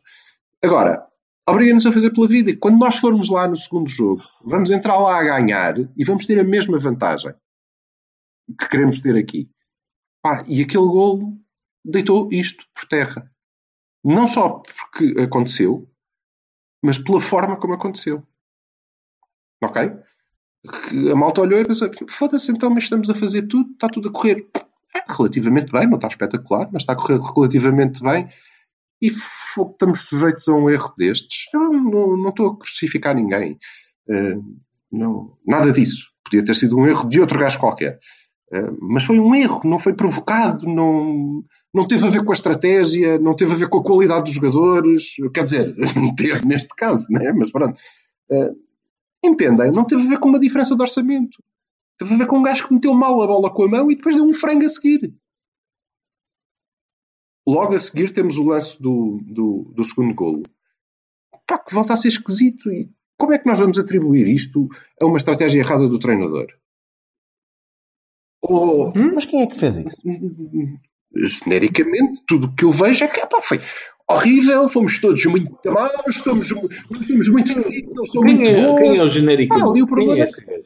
agora, 0.63 1.05
obriga-nos 1.47 1.85
a 1.85 1.91
fazer 1.91 2.11
pela 2.11 2.27
vida. 2.27 2.51
E 2.51 2.55
quando 2.55 2.77
nós 2.77 2.97
formos 2.97 3.29
lá 3.29 3.47
no 3.47 3.55
segundo 3.55 3.89
jogo, 3.89 4.23
vamos 4.43 4.69
entrar 4.71 4.97
lá 4.97 5.19
a 5.19 5.23
ganhar 5.23 5.75
e 5.95 6.03
vamos 6.03 6.25
ter 6.25 6.39
a 6.39 6.43
mesma 6.43 6.77
vantagem 6.77 7.33
que 8.59 8.67
queremos 8.67 8.99
ter 8.99 9.15
aqui. 9.15 9.49
Ah, 10.25 10.43
e 10.47 10.61
aquele 10.61 10.85
golo 10.85 11.37
deitou 11.83 12.31
isto 12.31 12.65
por 12.73 12.85
terra. 12.87 13.31
Não 14.03 14.27
só 14.27 14.61
porque 14.61 15.19
aconteceu, 15.21 15.89
mas 16.83 16.97
pela 16.97 17.19
forma 17.19 17.57
como 17.57 17.73
aconteceu. 17.73 18.23
Ok? 19.63 19.81
A 21.11 21.15
malta 21.15 21.41
olhou 21.41 21.59
e 21.59 21.65
pensou: 21.65 21.89
foda-se, 22.09 22.51
então, 22.51 22.69
mas 22.69 22.83
estamos 22.83 23.09
a 23.09 23.15
fazer 23.15 23.43
tudo, 23.47 23.71
está 23.71 23.87
tudo 23.87 24.09
a 24.09 24.11
correr 24.11 24.49
relativamente 25.07 25.71
bem, 25.71 25.87
não 25.87 25.95
está 25.95 26.07
espetacular, 26.07 26.69
mas 26.71 26.83
está 26.83 26.93
a 26.93 26.95
correr 26.95 27.19
relativamente 27.19 28.01
bem. 28.03 28.29
E 29.01 29.07
estamos 29.07 30.01
sujeitos 30.01 30.47
a 30.47 30.53
um 30.53 30.69
erro 30.69 30.93
destes. 30.97 31.45
Eu 31.53 31.71
não, 31.71 32.17
não 32.17 32.29
estou 32.29 32.47
a 32.47 32.57
crucificar 32.57 33.15
ninguém. 33.15 33.57
Uh, 34.09 34.43
não, 34.91 35.37
nada 35.45 35.71
disso. 35.71 36.07
Podia 36.23 36.43
ter 36.43 36.55
sido 36.55 36.77
um 36.77 36.87
erro 36.87 37.07
de 37.07 37.19
outro 37.19 37.39
gajo 37.39 37.59
qualquer. 37.59 37.99
Uh, 38.51 38.77
mas 38.81 39.03
foi 39.03 39.19
um 39.19 39.35
erro, 39.35 39.61
não 39.65 39.77
foi 39.77 39.93
provocado, 39.93 40.65
não, 40.65 41.43
não 41.73 41.85
teve 41.85 42.07
a 42.07 42.09
ver 42.09 42.23
com 42.23 42.31
a 42.31 42.33
estratégia, 42.33 43.19
não 43.19 43.35
teve 43.35 43.51
a 43.53 43.55
ver 43.55 43.67
com 43.67 43.79
a 43.79 43.83
qualidade 43.83 44.23
dos 44.23 44.33
jogadores, 44.33 45.15
quer 45.33 45.43
dizer, 45.43 45.75
teve 46.15 46.45
neste 46.45 46.73
caso, 46.75 47.07
né? 47.09 47.33
mas 47.33 47.51
pronto. 47.51 47.77
Uh, 48.31 48.55
entendem? 49.23 49.71
Não 49.71 49.83
teve 49.83 50.05
a 50.05 50.09
ver 50.09 50.19
com 50.19 50.29
uma 50.29 50.39
diferença 50.39 50.75
de 50.75 50.81
orçamento. 50.81 51.37
Teve 51.97 52.13
a 52.13 52.17
ver 52.17 52.27
com 52.27 52.39
um 52.39 52.43
gajo 52.43 52.67
que 52.67 52.73
meteu 52.73 52.93
mal 52.93 53.21
a 53.21 53.27
bola 53.27 53.53
com 53.53 53.63
a 53.63 53.67
mão 53.67 53.91
e 53.91 53.95
depois 53.95 54.15
deu 54.15 54.25
um 54.25 54.33
frango 54.33 54.65
a 54.65 54.69
seguir. 54.69 55.13
Logo 57.47 57.73
a 57.73 57.79
seguir 57.79 58.11
temos 58.11 58.37
o 58.37 58.43
lance 58.43 58.81
do, 58.81 59.19
do, 59.23 59.71
do 59.73 59.83
segundo 59.85 60.13
golo. 60.13 60.43
Pá, 61.47 61.57
que 61.57 61.73
volta 61.73 61.93
a 61.93 61.95
ser 61.95 62.09
esquisito. 62.09 62.69
E 62.71 62.89
como 63.17 63.33
é 63.33 63.39
que 63.39 63.45
nós 63.45 63.57
vamos 63.59 63.79
atribuir 63.79 64.27
isto 64.27 64.67
a 65.01 65.05
uma 65.05 65.17
estratégia 65.17 65.59
errada 65.61 65.87
do 65.87 65.97
treinador? 65.97 66.47
Ou, 68.41 68.93
Mas 68.93 69.25
quem 69.25 69.41
é 69.41 69.47
que 69.47 69.57
fez 69.57 69.77
isso? 69.77 69.97
genericamente, 71.15 72.21
tudo 72.27 72.47
o 72.47 72.53
que 72.55 72.65
eu 72.65 72.71
vejo 72.71 73.05
é 73.05 73.07
que 73.07 73.19
epá, 73.19 73.41
foi 73.41 73.59
horrível, 74.09 74.67
fomos 74.69 74.99
todos 74.99 75.25
muito 75.25 75.57
maus, 75.65 76.17
somos, 76.17 76.51
nós 76.51 77.07
somos 77.07 77.29
muito 77.29 77.53
felizes, 77.53 77.83
eles 77.87 78.11
são 78.11 78.21
Quem 78.23 78.35
muito 78.35 78.49
é, 78.49 78.53
quem 78.53 78.89
bons. 78.89 78.99
é 78.99 79.03
o 79.03 79.09
genérico? 79.09 79.53
Ah, 79.55 79.69
ali 79.69 79.81
o 79.81 79.87
problema 79.87 80.13
Quem 80.13 80.53
é 80.53 80.57
é-? 80.57 80.63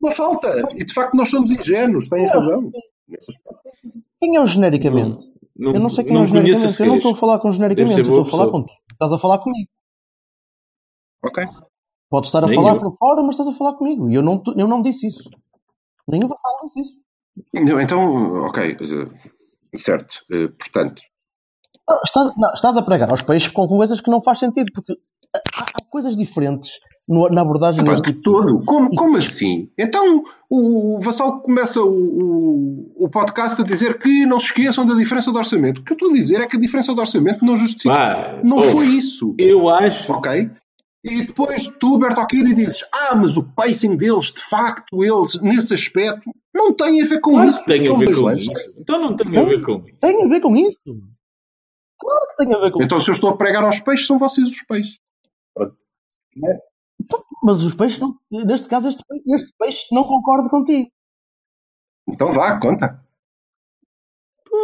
Uma 0.00 0.12
falta. 0.12 0.62
E 0.76 0.84
de 0.84 0.92
facto 0.94 1.14
nós 1.14 1.30
somos 1.30 1.50
ingênuos, 1.50 2.08
têm 2.08 2.26
razão. 2.26 2.70
Quem 4.20 4.36
é 4.36 4.40
o 4.40 4.46
genericamente? 4.46 5.30
Não, 5.58 5.74
eu 5.74 5.80
não 5.80 5.90
sei 5.90 6.04
quem 6.04 6.16
é 6.16 6.20
o 6.20 6.26
genericamente. 6.26 6.80
Eu 6.80 6.86
não 6.86 6.96
estou 6.96 7.12
a 7.12 7.16
falar 7.16 7.38
com 7.38 7.50
genericamente, 7.50 8.00
estou 8.02 8.20
a 8.20 8.24
falar 8.24 8.44
pessoa. 8.46 8.62
com 8.62 8.66
tu. 8.66 8.72
Estás 8.92 9.12
a 9.12 9.18
falar 9.18 9.38
comigo. 9.38 9.68
Ok. 11.24 11.44
Podes 12.10 12.28
estar 12.28 12.44
a 12.44 12.46
Nem 12.46 12.54
falar 12.56 12.74
eu. 12.74 12.80
por 12.80 12.92
fora, 12.96 13.22
mas 13.22 13.30
estás 13.34 13.48
a 13.48 13.52
falar 13.52 13.74
comigo. 13.74 14.08
E 14.08 14.14
eu 14.14 14.22
não, 14.22 14.42
eu 14.56 14.68
não 14.68 14.82
disse 14.82 15.06
isso. 15.08 15.28
Nem 16.06 16.22
o 16.24 16.28
Vassalo 16.28 16.58
disse 16.64 16.80
isso. 16.80 16.96
Não, 17.52 17.80
Então, 17.80 18.44
ok. 18.46 18.76
eh, 18.80 19.76
Certo. 19.76 20.22
Eh, 20.30 20.48
Portanto, 20.48 21.02
Não, 21.88 22.00
estás, 22.04 22.32
não, 22.36 22.52
estás 22.52 22.76
a 22.76 22.82
pregar 22.82 23.10
aos 23.10 23.22
peixes 23.22 23.50
com 23.50 23.66
coisas 23.66 24.00
que 24.00 24.10
não 24.10 24.22
faz 24.22 24.38
sentido, 24.38 24.70
porque 24.72 24.92
há, 25.54 25.62
há 25.62 25.84
coisas 25.90 26.14
diferentes 26.16 26.78
no- 27.08 27.28
na 27.28 27.42
abordagem 27.42 27.82
epá, 27.82 27.92
deste 27.92 28.06
de 28.12 28.12
tipo 28.20 28.40
de 28.40 28.46
todo. 28.46 28.64
Como, 28.64 28.90
como 28.90 29.16
assim? 29.16 29.70
Então 29.78 30.24
o 30.50 30.98
Vassal 31.00 31.40
começa 31.40 31.80
o, 31.82 31.88
o, 31.88 33.04
o 33.04 33.08
podcast 33.10 33.60
a 33.60 33.64
dizer 33.64 33.98
que 33.98 34.24
não 34.26 34.38
se 34.40 34.46
esqueçam 34.46 34.86
da 34.86 34.94
diferença 34.94 35.30
de 35.30 35.38
orçamento. 35.38 35.78
O 35.80 35.84
que 35.84 35.92
eu 35.92 35.96
estou 35.96 36.10
a 36.10 36.14
dizer 36.14 36.40
é 36.40 36.46
que 36.46 36.56
a 36.56 36.60
diferença 36.60 36.92
de 36.94 37.00
orçamento 37.00 37.44
não 37.44 37.56
justifica. 37.56 37.94
Pá, 37.94 38.40
Não 38.44 38.58
oh, 38.58 38.62
foi 38.62 38.86
isso. 38.86 39.34
Eu 39.38 39.68
acho. 39.68 40.10
Ok? 40.12 40.50
E 41.04 41.24
depois 41.24 41.68
tu, 41.78 41.98
Bertocchini, 41.98 42.52
dizes: 42.52 42.84
Ah, 42.92 43.14
mas 43.14 43.36
o 43.36 43.44
pacing 43.44 43.96
deles, 43.96 44.32
de 44.32 44.42
facto, 44.42 45.04
eles, 45.04 45.40
nesse 45.40 45.72
aspecto, 45.72 46.28
não 46.52 46.74
tem 46.74 47.00
a 47.00 47.06
ver 47.06 47.20
com 47.20 47.30
Claro 47.32 47.50
isso. 47.50 47.60
que 47.60 47.66
tem 47.66 47.78
a 47.78 47.82
Aqueles 47.92 48.00
ver 48.00 48.20
com 48.22 48.30
isso. 48.32 48.52
Então 48.76 49.00
não 49.00 49.14
tem 49.16 49.28
a 49.28 49.32
Tem. 49.32 49.44
ver 49.46 49.62
com 49.64 49.72
isso. 49.86 49.96
Tem 50.00 50.24
a 50.24 50.28
ver 50.28 50.40
com 50.40 50.56
isso. 50.56 50.78
Claro 51.98 52.26
que 52.28 52.44
tem 52.44 52.54
a 52.54 52.58
ver 52.58 52.70
com 52.72 52.82
Então, 52.82 52.98
se 53.00 53.08
eu 53.08 53.12
estou 53.12 53.30
a 53.30 53.36
pregar 53.36 53.62
aos 53.64 53.78
peixes, 53.78 54.06
são 54.06 54.18
vocês 54.18 54.48
os 54.48 54.62
peixes. 54.62 54.98
Mas 57.42 57.62
os 57.62 57.74
peixes, 57.74 58.00
não, 58.00 58.16
neste 58.30 58.68
caso, 58.68 58.88
este, 58.88 59.02
este 59.34 59.54
peixe 59.58 59.86
não 59.92 60.04
concorda 60.04 60.48
contigo. 60.48 60.88
Então 62.08 62.32
vá, 62.32 62.58
conta. 62.58 63.04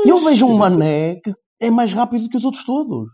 Eu 0.06 0.20
vejo 0.20 0.46
um 0.46 0.56
mané 0.56 1.16
que 1.16 1.34
é 1.60 1.70
mais 1.70 1.92
rápido 1.92 2.28
que 2.28 2.36
os 2.36 2.44
outros 2.44 2.64
todos. 2.64 3.08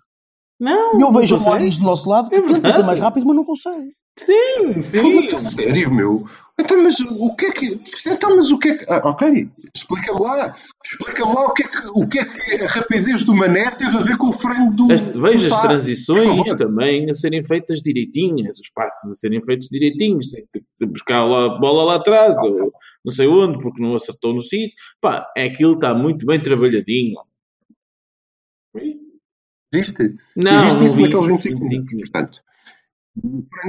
Não. 0.61 0.99
E 0.99 1.03
eu 1.03 1.13
vejo 1.13 1.37
não 1.37 1.47
um. 1.47 1.53
Anis 1.53 1.79
do 1.79 1.85
nosso 1.85 2.09
lado 2.09 2.29
que 2.29 2.37
É 2.37 2.43
tenta 2.43 2.73
ser 2.73 2.83
mais 2.83 3.01
rápido, 3.01 3.27
mas 3.27 3.37
não 3.37 3.45
consegue. 3.45 3.93
Sim, 4.19 4.81
sim. 4.81 5.39
sério, 5.39 5.93
meu. 5.93 6.27
Então, 6.61 6.83
mas 6.83 6.99
o 6.99 7.37
que 7.37 7.47
é 7.47 7.53
que. 7.53 7.81
Então, 8.05 8.37
mas 8.37 8.51
o 8.51 8.59
que 8.59 8.71
é 8.71 8.79
que. 8.79 8.85
Ah, 8.89 9.01
ok, 9.05 9.49
explica-me 9.73 10.21
lá. 10.21 10.57
Explica-me 10.85 11.33
lá 11.33 11.47
o 11.47 11.53
que, 11.55 11.63
é 11.63 11.69
que, 11.69 11.87
o 11.87 12.09
que 12.09 12.19
é 12.19 12.25
que 12.25 12.65
a 12.65 12.67
rapidez 12.67 13.23
do 13.23 13.35
mané 13.35 13.71
teve 13.71 13.97
a 13.97 14.01
ver 14.01 14.17
com 14.17 14.29
o 14.29 14.33
frango 14.33 14.75
do. 14.75 14.93
As, 14.93 15.01
do 15.01 15.23
vejo 15.23 15.55
as 15.55 15.63
transições 15.63 16.57
também 16.57 17.09
a 17.09 17.15
serem 17.15 17.45
feitas 17.45 17.81
direitinhas, 17.81 18.59
os 18.59 18.69
passos 18.71 19.13
a 19.13 19.15
serem 19.15 19.41
feitos 19.45 19.69
direitinhos, 19.69 20.31
sem 20.31 20.89
buscar 20.89 21.25
lá 21.25 21.47
a 21.47 21.59
bola 21.59 21.85
lá 21.85 21.95
atrás, 21.97 22.37
ou 22.43 22.73
não 23.05 23.13
sei 23.13 23.29
onde, 23.29 23.63
porque 23.63 23.81
não 23.81 23.95
acertou 23.95 24.35
no 24.35 24.43
sítio. 24.43 24.75
Pá, 25.01 25.31
é 25.37 25.45
aquilo 25.45 25.75
está 25.75 25.95
muito 25.95 26.27
bem 26.27 26.43
trabalhadinho. 26.43 27.15
Viste? 29.73 30.17
Não, 30.35 30.61
e 30.61 30.65
viste 30.65 30.79
não 30.79 30.87
isso 30.87 31.01
naqueles 31.01 31.27
25 31.27 31.61
25 31.61 31.69
minutos. 31.69 32.11
Portanto, 32.11 32.41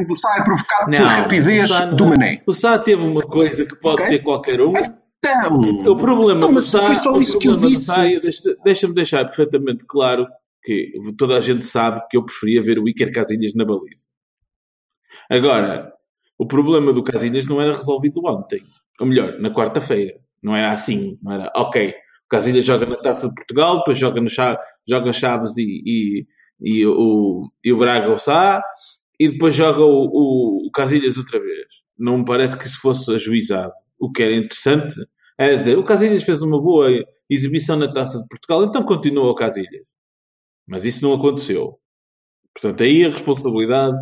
do 0.07 0.15
Sá 0.15 0.37
é 0.37 0.43
provocado 0.43 0.91
Não, 0.91 0.97
pela 0.97 1.09
rapidez 1.09 1.69
Sá 1.69 1.85
do 1.85 2.07
mané. 2.07 2.41
O 2.45 2.53
Sá 2.53 2.77
teve 2.79 3.01
uma 3.01 3.21
coisa 3.21 3.65
que 3.65 3.75
pode 3.75 4.03
Ok. 4.03 4.17
ter 4.17 4.23
qualquer 4.23 4.61
um. 4.61 4.73
Então. 4.75 5.59
O 5.91 5.97
problema 5.97 6.39
Não, 6.39 6.53
do 6.53 6.61
Sá, 6.61 6.81
foi 6.81 6.95
só 6.95 7.13
isso 7.19 7.39
que 7.39 7.47
eu 7.47 7.57
disse. 7.57 7.91
Deixa-me 8.63 8.93
deixar 8.93 9.25
perfeitamente 9.25 9.85
claro 9.85 10.27
que 10.63 10.93
toda 11.17 11.37
a 11.37 11.41
gente 11.41 11.65
sabe 11.65 12.01
que 12.09 12.17
eu 12.17 12.23
preferia 12.23 12.61
ver 12.61 12.79
o 12.79 12.87
Iker 12.87 13.11
Casilhas 13.11 13.53
na 13.55 13.65
baliza. 13.65 14.05
Agora, 15.29 15.91
o 16.37 16.45
problema 16.47 16.93
do 16.93 17.03
Casilhas 17.03 17.45
não 17.45 17.61
era 17.61 17.73
resolvido 17.75 18.21
ontem. 18.25 18.61
Ou 18.99 19.05
melhor, 19.07 19.39
na 19.39 19.53
quarta-feira. 19.53 20.13
Não 20.41 20.55
era 20.55 20.71
assim. 20.71 21.17
Não 21.21 21.33
era, 21.33 21.51
ok, 21.55 21.89
o 21.89 22.29
Casilhas 22.29 22.65
joga 22.65 22.85
na 22.85 22.97
Taça 22.97 23.27
de 23.27 23.35
Portugal, 23.35 23.79
depois 23.79 23.97
joga, 23.97 24.21
no 24.21 24.29
Cha- 24.29 24.59
joga 24.87 25.11
Chaves 25.11 25.57
e, 25.57 25.81
e, 25.85 26.25
e 26.61 26.85
o, 26.87 27.43
e 27.63 27.73
o 27.73 27.77
Braga 27.77 28.09
o 28.13 28.17
Sá, 28.17 28.63
e 29.19 29.29
depois 29.29 29.53
joga 29.53 29.81
o, 29.81 30.05
o, 30.05 30.67
o 30.67 30.71
Casilhas 30.71 31.17
outra 31.17 31.39
vez. 31.39 31.67
Não 31.97 32.19
me 32.19 32.25
parece 32.25 32.57
que 32.57 32.65
isso 32.65 32.79
fosse 32.79 33.11
ajuizado. 33.13 33.73
O 33.99 34.11
que 34.11 34.23
era 34.23 34.35
interessante 34.35 34.95
é 35.37 35.55
dizer, 35.55 35.77
o 35.77 35.83
Casilhas 35.83 36.23
fez 36.23 36.41
uma 36.41 36.61
boa 36.61 36.87
exibição 37.29 37.75
na 37.75 37.91
Taça 37.91 38.19
de 38.21 38.27
Portugal, 38.27 38.63
então 38.63 38.83
continua 38.83 39.29
o 39.29 39.35
Casilhas. 39.35 39.85
Mas 40.65 40.85
isso 40.85 41.03
não 41.03 41.13
aconteceu. 41.13 41.79
Portanto, 42.53 42.83
aí 42.83 43.05
a 43.05 43.09
responsabilidade 43.09 43.97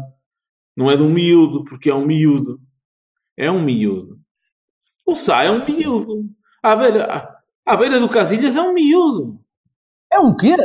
não 0.75 0.91
é 0.91 0.95
um 0.95 1.09
miúdo, 1.09 1.63
porque 1.63 1.89
é 1.89 1.95
um 1.95 2.05
miúdo. 2.05 2.59
É 3.35 3.49
um 3.49 3.63
miúdo. 3.63 4.19
O 5.05 5.15
Sá 5.15 5.43
é 5.43 5.51
um 5.51 5.65
miúdo. 5.65 6.29
À 6.61 6.75
beira, 6.75 7.41
à, 7.65 7.77
beira 7.77 7.99
do 7.99 8.09
Casilhas 8.09 8.55
é 8.55 8.61
um 8.61 8.73
miúdo. 8.73 9.39
É 10.11 10.19
um 10.19 10.35
quê? 10.35 10.55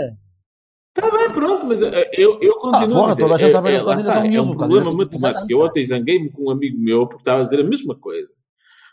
Está 0.94 1.11
bem, 1.11 1.31
pronto, 1.33 1.66
mas 1.66 1.81
eh, 1.81 2.11
eu, 2.12 2.38
eu 2.42 2.55
continuo 2.57 2.98
Ah, 2.98 3.00
fora, 3.00 3.16
toda 3.16 3.35
a 3.35 3.38
gente 3.38 3.57
é, 3.57 3.62
Casilhas 3.62 3.98
está, 3.98 4.14
é 4.16 4.20
um 4.20 4.28
miúdo, 4.28 4.50
um 4.50 4.55
o 4.55 4.59
Casilhas 4.59 4.85
problema 4.85 5.09
tem 5.09 5.20
matemático. 5.20 5.52
Eu 5.52 5.59
17 5.59 5.70
ontem 5.70 5.87
zanguei-me 5.87 6.31
com 6.31 6.44
um 6.44 6.50
amigo 6.50 6.78
meu 6.78 7.07
porque 7.07 7.22
estava 7.22 7.40
a 7.40 7.44
dizer 7.44 7.61
a 7.61 7.64
mesma 7.64 7.94
coisa. 7.98 8.31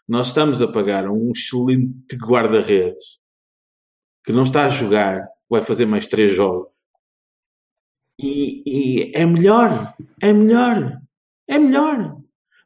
Nós 0.07 0.27
estamos 0.27 0.61
a 0.61 0.67
pagar 0.67 1.09
um 1.09 1.31
excelente 1.31 2.15
guarda-redes 2.15 3.19
que 4.25 4.31
não 4.31 4.43
está 4.43 4.65
a 4.65 4.69
jogar, 4.69 5.27
vai 5.49 5.61
fazer 5.61 5.85
mais 5.85 6.07
três 6.07 6.33
jogos. 6.33 6.69
E, 8.17 8.63
e 8.65 9.11
é 9.13 9.25
melhor, 9.25 9.93
é 10.21 10.31
melhor, 10.31 11.01
é 11.47 11.59
melhor. 11.59 12.17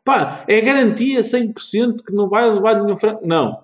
Pá, 0.03 0.45
é 0.47 0.61
garantia 0.61 1.21
100% 1.21 2.03
que 2.05 2.13
não 2.13 2.29
vai 2.29 2.49
levar 2.51 2.81
nenhum 2.81 2.97
franco. 2.97 3.25
Não. 3.25 3.63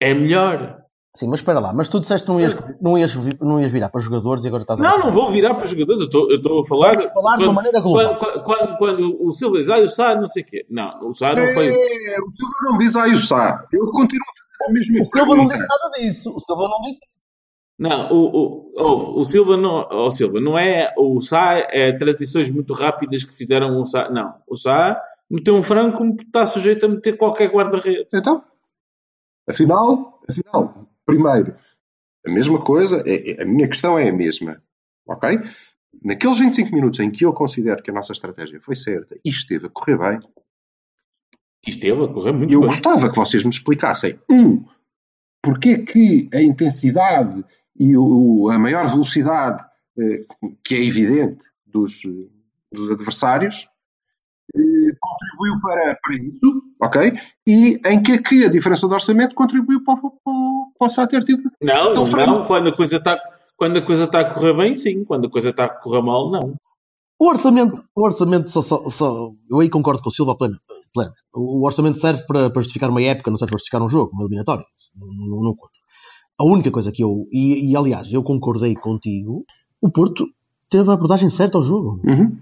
É 0.00 0.12
melhor. 0.12 0.85
Sim, 1.16 1.28
mas 1.28 1.40
espera 1.40 1.58
lá. 1.60 1.72
Mas 1.72 1.88
tu 1.88 1.98
disseste 1.98 2.26
que 2.26 2.32
não 2.32 2.38
ias, 2.40 2.54
não 2.80 2.98
ias, 2.98 3.16
não 3.40 3.60
ias 3.60 3.70
virar 3.72 3.88
para 3.88 4.00
jogadores 4.02 4.44
e 4.44 4.48
agora 4.48 4.62
estás 4.64 4.80
a... 4.80 4.84
Não, 4.84 4.98
não 4.98 5.10
vou 5.10 5.30
virar 5.30 5.54
para 5.54 5.64
os 5.64 5.70
jogadores. 5.70 6.00
Eu 6.00 6.06
estou- 6.06 6.30
Eu 6.30 6.36
estou 6.36 6.60
a 6.60 6.64
falar. 6.66 6.94
Falar 6.94 7.36
de 7.38 7.44
uma 7.44 7.48
quando- 7.48 7.54
maneira 7.54 7.80
global. 7.80 8.16
Quando, 8.18 8.44
quando, 8.44 8.76
quando 8.78 9.26
o 9.26 9.30
Silva 9.32 9.58
diz, 9.58 9.68
ah, 9.70 9.78
o 9.78 9.88
Sá, 9.88 10.14
não 10.14 10.28
sei 10.28 10.42
o 10.42 10.46
quê. 10.46 10.66
Não, 10.68 11.08
o 11.08 11.14
Sá 11.14 11.28
não 11.34 11.52
foi. 11.54 11.68
É, 11.68 12.20
o 12.20 12.30
Silva 12.30 12.52
não 12.64 12.76
diz 12.78 12.94
aí 12.96 13.12
o 13.14 13.18
Sá. 13.18 13.64
Eu 13.72 13.86
continuo 13.90 14.22
a 14.28 14.32
fazer 14.36 14.68
a 14.68 14.72
mesma 14.72 15.00
O 15.00 15.04
Silva 15.06 15.34
não 15.36 15.48
disse 15.48 15.66
nada 15.68 15.90
disso. 15.98 16.36
O 16.36 16.40
Silva 16.40 16.68
não 16.68 16.80
disse 16.82 17.00
Não, 17.78 18.12
o, 18.12 18.36
o, 18.36 18.72
o, 18.76 19.20
o 19.20 19.24
Silva 19.24 19.56
não. 19.56 19.88
O 20.06 20.10
Silva 20.10 20.40
não 20.40 20.58
é. 20.58 20.92
O 20.98 21.20
Sá 21.22 21.54
é 21.70 21.92
transições 21.92 22.50
muito 22.50 22.74
rápidas 22.74 23.24
que 23.24 23.34
fizeram 23.34 23.80
o 23.80 23.86
Sá. 23.86 24.10
Não, 24.10 24.34
o 24.46 24.54
Sá 24.56 25.00
meteu 25.30 25.54
um 25.56 25.62
franco 25.62 25.98
como 25.98 26.14
está 26.20 26.46
sujeito 26.46 26.84
a 26.86 26.88
meter 26.88 27.16
qualquer 27.16 27.48
guarda-redes. 27.50 28.06
Então, 28.14 28.44
afinal, 29.48 30.20
afinal, 30.28 30.85
primeiro, 31.06 31.56
a 32.26 32.30
mesma 32.30 32.62
coisa, 32.62 33.02
é- 33.06 33.30
é- 33.32 33.42
a 33.42 33.46
minha 33.46 33.68
questão 33.68 33.98
é 33.98 34.08
a 34.08 34.12
mesma, 34.12 34.60
ok? 35.06 35.38
Naqueles 36.02 36.38
25 36.38 36.74
minutos 36.74 36.98
em 37.00 37.10
que 37.10 37.24
eu 37.24 37.32
considero 37.32 37.82
que 37.82 37.90
a 37.90 37.94
nossa 37.94 38.12
estratégia 38.12 38.60
foi 38.60 38.76
certa 38.76 39.16
e 39.24 39.30
esteve 39.30 39.66
a 39.66 39.70
correr 39.70 39.96
bem, 39.96 40.18
esteve 41.66 42.04
a 42.04 42.08
correr 42.08 42.32
muito 42.32 42.52
eu 42.52 42.60
bem. 42.60 42.68
gostava 42.68 43.10
que 43.10 43.16
vocês 43.16 43.42
me 43.44 43.50
explicassem, 43.50 44.18
um, 44.30 44.64
porque 45.42 45.70
é 45.70 45.78
que 45.84 46.28
a 46.34 46.42
intensidade 46.42 47.44
e 47.78 47.96
o- 47.96 48.48
a 48.50 48.58
maior 48.58 48.86
velocidade, 48.88 49.64
eh, 49.98 50.24
que 50.64 50.74
é 50.74 50.84
evidente, 50.84 51.44
dos, 51.64 52.04
eh, 52.04 52.28
dos 52.72 52.90
adversários, 52.90 53.68
eh, 54.54 54.96
contribuiu 55.00 55.54
para, 55.62 55.96
para 56.02 56.14
isso, 56.16 56.62
ok? 56.82 57.12
E 57.46 57.80
em 57.86 58.02
que 58.02 58.12
é 58.12 58.18
que 58.22 58.44
a 58.44 58.48
diferença 58.50 58.86
de 58.86 58.94
orçamento 58.94 59.34
contribuiu 59.34 59.82
para, 59.84 59.94
o- 59.94 60.10
para, 60.10 60.32
para 60.78 60.86
o 60.86 60.90
Sá 60.90 61.06
ter 61.06 61.22
tido. 61.24 61.50
Não, 61.62 62.06
foi- 62.06 62.26
não, 62.26 62.46
quando 62.46 62.68
a 62.68 62.76
coisa 62.76 62.96
está. 62.96 63.18
Quando 63.56 63.78
a 63.78 63.82
coisa 63.82 64.04
está 64.04 64.20
a 64.20 64.34
correr 64.34 64.54
bem, 64.54 64.74
sim. 64.76 65.04
Quando 65.04 65.26
a 65.26 65.30
coisa 65.30 65.50
está 65.50 65.64
a 65.64 65.68
correr 65.68 66.02
mal, 66.02 66.30
não. 66.30 66.54
O 67.18 67.28
orçamento, 67.30 67.82
o 67.96 68.04
orçamento 68.04 68.50
só, 68.50 68.60
só, 68.60 68.86
só- 68.90 69.30
Eu 69.50 69.60
aí 69.60 69.70
concordo 69.70 70.02
com 70.02 70.10
o 70.10 70.12
Silva 70.12 70.36
pleno, 70.36 70.56
pleno. 70.92 71.10
O 71.34 71.64
orçamento 71.64 71.96
serve 71.96 72.22
para, 72.26 72.50
para 72.50 72.60
justificar 72.60 72.90
uma 72.90 73.00
época, 73.00 73.30
não 73.30 73.38
serve 73.38 73.52
para 73.52 73.58
justificar 73.58 73.82
um 73.82 73.88
jogo, 73.88 74.10
uma 74.12 74.24
eliminatória. 74.24 74.64
Não, 74.94 75.06
não, 75.08 75.42
não 75.42 75.54
conta. 75.56 75.72
A 76.38 76.44
única 76.44 76.70
coisa 76.70 76.92
que 76.92 77.02
eu. 77.02 77.26
E, 77.32 77.72
e, 77.72 77.74
aliás, 77.76 78.12
eu 78.12 78.22
concordei 78.22 78.74
contigo, 78.74 79.46
o 79.80 79.90
Porto 79.90 80.26
teve 80.68 80.90
a 80.90 80.92
abordagem 80.92 81.30
certa 81.30 81.56
ao 81.56 81.62
jogo. 81.64 81.98
Uhum. 82.04 82.36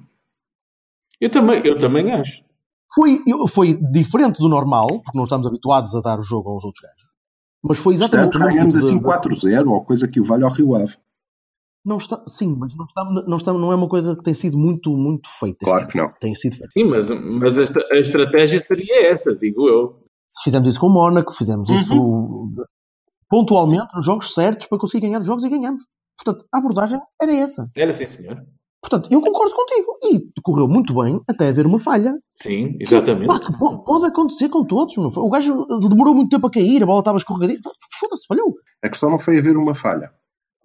Eu 1.20 1.30
também, 1.30 1.64
eu 1.64 1.78
também 1.78 2.10
acho. 2.10 2.42
Foi, 2.92 3.20
foi 3.48 3.74
diferente 3.92 4.38
do 4.38 4.48
normal, 4.48 4.86
porque 5.02 5.16
não 5.16 5.24
estamos 5.24 5.46
habituados 5.46 5.94
a 5.94 6.00
dar 6.00 6.18
o 6.18 6.22
jogo 6.22 6.50
aos 6.50 6.64
outros 6.64 6.82
gajos. 6.82 7.14
Mas 7.62 7.78
foi 7.78 7.94
exatamente 7.94 8.38
mesmo 8.38 8.52
ganhamos 8.52 8.76
assim 8.76 8.98
de- 8.98 9.04
4-0, 9.04 9.70
ou 9.70 9.84
coisa 9.84 10.06
que 10.08 10.20
o 10.20 10.24
vale 10.24 10.44
ao 10.44 10.50
Rio 10.50 10.74
Ave. 10.74 10.96
Não 11.84 11.98
está, 11.98 12.22
sim, 12.28 12.56
mas 12.58 12.74
não, 12.74 12.84
está, 12.86 13.04
não, 13.04 13.36
está, 13.36 13.52
não 13.52 13.70
é 13.72 13.74
uma 13.74 13.88
coisa 13.88 14.16
que 14.16 14.22
tem 14.22 14.32
sido 14.32 14.56
muito, 14.56 14.96
muito 14.96 15.28
feita. 15.28 15.64
Claro 15.66 15.86
que 15.88 15.96
não. 15.98 16.10
Tem 16.18 16.34
sido 16.34 16.56
feita. 16.56 16.72
Sim, 16.72 16.84
mas, 16.84 17.08
mas 17.10 17.58
a, 17.58 17.62
estra- 17.62 17.86
a 17.92 17.98
estratégia 17.98 18.60
seria 18.60 19.06
essa, 19.10 19.34
digo 19.34 19.68
eu. 19.68 20.02
Fizemos 20.42 20.68
isso 20.68 20.80
com 20.80 20.86
o 20.86 20.90
Mónaco, 20.90 21.32
fizemos 21.32 21.68
isso 21.68 22.46
pontualmente 23.28 23.94
nos 23.94 24.04
jogos 24.06 24.32
certos 24.34 24.66
para 24.66 24.78
conseguir 24.78 25.06
ganhar 25.06 25.20
os 25.20 25.26
jogos 25.26 25.44
e 25.44 25.48
ganhamos. 25.48 25.82
Portanto, 26.16 26.46
a 26.52 26.58
abordagem 26.58 27.00
era 27.20 27.34
essa. 27.34 27.68
Era 27.76 27.94
sim, 27.96 28.06
senhor. 28.06 28.44
Portanto, 28.86 29.08
eu 29.10 29.20
concordo 29.22 29.54
contigo. 29.54 29.98
E 30.12 30.40
correu 30.42 30.68
muito 30.68 30.94
bem 30.94 31.18
até 31.26 31.48
haver 31.48 31.66
uma 31.66 31.78
falha. 31.78 32.14
Sim, 32.42 32.76
exatamente. 32.78 33.26
Pá, 33.26 33.40
que 33.40 33.56
po- 33.58 33.82
pode 33.82 34.04
acontecer 34.06 34.50
com 34.50 34.62
todos. 34.66 34.94
Não 34.98 35.10
foi? 35.10 35.22
O 35.22 35.30
gajo 35.30 35.64
demorou 35.88 36.14
muito 36.14 36.28
tempo 36.28 36.46
a 36.46 36.50
cair, 36.50 36.82
a 36.82 36.86
bola 36.86 36.98
estava 36.98 37.16
escorregadia. 37.16 37.58
Foda-se, 37.98 38.26
falhou. 38.26 38.54
A 38.82 38.88
questão 38.90 39.08
não 39.08 39.18
foi 39.18 39.38
haver 39.38 39.56
uma 39.56 39.74
falha. 39.74 40.12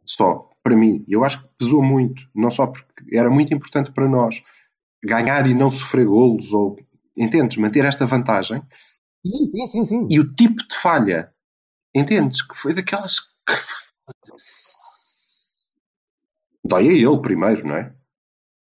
Só, 0.06 0.50
para 0.62 0.76
mim, 0.76 1.06
eu 1.08 1.24
acho 1.24 1.42
que 1.42 1.48
pesou 1.58 1.82
muito, 1.82 2.22
não 2.36 2.52
só 2.52 2.68
porque 2.68 3.16
era 3.16 3.30
muito 3.30 3.54
importante 3.54 3.92
para 3.94 4.08
nós 4.10 4.44
ganhar 5.02 5.48
e 5.48 5.54
não 5.54 5.72
sofrer 5.72 6.06
golos, 6.06 6.52
ou, 6.52 6.76
entendes, 7.18 7.56
manter 7.58 7.86
esta 7.86 8.06
vantagem, 8.06 8.62
Sim, 9.26 9.46
sim, 9.46 9.68
sim. 9.68 9.86
sim. 9.86 10.08
e 10.10 10.20
o 10.20 10.34
tipo 10.36 10.68
de 10.68 10.76
falha, 10.76 11.32
entendes, 11.96 12.42
que 12.42 12.58
foi 12.58 12.74
daquelas 12.74 13.20
que... 13.22 13.54
Dói 16.66 16.90
a 16.90 16.92
ele 16.92 17.22
primeiro, 17.22 17.66
não 17.68 17.76
é? 17.76 17.94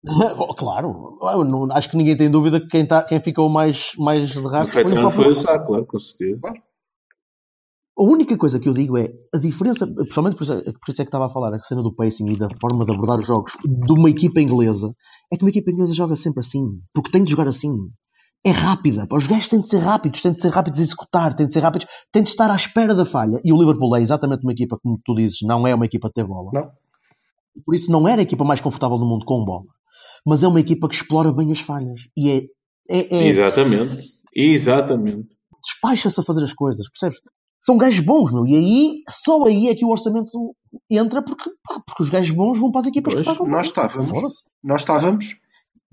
Oh, 0.39 0.55
claro. 0.55 1.19
Eu 1.23 1.45
não- 1.45 1.71
acho 1.73 1.91
que 1.91 1.97
ninguém 1.97 2.17
tem 2.17 2.31
dúvida 2.31 2.61
que 2.61 2.69
quem, 2.69 2.87
tá, 2.87 3.03
quem 3.03 3.21
ficou 3.21 3.49
mais, 3.49 3.93
mais 3.99 4.31
de 4.31 4.41
rastro 4.41 4.73
foi 4.73 4.85
o 4.93 4.95
próprio 4.95 5.35
foi 5.35 5.43
o 5.43 5.67
claro, 5.67 5.87
com 5.87 5.99
certeza. 5.99 6.41
A 7.99 8.03
única 8.05 8.37
coisa 8.39 8.61
que 8.61 8.69
eu 8.69 8.73
digo 8.75 8.97
é 8.97 9.09
a 9.35 9.39
diferença, 9.39 9.85
principalmente 9.85 10.37
por 10.37 10.45
isso, 10.45 10.53
é- 10.53 10.63
por 10.73 10.89
isso 10.93 11.03
é 11.03 11.05
que 11.05 11.09
estava 11.09 11.27
a 11.27 11.31
falar 11.31 11.53
a 11.53 11.59
cena 11.65 11.83
do 11.83 11.93
pacing 11.93 12.29
e 12.31 12.37
da 12.39 12.49
forma 12.61 12.85
de 12.87 12.93
abordar 12.93 13.19
os 13.19 13.27
jogos 13.27 13.53
de 13.65 13.93
uma 13.93 14.09
equipa 14.09 14.41
inglesa, 14.41 14.95
é 15.33 15.37
que 15.37 15.43
uma 15.43 15.51
equipa 15.51 15.71
inglesa 15.73 15.93
joga 15.93 16.15
sempre 16.15 16.41
assim, 16.41 16.81
porque 16.95 17.11
tem 17.11 17.25
de 17.25 17.33
jogar 17.33 17.49
assim. 17.49 17.75
É 18.47 18.53
rápida, 18.53 19.05
os 19.11 19.27
gajos 19.27 19.49
têm 19.49 19.61
de 19.61 19.67
ser 19.67 19.79
rápidos, 19.79 20.23
têm 20.23 20.31
de 20.31 20.39
ser 20.41 20.51
rápidos 20.51 20.79
a 20.79 20.83
executar, 20.85 21.35
têm 21.35 21.49
de 21.49 21.53
ser 21.53 21.59
rápidos, 21.59 21.89
têm 22.13 22.23
de 22.23 22.29
estar 22.29 22.49
à 22.49 22.55
espera 22.55 22.95
da 22.95 23.05
falha. 23.05 23.41
E 23.45 23.53
o 23.53 23.59
Liverpool 23.59 23.97
é 23.97 24.01
exatamente 24.01 24.45
uma 24.45 24.53
equipa, 24.53 24.79
como 24.81 24.97
tu 25.05 25.13
dizes, 25.17 25.39
não 25.43 25.67
é 25.67 25.75
uma 25.75 25.85
equipa 25.85 26.07
de 26.07 26.15
ter 26.15 26.25
bola. 26.25 26.51
Não. 26.55 26.71
Por 27.67 27.75
isso 27.75 27.91
não 27.91 28.07
era 28.07 28.21
a 28.21 28.23
equipa 28.23 28.45
mais 28.45 28.61
confortável 28.61 28.97
do 28.97 29.05
mundo 29.05 29.25
com 29.27 29.45
bola. 29.45 29.65
Mas 30.27 30.43
é 30.43 30.49
uma 30.49 30.61
equipa 30.61 30.89
que 30.89 30.95
explora 30.95 31.33
bem 31.33 31.53
as 31.53 31.61
falhas. 31.61 32.09
E 32.17 32.31
é, 32.31 32.37
é, 32.89 33.17
é 33.17 33.29
Exatamente. 33.29 34.19
Exatamente. 34.35 35.29
despacha-se 35.63 36.21
a 36.21 36.23
fazer 36.23 36.45
as 36.45 36.53
coisas, 36.53 36.89
percebes? 36.89 37.21
São 37.61 37.77
gajos 37.77 38.01
bons, 38.01 38.33
meu. 38.33 38.47
E 38.47 38.55
aí, 38.55 39.03
só 39.09 39.45
aí 39.47 39.69
é 39.69 39.75
que 39.75 39.85
o 39.85 39.91
orçamento 39.91 40.55
entra 40.89 41.23
porque, 41.23 41.51
porque 41.87 42.03
os 42.03 42.09
gajos 42.09 42.31
bons 42.31 42.59
vão 42.59 42.71
para 42.71 42.83
as 42.83 42.87
equipas 42.87 43.15
Pois, 43.15 43.27
que 43.27 43.33
pagam. 43.33 43.49
Nós 43.49 43.67
estávamos, 43.67 44.45
nós 44.63 44.83
estávamos 44.83 45.41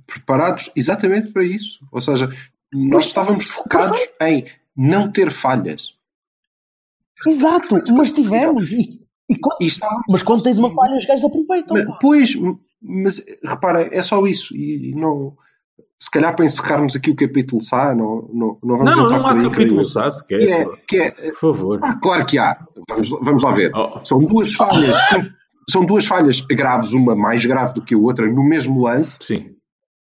preparados 0.06 0.72
exatamente 0.76 1.32
para 1.32 1.44
isso. 1.44 1.80
Ou 1.92 2.00
seja, 2.00 2.30
nós 2.72 3.06
estávamos 3.06 3.46
focados 3.46 4.00
em 4.22 4.46
não 4.76 5.12
ter 5.12 5.32
falhas. 5.32 5.96
Exato, 7.26 7.82
mas 7.94 8.12
tivemos. 8.12 8.72
E, 8.72 9.05
e 9.30 9.36
E 9.62 9.68
estávamos 9.68 10.04
mas 10.10 10.24
quando 10.24 10.44
tens 10.44 10.58
uma 10.58 10.72
falha, 10.72 10.98
os 10.98 11.06
gajos 11.06 11.26
aproveitam. 11.26 11.78
Mas, 11.86 11.98
pois, 12.00 12.34
mas 12.82 13.26
repara, 13.44 13.90
é 13.96 14.02
só 14.02 14.24
isso. 14.26 14.56
E 14.56 14.94
não, 14.96 15.34
se 16.00 16.12
calhar 16.12 16.36
para 16.36 16.46
encerrarmos 16.46 16.96
aqui 16.96 17.10
o 17.10 17.16
capítulo 17.16 17.64
SA, 17.64 17.96
não, 17.96 18.30
não, 18.34 18.58
não 18.64 18.78
vamos 18.78 18.96
Não, 18.98 19.04
entrar 19.06 19.18
não 19.18 19.24
por 19.24 19.38
há 19.38 19.40
aí. 19.42 19.50
capítulo 19.50 19.86
só 19.86 20.10
sequer. 20.10 20.40
Que 20.40 20.52
é, 20.52 20.66
que 20.88 20.98
é, 20.98 21.12
Por 21.40 21.56
favor. 21.56 21.80
ah, 21.84 21.96
claro 22.02 22.26
que 22.26 22.38
há. 22.38 22.58
Vamos, 22.90 23.10
vamos 23.10 23.42
lá 23.44 23.52
ver. 23.52 23.72
Oh, 23.76 24.04
São 24.04 24.20
duas 24.20 24.54
falhas. 24.54 24.98
que- 25.10 25.32
São 25.72 25.84
duas 25.84 26.06
falhas 26.06 26.42
graves, 26.42 26.94
uma 26.94 27.16
mais 27.16 27.44
grave 27.44 27.74
do 27.74 27.82
que 27.82 27.96
a 27.96 27.98
outra, 27.98 28.32
no 28.32 28.44
mesmo 28.44 28.84
lance, 28.84 29.18
sim. 29.26 29.56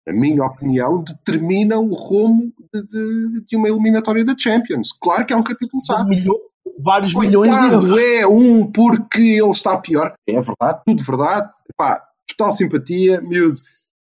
na 0.05 0.13
minha 0.13 0.45
opinião, 0.45 1.03
determinam 1.03 1.83
o 1.89 1.95
rumo 1.95 2.53
de, 2.71 2.83
de- 2.85 3.45
de 3.47 3.55
uma 3.57 3.67
eliminatória 3.67 4.23
da 4.23 4.35
Champions. 4.37 4.89
Claro 4.91 5.25
que 5.25 5.33
há 5.33 5.37
um 5.37 5.41
capítulo. 5.43 5.81
Milho- 6.07 6.39
vários 6.79 7.13
milhões 7.15 7.51
de 7.51 7.57
Coitado, 7.59 7.87
euros. 7.87 7.99
é 7.99 8.27
um 8.27 8.71
porque 8.71 9.21
ele 9.21 9.51
está 9.51 9.77
pior. 9.77 10.13
É 10.27 10.41
verdade, 10.41 10.81
tudo 10.85 11.03
verdade. 11.03 11.51
Pá, 11.77 12.01
total 12.27 12.51
simpatia, 12.51 13.21
miúdo. 13.21 13.59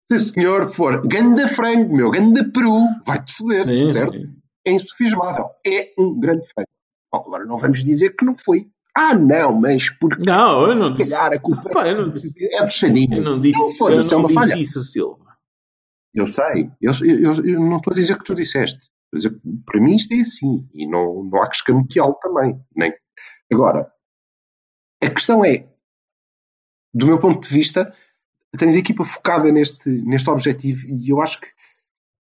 Se 0.07 0.15
o 0.15 0.19
senhor 0.19 0.65
for 0.71 1.07
ganda 1.07 1.47
frango, 1.47 1.95
meu, 1.95 2.11
ganda 2.11 2.43
peru, 2.51 2.81
vai-te 3.05 3.33
foder, 3.33 3.65
Sim, 3.65 3.87
certo? 3.87 4.13
sim. 4.13 4.35
É 4.67 4.71
insufismável. 4.73 5.45
É 5.65 5.91
um 5.97 6.19
grande 6.19 6.47
frango. 6.47 6.67
Bom, 7.11 7.23
agora 7.27 7.45
não 7.45 7.57
vamos 7.57 7.83
dizer 7.83 8.15
que 8.15 8.25
não 8.25 8.35
foi. 8.37 8.67
Ah, 8.95 9.13
não, 9.15 9.53
mas 9.59 9.89
porque 9.89 10.21
Não, 10.23 10.67
eu 10.69 10.75
não 10.75 10.91
se 10.91 10.97
disse. 10.97 11.09
calhar 11.11 11.31
a 11.33 11.39
culpa 11.39 11.69
Pá, 11.69 11.87
eu 11.87 12.01
não 12.07 12.11
disse. 12.11 12.45
é 12.53 12.65
do 12.65 12.71
Saninho. 12.71 13.17
Eu 13.17 13.23
não 13.23 13.39
disse. 13.39 13.57
Não, 13.57 13.69
foda-se, 13.73 14.13
eu 14.13 14.19
é 14.19 14.21
não 14.21 14.27
uma 14.27 14.27
disse 14.27 14.39
falha. 14.49 14.61
isso, 14.61 14.83
Silva. 14.83 15.31
Eu 16.13 16.27
sei, 16.27 16.69
eu, 16.81 16.91
eu- 17.05 17.45
eu 17.45 17.59
não 17.61 17.77
estou 17.77 17.93
a 17.93 17.95
dizer 17.95 18.17
que 18.17 18.25
tu 18.25 18.35
disseste. 18.35 18.90
Dizer 19.13 19.39
para 19.65 19.81
mim 19.81 19.95
isto 19.95 20.13
é 20.13 20.21
assim 20.21 20.67
e 20.73 20.87
não, 20.87 21.23
não 21.23 21.41
há 21.41 21.49
que 21.49 21.55
escamoteá-lo 21.57 22.15
também. 22.15 22.59
Nem. 22.75 22.93
Agora, 23.51 23.91
a 25.01 25.09
questão 25.09 25.43
é, 25.43 25.67
do 26.93 27.05
meu 27.05 27.19
ponto 27.19 27.47
de 27.47 27.53
vista, 27.53 27.93
tens 28.57 28.75
a 28.75 28.79
equipa 28.79 29.03
focada 29.03 29.51
neste, 29.51 29.89
neste 29.89 30.29
objetivo 30.29 30.87
e 30.87 31.09
eu 31.09 31.21
acho 31.21 31.41
que 31.41 31.47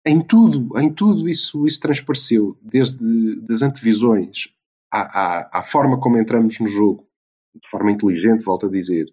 em 0.06 0.22
tudo, 0.22 0.80
em 0.80 0.92
tudo 0.94 1.28
isso, 1.28 1.68
isso 1.68 1.80
transpareceu, 1.80 2.58
desde 2.62 3.36
das 3.42 3.62
antevisões 3.62 4.48
à, 4.92 5.02
à, 5.02 5.60
à 5.60 5.64
forma 5.64 6.00
como 6.00 6.18
entramos 6.18 6.60
no 6.60 6.68
jogo, 6.68 7.06
de 7.54 7.68
forma 7.68 7.92
inteligente, 7.92 8.46
volto 8.46 8.68
a 8.68 8.70
dizer. 8.70 9.06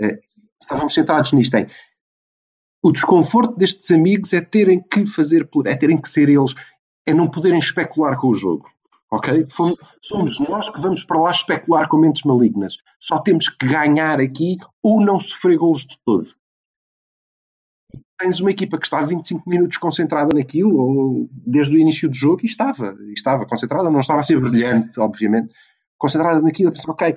Eh, 0.00 0.18
estávamos 0.60 0.94
centrados 0.94 1.32
nisto, 1.32 1.54
em 1.56 1.68
o 2.86 2.92
desconforto 2.92 3.56
destes 3.56 3.90
amigos 3.90 4.32
é 4.32 4.40
terem 4.40 4.80
que 4.80 5.06
fazer, 5.06 5.48
é 5.64 5.74
terem 5.74 6.00
que 6.00 6.08
ser 6.08 6.28
eles, 6.28 6.54
é 7.06 7.14
não 7.14 7.30
poderem 7.30 7.58
especular 7.58 8.18
com 8.18 8.28
o 8.28 8.34
jogo. 8.34 8.68
Ok? 9.10 9.46
Fomos- 9.50 9.78
Somos 10.02 10.38
nós 10.40 10.68
que 10.68 10.80
vamos 10.80 11.04
para 11.04 11.20
lá 11.20 11.30
especular 11.30 11.88
com 11.88 11.96
mentes 11.96 12.22
malignas. 12.24 12.78
Só 13.00 13.18
temos 13.20 13.48
que 13.48 13.66
ganhar 13.66 14.20
aqui 14.20 14.56
ou 14.82 15.00
não 15.00 15.20
sofrer 15.20 15.56
golos 15.56 15.82
de 15.84 15.96
todo. 16.04 16.28
Tens 18.18 18.40
uma 18.40 18.50
equipa 18.50 18.78
que 18.78 18.86
está 18.86 19.02
25 19.02 19.48
minutos 19.48 19.76
concentrada 19.76 20.34
naquilo, 20.34 20.76
ou 20.76 21.28
desde 21.32 21.76
o 21.76 21.78
início 21.78 22.08
do 22.08 22.14
jogo, 22.16 22.40
e 22.42 22.46
estava, 22.46 22.96
estava 23.14 23.44
concentrada, 23.46 23.90
não 23.90 24.00
estava 24.00 24.20
a 24.20 24.22
ser 24.22 24.40
brilhante, 24.40 24.98
obviamente, 24.98 25.52
concentrada 25.98 26.40
naquilo, 26.40 26.70
a 26.70 26.72
pensar, 26.72 26.92
ok, 26.92 27.14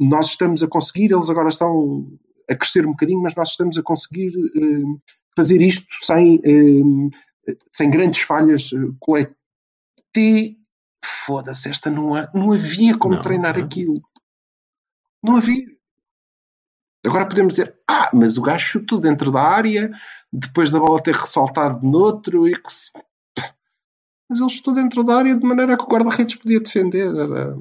nós 0.00 0.26
estamos 0.28 0.62
a 0.62 0.68
conseguir, 0.68 1.12
eles 1.12 1.28
agora 1.28 1.48
estão 1.48 2.08
a 2.48 2.54
crescer 2.56 2.86
um 2.86 2.90
bocadinho, 2.92 3.20
mas 3.20 3.34
nós 3.34 3.50
estamos 3.50 3.76
a 3.78 3.82
conseguir 3.82 4.32
eh, 4.56 5.00
fazer 5.36 5.60
isto 5.60 5.86
sem, 6.00 6.40
eh, 6.42 7.10
sem 7.72 7.90
grandes 7.90 8.22
falhas 8.22 8.70
eh, 8.72 8.76
colete. 8.98 9.34
Foda-se, 11.04 11.68
esta 11.70 11.90
não, 11.90 12.14
há- 12.14 12.30
não 12.34 12.52
havia 12.52 12.96
como 12.98 13.14
Não, 13.14 13.20
treinar 13.22 13.56
não. 13.56 13.64
aquilo. 13.64 13.94
Não 15.22 15.36
havia. 15.36 15.66
Agora 17.06 17.26
podemos 17.26 17.54
dizer, 17.54 17.74
ah, 17.88 18.10
mas 18.12 18.36
o 18.36 18.42
gajo 18.42 18.64
chutou 18.66 19.00
dentro 19.00 19.30
da 19.30 19.40
área, 19.42 19.90
depois 20.32 20.70
da 20.70 20.78
bola 20.78 21.02
ter 21.02 21.14
ressaltado 21.14 21.86
noutro, 21.86 22.46
e 22.46 22.54
que 22.60 22.72
se- 22.74 22.90
mas 24.28 24.38
ele 24.40 24.50
chutou 24.50 24.74
dentro 24.74 25.02
da 25.02 25.16
área 25.16 25.34
de 25.34 25.44
maneira 25.46 25.76
que 25.76 25.82
o 25.82 25.88
guarda-redes 25.88 26.36
podia 26.36 26.60
defender. 26.60 27.08
Era 27.16 27.56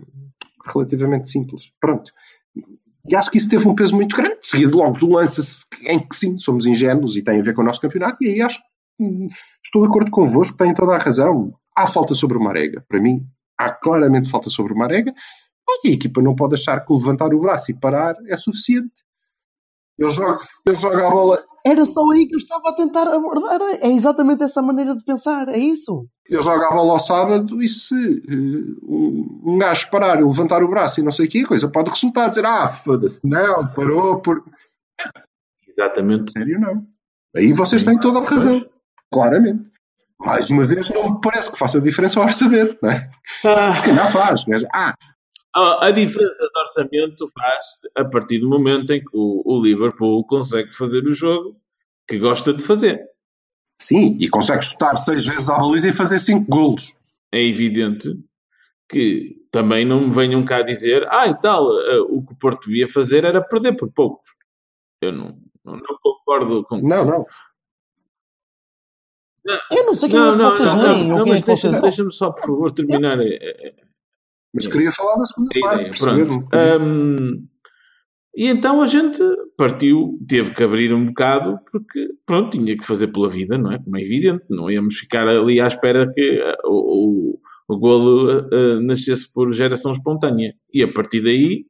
relativamente 0.66 1.30
simples. 1.30 1.72
Pronto. 1.80 2.12
E 3.08 3.16
acho 3.16 3.32
que 3.32 3.38
isso 3.38 3.50
teve 3.50 3.68
um 3.68 3.74
peso 3.76 3.96
muito 3.96 4.16
grande, 4.16 4.38
seguido 4.42 4.78
logo 4.78 4.98
do 5.00 5.08
lance 5.10 5.66
em 5.82 6.00
que 6.06 6.16
sim, 6.16 6.38
somos 6.38 6.66
ingênuos 6.66 7.16
e 7.18 7.24
tem 7.24 7.40
a 7.40 7.44
ver 7.44 7.56
com 7.56 7.62
o 7.62 7.66
nosso 7.66 7.80
campeonato, 7.82 8.22
e 8.24 8.28
aí 8.30 8.42
acho 8.42 8.60
que 8.60 8.69
estou 9.64 9.82
de 9.82 9.88
acordo 9.88 10.12
convosco, 10.12 10.58
têm 10.58 10.74
toda 10.74 10.94
a 10.94 10.98
razão. 10.98 11.54
Há 11.76 11.88
falta 11.88 12.14
sobre 12.14 12.38
o 12.38 12.42
Marega. 12.42 12.84
Para 12.88 13.00
mim, 13.00 13.26
há 13.58 13.72
claramente 13.72 14.30
falta 14.30 14.50
sobre 14.50 14.74
o 14.74 14.78
Marega. 14.78 15.14
E 15.84 15.90
a 15.90 15.94
equipa 15.94 16.22
não 16.22 16.36
pode 16.36 16.56
achar 16.56 16.84
que 16.84 16.94
levantar 16.94 17.34
o 17.34 17.40
braço 17.40 17.72
e 17.72 17.80
parar 17.80 18.16
é 18.28 18.36
suficiente. 18.36 19.04
Ele 19.98 20.12
joga, 20.12 20.40
ele 20.66 20.76
joga 20.76 21.08
a 21.08 21.12
bola, 21.12 21.44
Era 21.66 21.86
só 21.86 22.10
aí 22.12 22.26
que 22.26 22.34
eu 22.34 22.40
estava 22.40 22.70
a 22.70 22.74
tentar 22.74 23.08
abordar. 23.14 23.60
É 23.82 23.88
exatamente 23.88 24.44
essa 24.44 24.62
maneira 24.62 24.96
de 24.96 25.04
pensar. 25.04 25.50
É 25.50 25.58
isso. 25.58 26.08
ele 26.28 26.42
joga 26.42 26.68
a 26.68 26.72
bola 26.72 26.94
ao 26.94 27.00
sábado 27.00 27.62
e 27.62 27.68
se 27.68 27.96
eh, 27.96 28.82
um, 28.84 29.42
um 29.46 29.58
gajo 29.58 29.92
parar 29.92 30.22
e 30.22 30.24
levantar 30.24 30.64
o 30.64 30.70
braço 30.70 31.02
e 31.02 31.04
não 31.04 31.12
sei 31.12 31.28
o 31.28 31.30
quê, 31.30 31.40
a 31.40 31.48
coisa 31.48 31.70
pode 31.70 31.90
resultar 31.90 32.30
dizer, 32.30 32.46
ah, 32.46 32.70
foda-se, 32.70 33.20
não, 33.26 33.68
parou 33.68 34.22
por. 34.22 34.42
Exatamente. 35.68 36.32
Sério, 36.32 36.60
não. 36.62 36.88
Aí 37.36 37.52
vocês 37.52 37.84
têm 37.84 38.00
toda 38.00 38.20
a 38.20 38.24
razão. 38.24 38.66
Claramente. 39.12 39.68
Mais 40.20 40.50
uma 40.50 40.66
vez, 40.66 40.90
não 40.90 41.14
me 41.14 41.22
parece 41.22 41.52
que 41.52 41.58
faça 41.58 41.80
diferença 41.80 42.20
ao 42.20 42.26
orçamento, 42.26 42.78
não 42.84 42.92
é? 42.92 43.10
Ah, 43.46 43.74
Se 43.74 43.84
calhar 43.84 44.12
faz, 44.12 44.44
mas, 44.46 44.66
ah, 44.74 44.94
a 45.56 45.92
diferença 45.92 46.46
de 46.46 46.60
orçamento 46.60 47.28
faz 47.34 47.66
a 47.98 48.04
partir 48.06 48.40
do 48.40 48.50
momento 48.50 48.92
em 48.92 49.00
que 49.00 49.10
o, 49.14 49.42
o 49.46 49.64
Liverpool 49.64 50.26
consegue 50.26 50.74
fazer 50.76 51.06
o 51.06 51.14
jogo 51.14 51.56
que 52.08 52.20
gosta 52.20 52.54
de 52.54 52.62
fazer. 52.64 53.02
sim, 53.82 54.18
e 54.20 54.28
consegue 54.30 54.64
chutar 54.64 54.98
seis 54.98 55.26
vezes 55.26 55.50
à 55.50 55.58
baliza 55.58 55.90
e 55.90 55.94
fazer 55.94 56.20
cinco 56.20 56.46
golos. 56.50 56.96
É 57.32 57.42
evidente 57.42 58.10
que 58.90 59.36
também 59.52 59.86
não 59.86 60.08
me 60.08 60.14
venham 60.14 60.44
cá 60.44 60.62
dizer 60.62 61.08
ah, 61.10 61.28
e 61.28 61.40
tal, 61.40 61.66
eh, 61.80 62.00
o 62.10 62.24
que 62.26 62.34
o 62.34 62.36
Porto 62.38 62.66
devia 62.68 62.90
fazer 62.90 63.24
era 63.24 63.42
perder 63.42 63.74
por 63.78 63.90
poucos. 63.92 64.30
Eu 65.02 65.12
não, 65.14 65.38
não, 65.64 65.78
não 65.78 65.98
concordo 66.02 66.64
com 66.66 66.78
Não, 66.82 67.06
não. 67.06 67.26
Eu 69.72 69.86
não 69.86 69.94
sei 69.94 70.10
quem 70.10 70.20
é 70.20 70.32
que 70.32 70.38
vocês 70.38 70.76
leem 70.82 71.14
ou 71.14 71.24
quem 71.24 71.34
é 71.34 71.40
que 71.42 71.46
deixa- 71.48 71.70
vocês 71.70 71.82
Deixa-me 71.82 72.12
só, 72.14 72.32
por 72.32 72.42
favor, 72.42 72.72
terminar. 72.72 73.20
eh, 73.20 73.40
eh, 73.42 73.76
Mas 74.54 74.68
queria 74.68 74.92
falar 74.92 75.16
da 75.18 75.26
segunda 75.26 75.50
a 75.56 75.60
parte, 75.62 75.80
ideia. 75.82 75.92
um 75.92 76.26
Pronto. 76.26 76.40
bocadinho. 76.42 76.86
Hum, 76.86 77.48
e 78.36 78.48
então 78.48 78.82
a 78.82 78.86
gente 78.86 79.20
partiu, 79.58 80.20
teve 80.28 80.54
que 80.54 80.64
abrir 80.64 80.94
um 80.94 81.08
bocado, 81.08 81.60
porque, 81.72 82.10
pronto, 82.26 82.52
tinha 82.58 82.78
que 82.78 82.86
fazer 82.86 83.08
pela 83.08 83.30
vida, 83.30 83.58
não 83.58 83.72
é? 83.72 83.80
Como 83.84 83.98
é 83.98 84.02
evidente, 84.02 84.46
não 84.50 84.70
íamos 84.70 84.96
ficar 84.98 85.28
ali 85.28 85.60
à 85.60 85.68
espera 85.68 86.12
que 86.14 86.22
eh, 86.22 86.58
o, 86.66 87.36
o, 87.36 87.42
o 87.76 87.78
golo 87.80 88.30
eh, 88.54 88.80
nascesse 88.82 89.32
por 89.32 89.52
geração 89.54 89.92
espontânea. 89.92 90.54
E 90.74 90.84
a 90.84 90.92
partir 90.92 91.22
daí, 91.22 91.66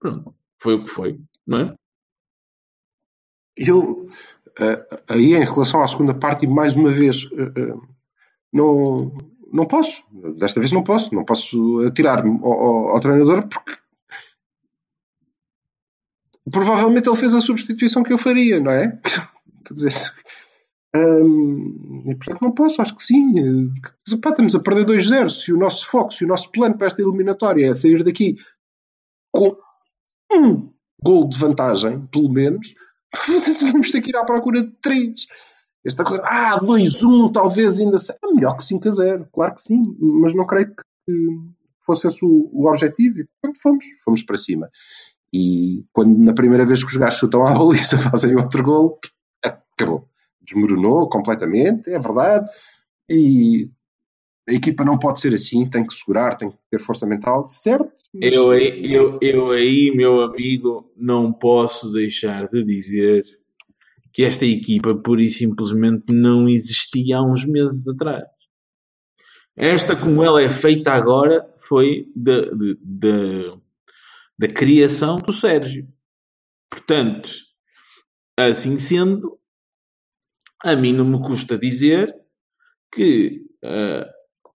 pronto, 0.00 0.34
foi 0.60 0.74
o 0.74 0.84
que 0.84 0.90
foi, 0.90 1.18
não 1.46 1.58
é? 1.60 1.74
Eu, 3.56 4.08
aí 5.08 5.34
em 5.34 5.44
relação 5.44 5.82
à 5.82 5.86
segunda 5.86 6.14
parte, 6.14 6.44
e 6.44 6.48
mais 6.48 6.74
uma 6.74 6.90
vez, 6.90 7.28
eh, 7.32 7.52
eh, 7.60 7.74
não, 8.52 9.12
não 9.52 9.66
posso. 9.66 10.02
Desta 10.36 10.60
vez 10.60 10.72
não 10.72 10.82
posso. 10.82 11.14
Não 11.14 11.24
posso 11.24 11.80
atirar-me 11.86 12.38
ao, 12.42 12.52
ao- 12.52 12.88
ao 12.90 13.00
treinador 13.00 13.46
porque 13.48 13.76
provavelmente 16.50 17.08
ele 17.08 17.16
fez 17.16 17.34
a 17.34 17.40
substituição 17.40 18.02
que 18.02 18.12
eu 18.12 18.18
faria, 18.18 18.58
não 18.60 18.70
é? 18.72 18.98
Quer 19.66 19.74
dizer, 19.74 19.92
hum, 20.96 22.04
e 22.06 22.14
portanto 22.14 22.40
não 22.42 22.52
posso, 22.52 22.80
acho 22.80 22.96
que 22.96 23.02
sim. 23.04 23.38
Eh, 23.38 24.16
pá, 24.22 24.30
estamos 24.30 24.54
a 24.54 24.60
perder 24.60 24.86
2-0. 24.86 25.28
Se 25.28 25.52
o 25.52 25.58
nosso 25.58 25.86
foco, 25.86 26.12
se 26.12 26.24
o 26.24 26.28
nosso 26.28 26.50
plano 26.50 26.76
para 26.76 26.86
esta 26.86 27.02
eliminatória 27.02 27.70
é 27.70 27.74
sair 27.74 28.02
daqui 28.02 28.36
com 29.32 29.56
um 30.32 30.72
gol 31.02 31.28
de 31.28 31.38
vantagem, 31.38 32.06
pelo 32.06 32.30
menos, 32.30 32.74
vamos 33.72 33.90
ter 33.90 34.00
que 34.00 34.10
ir 34.10 34.16
à 34.16 34.24
procura 34.24 34.62
de 34.62 34.72
3. 34.80 35.26
Esta 35.84 36.04
coisa, 36.04 36.22
ah, 36.26 36.58
2-1, 36.60 37.32
talvez 37.32 37.80
ainda 37.80 37.98
seja. 37.98 38.18
É 38.22 38.26
melhor 38.28 38.56
que 38.56 38.64
5 38.64 38.88
a 38.88 38.90
0, 38.90 39.28
claro 39.32 39.54
que 39.54 39.62
sim, 39.62 39.96
mas 40.00 40.34
não 40.34 40.46
creio 40.46 40.74
que 40.74 40.82
fosse 41.80 42.06
esse 42.06 42.24
o, 42.24 42.50
o 42.52 42.68
objetivo. 42.68 43.20
E, 43.20 43.24
portanto, 43.24 43.62
fomos, 43.62 43.84
fomos 44.04 44.22
para 44.22 44.36
cima. 44.36 44.68
E 45.32 45.84
quando 45.92 46.18
na 46.18 46.32
primeira 46.32 46.64
vez 46.64 46.82
que 46.82 46.90
os 46.90 46.96
gajos 46.96 47.20
chutam 47.20 47.46
à 47.46 47.52
baliza 47.52 47.96
fazem 48.10 48.36
outro 48.36 48.62
gol, 48.62 48.98
acabou. 49.42 50.08
Desmoronou 50.42 51.08
completamente, 51.08 51.90
é 51.90 51.98
verdade. 51.98 52.48
E 53.08 53.70
a 54.48 54.52
equipa 54.52 54.84
não 54.84 54.98
pode 54.98 55.20
ser 55.20 55.34
assim, 55.34 55.68
tem 55.68 55.86
que 55.86 55.92
segurar, 55.94 56.36
tem 56.36 56.50
que 56.50 56.56
ter 56.70 56.80
força 56.80 57.06
mental, 57.06 57.44
certo? 57.46 57.92
mas- 58.14 58.34
Eu, 58.34 58.50
aí- 58.50 58.92
eu, 58.92 59.18
eu 59.20 59.50
aí, 59.50 59.92
meu 59.94 60.22
amigo, 60.22 60.90
não 60.96 61.32
posso 61.32 61.92
deixar 61.92 62.48
de 62.48 62.64
dizer 62.64 63.24
que 64.12 64.24
esta 64.24 64.46
equipa 64.46 64.94
pura 64.94 65.22
e 65.22 65.28
simplesmente 65.28 66.12
não 66.12 66.48
existia 66.48 67.18
há 67.18 67.22
uns 67.22 67.44
meses 67.44 67.86
atrás. 67.86 68.24
Esta, 69.56 69.94
como 69.96 70.22
ela 70.24 70.40
é 70.42 70.50
feita 70.52 70.92
agora, 70.92 71.44
foi 71.58 72.06
da, 72.14 72.40
de- 72.42 72.78
da- 72.80 73.58
da 74.38 74.48
criação 74.48 75.16
do 75.18 75.32
Sérgio. 75.32 75.86
Portanto, 76.70 77.28
assim 78.36 78.78
sendo, 78.78 79.36
a 80.64 80.74
mim 80.76 80.92
não 80.92 81.04
me 81.04 81.18
custa 81.20 81.58
dizer 81.58 82.14
que 82.94 83.42
ah, 83.64 84.08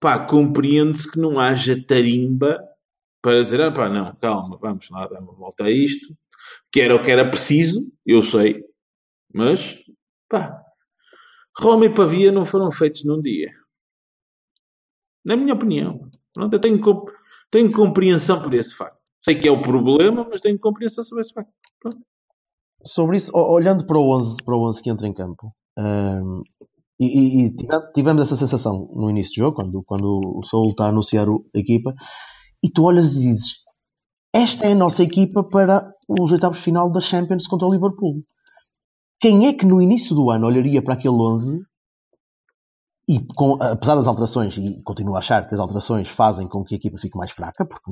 pá, 0.02 0.18
compreende-se 0.26 1.10
que 1.10 1.20
não 1.20 1.38
haja 1.38 1.80
tarimba 1.86 2.60
para 3.22 3.40
dizer, 3.40 3.60
ah 3.60 3.70
pá, 3.70 3.88
não, 3.88 4.14
calma, 4.16 4.58
vamos 4.60 4.90
lá 4.90 5.06
dar 5.06 5.20
uma 5.20 5.32
volta 5.32 5.64
a 5.64 5.70
isto, 5.70 6.14
que 6.72 6.80
era 6.80 6.96
o 6.96 7.02
que 7.02 7.10
era 7.10 7.30
preciso, 7.30 7.88
eu 8.04 8.20
sei, 8.20 8.64
mas, 9.32 9.78
pá, 10.28 10.60
Roma 11.56 11.86
e 11.86 11.94
Pavia 11.94 12.32
não 12.32 12.44
foram 12.44 12.72
feitos 12.72 13.04
num 13.04 13.22
dia. 13.22 13.50
Na 15.24 15.36
minha 15.36 15.54
opinião. 15.54 16.10
Pronto, 16.32 16.52
eu 16.52 16.60
tenho, 16.60 16.80
tenho 17.50 17.72
compreensão 17.72 18.42
por 18.42 18.52
esse 18.54 18.74
facto. 18.74 18.98
Sei 19.22 19.38
que 19.38 19.46
é 19.46 19.52
o 19.52 19.62
problema, 19.62 20.26
mas 20.28 20.40
tenho 20.40 20.58
compreensão 20.58 21.04
sobre 21.04 21.20
esse 21.20 21.32
facto. 21.32 21.52
Pronto. 21.78 22.00
sobre 22.84 23.16
isso, 23.16 23.30
olhando 23.36 23.86
para 23.86 23.98
o 23.98 24.10
11, 24.16 24.44
para 24.44 24.56
o 24.56 24.68
11 24.68 24.82
que 24.82 24.90
entra 24.90 25.06
em 25.06 25.12
campo, 25.12 25.54
hum, 25.78 26.42
e, 27.04 27.18
e- 27.18 27.46
e 27.46 27.54
tive- 27.56 27.92
tivemos 27.94 28.22
essa 28.22 28.36
sensação 28.36 28.88
no 28.94 29.10
início 29.10 29.32
do 29.32 29.36
jogo, 29.44 29.56
quando, 29.56 29.82
quando 29.84 30.38
o 30.38 30.42
Saul 30.44 30.70
está 30.70 30.86
a 30.86 30.88
anunciar 30.88 31.28
o- 31.28 31.44
a 31.54 31.58
equipa, 31.58 31.94
e 32.64 32.70
tu 32.70 32.84
olhas 32.84 33.14
e 33.16 33.20
dizes: 33.20 33.62
Esta 34.34 34.66
é 34.66 34.72
a 34.72 34.76
nossa 34.76 35.02
equipa 35.02 35.42
para 35.44 35.92
os 36.08 36.32
oitavos 36.32 36.58
de 36.58 36.64
final 36.64 36.90
da 36.90 37.00
Champions 37.00 37.46
contra 37.46 37.66
o 37.66 37.72
Liverpool. 37.72 38.22
Quem 39.20 39.46
é 39.46 39.52
que 39.52 39.66
no 39.66 39.80
início 39.80 40.14
do 40.16 40.30
ano 40.30 40.46
olharia 40.46 40.82
para 40.82 40.94
aquele 40.94 41.14
11 41.14 41.60
e, 43.08 43.18
com, 43.36 43.54
apesar 43.62 43.94
das 43.96 44.06
alterações, 44.06 44.56
e 44.56 44.82
continuo 44.82 45.14
a 45.14 45.18
achar 45.18 45.46
que 45.46 45.54
as 45.54 45.60
alterações 45.60 46.08
fazem 46.08 46.48
com 46.48 46.64
que 46.64 46.74
a 46.74 46.78
equipa 46.78 46.96
fique 46.98 47.16
mais 47.18 47.30
fraca, 47.30 47.64
porque 47.66 47.90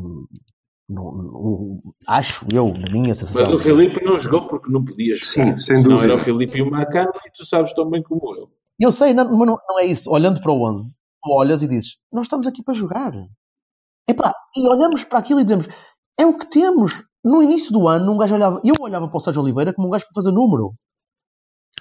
não, 0.88 1.12
não- 1.12 1.76
acho 2.08 2.46
eu, 2.52 2.72
na 2.72 2.90
minha 2.92 3.14
sensação. 3.14 3.44
Mas 3.44 3.54
o 3.54 3.58
Filipe 3.58 4.02
não 4.04 4.18
jogou 4.18 4.48
porque 4.48 4.70
não 4.72 4.84
podia 4.84 5.14
jogar. 5.14 5.26
Sim, 5.26 5.58
sem 5.58 5.78
Senão 5.78 5.96
dúvida. 5.98 6.12
era 6.14 6.20
o 6.20 6.24
Filipe 6.24 6.58
e 6.58 6.62
o 6.62 6.70
Marcano 6.70 7.10
e 7.26 7.30
tu 7.36 7.44
sabes 7.46 7.72
tão 7.74 7.88
bem 7.90 8.02
como 8.02 8.20
eu. 8.36 8.48
Eu 8.80 8.90
sei, 8.90 9.12
não, 9.12 9.24
mas 9.24 9.46
não, 9.46 9.58
não 9.68 9.78
é 9.78 9.84
isso. 9.84 10.10
Olhando 10.10 10.40
para 10.40 10.50
o 10.50 10.62
11, 10.66 10.96
tu 11.22 11.30
olhas 11.30 11.62
e 11.62 11.68
dizes: 11.68 11.98
Nós 12.10 12.24
estamos 12.24 12.46
aqui 12.46 12.62
para 12.62 12.72
jogar. 12.72 13.12
Epá, 14.08 14.32
e 14.56 14.66
olhamos 14.68 15.04
para 15.04 15.18
aquilo 15.18 15.40
e 15.40 15.44
dizemos: 15.44 15.68
É 16.18 16.24
o 16.24 16.38
que 16.38 16.46
temos. 16.48 17.04
No 17.22 17.42
início 17.42 17.70
do 17.70 17.86
ano, 17.86 18.10
um 18.12 18.16
gajo 18.16 18.34
olhava, 18.34 18.60
eu 18.64 18.74
olhava 18.80 19.06
para 19.06 19.16
o 19.18 19.20
Sérgio 19.20 19.42
Oliveira 19.42 19.74
como 19.74 19.88
um 19.88 19.90
gajo 19.90 20.06
para 20.06 20.22
fazer 20.22 20.32
número. 20.32 20.72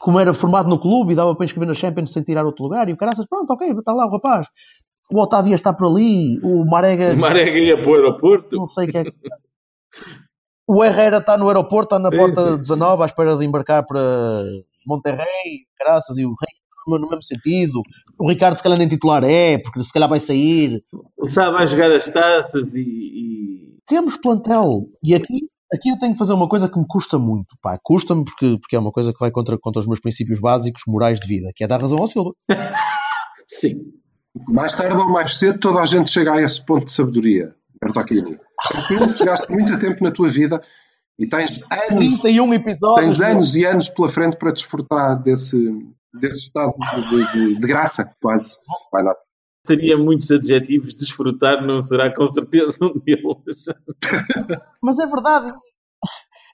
Como 0.02 0.20
era 0.20 0.34
formado 0.34 0.68
no 0.68 0.78
clube 0.80 1.14
e 1.14 1.16
dava 1.16 1.34
para 1.34 1.46
inscrever 1.46 1.68
na 1.68 1.74
Champions 1.74 2.12
sem 2.12 2.24
tirar 2.24 2.46
outro 2.46 2.64
lugar. 2.64 2.90
E 2.90 2.94
o 2.94 2.98
caraças, 2.98 3.26
pronto, 3.26 3.52
ok, 3.52 3.72
está 3.72 3.94
lá 3.94 4.06
o 4.06 4.12
rapaz. 4.12 4.48
O 5.12 5.20
Otávio 5.20 5.56
está 5.56 5.74
por 5.74 5.88
ali, 5.88 6.40
o 6.44 6.66
Marega, 6.66 7.14
O 7.14 7.18
Marega 7.18 7.58
ia 7.58 7.78
para 7.78 7.90
o 7.90 7.96
aeroporto. 7.96 8.56
não 8.58 8.68
sei 8.68 8.88
o 8.88 8.92
que 8.92 8.98
é 8.98 9.04
que. 9.06 9.12
O 10.72 10.84
Herrera 10.86 11.18
está 11.18 11.36
no 11.36 11.48
aeroporto, 11.48 11.96
está 11.96 11.98
na 11.98 12.16
porta 12.16 12.52
sim. 12.52 12.62
19 12.62 13.02
à 13.02 13.06
espera 13.08 13.36
de 13.36 13.44
embarcar 13.44 13.84
para 13.88 14.00
Monterrey, 14.86 15.66
graças, 15.80 16.16
e 16.20 16.28
o 16.28 16.30
Rei 16.30 16.59
no 16.98 17.08
mesmo 17.10 17.24
sentido. 17.24 17.82
O 18.18 18.30
Ricardo 18.30 18.56
se 18.56 18.64
calhar 18.64 18.80
nem 18.80 18.88
titular 18.88 19.24
é, 19.24 19.58
porque 19.58 19.84
se 19.84 19.92
calhar 19.94 20.08
vai 20.10 20.20
sair. 20.20 20.82
O 21.18 21.30
Sá 21.30 21.52
vai 21.52 21.68
jogar 21.68 21.92
as 21.92 22.06
taças 22.06 22.68
e, 22.74 22.80
e- 22.80 23.78
Temos 23.86 24.16
plantel. 24.18 24.88
E 25.04 25.14
aqui, 25.14 25.48
aqui 25.74 25.90
eu 25.90 26.00
tenho 26.00 26.14
que 26.14 26.20
fazer 26.20 26.34
uma 26.34 26.48
coisa 26.48 26.70
que 26.70 26.80
me 26.80 26.88
custa 26.88 27.20
muito. 27.20 27.56
Pá, 27.62 27.78
custa-me 27.84 28.24
porque, 28.24 28.58
porque 28.60 28.76
é 28.76 28.80
uma 28.80 28.92
coisa 28.92 29.12
que 29.12 29.20
vai 29.20 29.30
contra, 29.32 29.58
contra 29.60 29.82
os 29.82 29.88
meus 29.88 30.00
princípios 30.00 30.40
básicos 30.40 30.84
morais 30.88 31.20
de 31.20 31.28
vida, 31.28 31.52
que 31.56 31.64
é 31.64 31.68
dar 31.68 31.82
razão 31.82 32.00
ao 32.00 32.08
Silva. 32.08 32.32
Sim. 33.48 33.82
Mais 34.48 34.74
tarde 34.76 34.96
ou 34.96 35.10
mais 35.10 35.38
cedo, 35.38 35.60
toda 35.60 35.80
a 35.82 35.86
gente 35.86 36.12
chega 36.12 36.34
a 36.34 36.42
esse 36.42 36.64
ponto 36.66 36.86
de 36.86 36.92
sabedoria. 36.92 37.54
Bertolini. 37.82 38.38
Tu 38.88 39.14
chegaste 39.14 39.50
muito 39.52 39.78
tempo 39.80 40.04
na 40.04 40.12
tua 40.12 40.28
vida 40.30 40.62
e 41.18 41.26
tens 41.28 41.62
anos, 41.90 42.20
31 42.22 42.54
episódios. 42.54 43.18
tens 43.18 43.22
anos 43.22 43.56
e 43.56 43.66
anos 43.66 43.90
pela 43.90 44.10
frente 44.10 44.38
para 44.38 44.52
desfrutar 44.52 45.22
desse, 45.22 45.58
desse 46.14 46.40
estado 46.40 46.74
de, 47.10 47.32
de- 47.34 47.56
de 47.60 47.68
graça, 47.68 48.10
quase. 48.22 48.58
Vai 48.92 49.04
lá. 49.04 49.14
Teria 49.66 49.98
muitos 49.98 50.32
adjetivos. 50.32 50.94
Desfrutar 50.94 51.66
não 51.66 51.82
será 51.82 52.14
com 52.14 52.26
certeza 52.28 52.78
um 52.82 52.98
deles. 53.00 53.66
Mas 54.82 55.00
é 55.00 55.06
verdade. 55.06 55.52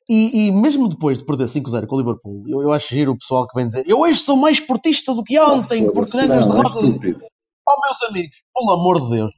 E, 0.10 0.48
e 0.48 0.52
mesmo 0.52 0.88
depois 0.88 1.18
de 1.20 1.26
perder 1.26 1.46
5-0 1.46 1.88
com 1.88 1.96
o 1.96 2.00
Liverpool, 2.00 2.44
eu, 2.48 2.62
eu 2.62 2.72
acho 2.74 2.94
giro 2.94 3.14
o 3.14 3.18
pessoal 3.18 3.48
que 3.48 3.56
vem 3.58 3.68
dizer 3.68 3.86
eu 3.88 4.00
hoje 4.00 4.20
sou 4.20 4.38
mais 4.38 4.60
esportista 4.60 5.16
do 5.16 5.24
que 5.24 5.40
ontem, 5.40 5.92
porque 5.92 6.16
Não, 6.18 6.28
ganhas 6.28 6.48
é 6.48 6.52
derrotas. 6.52 6.76
Oh, 6.76 7.82
meus 7.84 8.04
amigos, 8.10 8.36
pelo 8.54 8.72
amor 8.72 9.02
de 9.02 9.10
Deus. 9.10 9.32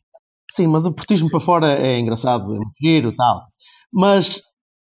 Sim, 0.52 0.68
mas 0.68 0.86
o 0.86 0.94
portismo 0.94 1.30
para 1.30 1.40
fora 1.40 1.72
é 1.72 1.98
engraçado, 2.00 2.54
é 2.56 2.60
giro 2.82 3.16
tal. 3.16 3.44
Mas 3.94 4.42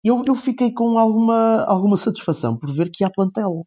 eu, 0.04 0.24
eu 0.26 0.34
fiquei 0.34 0.72
com 0.74 0.98
alguma, 0.98 1.63
alguma 1.66 1.96
satisfação 1.98 2.58
por 2.58 2.72
ver 2.74 2.90
que 2.92 3.04
há 3.04 3.10
plantel. 3.12 3.63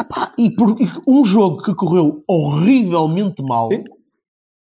Epá, 0.00 0.32
e 0.38 0.50
por 0.54 0.76
um 1.06 1.24
jogo 1.24 1.62
que 1.62 1.74
correu 1.74 2.22
horrivelmente 2.28 3.42
mal, 3.42 3.68
Sim. 3.70 3.84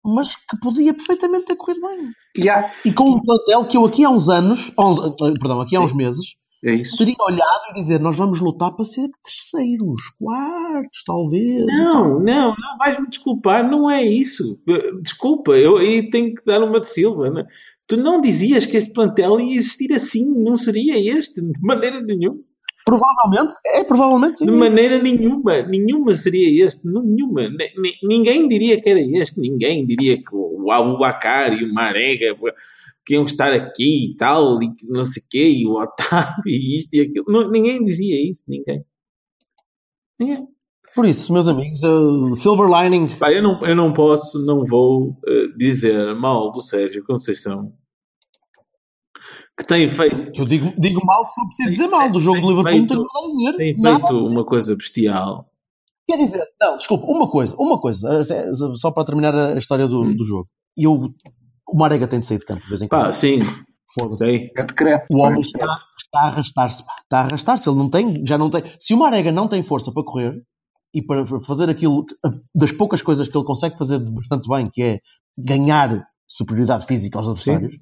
mas 0.04 0.34
que 0.34 0.58
podia 0.62 0.94
perfeitamente 0.94 1.46
ter 1.46 1.56
corrido 1.56 1.80
bem. 1.82 2.10
E 2.36 2.48
há- 2.48 2.72
E 2.84 2.92
com 2.92 3.10
um 3.10 3.20
plantel 3.20 3.64
que 3.66 3.76
eu 3.76 3.84
aqui 3.84 4.04
há 4.04 4.10
uns 4.10 4.28
anos, 4.28 4.70
eh, 4.70 5.32
perdão, 5.38 5.60
aqui 5.60 5.76
há 5.76 5.80
uns 5.80 5.94
meses, 5.94 6.36
é 6.64 6.72
isso. 6.72 6.96
teria 6.96 7.16
olhado 7.20 7.60
e 7.70 7.74
dizer 7.74 8.00
nós 8.00 8.16
vamos 8.16 8.40
lutar 8.40 8.74
para 8.74 8.84
ser 8.84 9.08
terceiros, 9.22 10.00
quartos, 10.18 11.02
talvez. 11.04 11.66
Não, 11.66 12.18
não, 12.20 12.48
não, 12.56 12.78
vais-me 12.78 13.08
desculpar, 13.08 13.68
não 13.70 13.90
é 13.90 14.02
isso. 14.02 14.42
Desculpa, 15.02 15.52
eu 15.52 15.76
aí 15.76 16.08
tenho 16.10 16.34
que 16.34 16.44
dar 16.46 16.62
uma 16.62 16.80
de 16.80 16.88
Silva. 16.90 17.28
né? 17.30 17.44
Tu 17.86 17.96
não 17.96 18.20
dizias 18.22 18.64
que 18.64 18.76
este 18.76 18.92
plantel 18.92 19.38
ia 19.40 19.58
existir 19.58 19.92
assim, 19.92 20.24
não 20.32 20.56
seria 20.56 20.96
este, 21.18 21.40
de 21.42 21.60
maneira 21.60 22.00
nenhuma. 22.00 22.38
Provavelmente, 22.84 23.52
é 23.74 23.84
provavelmente 23.84 24.38
sim. 24.38 24.46
De 24.46 24.52
maneira 24.52 25.00
nenhuma, 25.02 25.62
nenhuma 25.62 26.14
seria 26.14 26.66
este, 26.66 26.80
nenhuma. 26.84 27.48
Ni- 27.48 27.72
ni- 27.76 27.98
Ninguém 28.02 28.48
diria 28.48 28.80
que 28.80 28.88
era 28.88 29.00
este, 29.00 29.40
ninguém 29.40 29.84
diria 29.86 30.16
que 30.16 30.34
o 30.34 30.70
Abubakar 30.72 31.52
e 31.52 31.64
o 31.64 31.72
Marega 31.72 32.36
que 33.04 33.14
iam 33.14 33.24
estar 33.24 33.52
aqui 33.52 34.12
e 34.12 34.16
tal, 34.16 34.62
e 34.62 34.70
não 34.88 35.04
sei 35.04 35.22
o 35.22 35.26
quê, 35.28 35.48
e 35.48 35.66
o 35.66 35.72
Otávio 35.80 36.42
e 36.46 36.78
isto 36.78 36.94
e 36.94 37.00
aquilo. 37.00 37.24
Não, 37.28 37.50
ninguém 37.50 37.82
dizia 37.82 38.30
isso, 38.30 38.44
ninguém. 38.48 38.84
Ninguém. 40.18 40.46
Por 40.94 41.06
isso, 41.06 41.32
meus 41.32 41.46
amigos, 41.46 41.80
uh, 41.82 42.34
Silver 42.34 42.66
Lining. 42.68 43.08
Pá, 43.18 43.30
eu, 43.32 43.42
não, 43.42 43.64
eu 43.64 43.76
não 43.76 43.92
posso, 43.92 44.44
não 44.44 44.64
vou 44.64 45.10
uh, 45.10 45.56
dizer 45.56 46.14
mal 46.16 46.50
do 46.52 46.60
Sérgio 46.60 47.04
Conceição 47.04 47.72
que 49.60 49.66
tem 49.66 49.90
feito. 49.90 50.40
Eu 50.40 50.44
digo, 50.46 50.72
digo 50.78 51.04
mal 51.04 51.24
se 51.24 51.34
for 51.34 51.46
preciso 51.46 51.70
dizer 51.70 51.86
mal. 51.88 52.10
Do 52.10 52.18
jogo 52.20 52.40
do 52.40 52.48
Liverpool 52.48 52.78
não 52.80 52.86
tenho 52.86 53.00
nada 53.00 53.10
a 53.24 53.28
dizer. 53.28 53.56
Tem 53.56 53.76
nada 53.78 54.00
feito 54.00 54.26
uma 54.26 54.44
coisa 54.44 54.74
bestial. 54.76 55.46
Quer 56.08 56.16
dizer, 56.16 56.44
não, 56.60 56.76
desculpa, 56.76 57.06
uma 57.06 57.30
coisa, 57.30 57.54
uma 57.58 57.80
coisa, 57.80 58.08
uh, 58.20 58.76
só 58.76 58.90
para 58.90 59.04
terminar 59.04 59.34
a 59.34 59.54
história 59.58 59.86
do, 59.86 60.02
Hum. 60.02 60.16
do 60.16 60.24
jogo. 60.24 60.48
Eu, 60.76 61.14
o 61.68 61.76
Marega 61.78 62.08
tem 62.08 62.18
de 62.20 62.26
sair 62.26 62.38
de 62.38 62.46
campo 62.46 62.62
de 62.62 62.68
vez 62.68 62.82
em 62.82 62.88
quando. 62.88 63.02
Pá, 63.04 63.12
sim, 63.12 63.40
Foda-se. 63.94 64.18
tem. 64.18 64.50
É 64.56 64.64
decreto. 64.64 65.06
O 65.12 65.18
homem 65.18 65.40
está, 65.40 65.58
está 65.98 66.20
a 66.20 66.26
arrastar-se. 66.28 66.82
Está 67.02 67.18
a 67.18 67.24
arrastar-se. 67.24 67.68
Ele 67.68 67.78
não 67.78 67.88
tem, 67.88 68.24
já 68.26 68.36
não 68.38 68.50
tem. 68.50 68.62
Se 68.78 68.92
o 68.94 68.98
Marega 68.98 69.30
não 69.30 69.46
tem 69.48 69.62
força 69.62 69.92
para 69.92 70.02
correr 70.04 70.42
e 70.94 71.00
para 71.02 71.24
fazer 71.44 71.70
aquilo, 71.70 72.04
que- 72.06 72.14
das 72.54 72.72
poucas 72.72 73.02
coisas 73.02 73.28
que 73.28 73.36
ele 73.36 73.44
consegue 73.46 73.78
fazer 73.78 73.98
bastante 74.00 74.48
bem, 74.48 74.68
que 74.72 74.82
é 74.82 74.98
ganhar 75.38 76.04
superioridade 76.26 76.86
física 76.86 77.18
aos 77.18 77.28
adversários, 77.28 77.74
é 77.74 77.78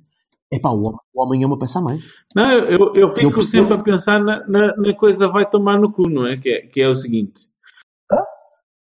pá, 0.60 0.70
o 0.70 0.82
homem, 0.82 1.00
o 1.14 1.22
homem 1.22 1.42
é 1.42 1.46
uma 1.46 1.58
peça 1.58 1.78
a 1.78 1.82
mais. 1.82 2.02
Não, 2.34 2.50
eu, 2.50 2.94
eu 2.94 3.08
fico 3.14 3.20
Eu 3.20 3.30
percebo. 3.32 3.44
sempre 3.44 3.74
a 3.74 3.82
pensar 3.82 4.22
na, 4.22 4.46
na, 4.48 4.76
na 4.76 4.94
coisa 4.94 5.28
vai 5.28 5.48
tomar 5.48 5.78
no 5.78 5.92
cu, 5.92 6.08
não 6.08 6.26
é? 6.26 6.38
Que 6.38 6.48
é, 6.48 6.60
que 6.66 6.80
é 6.80 6.88
o 6.88 6.94
seguinte. 6.94 7.48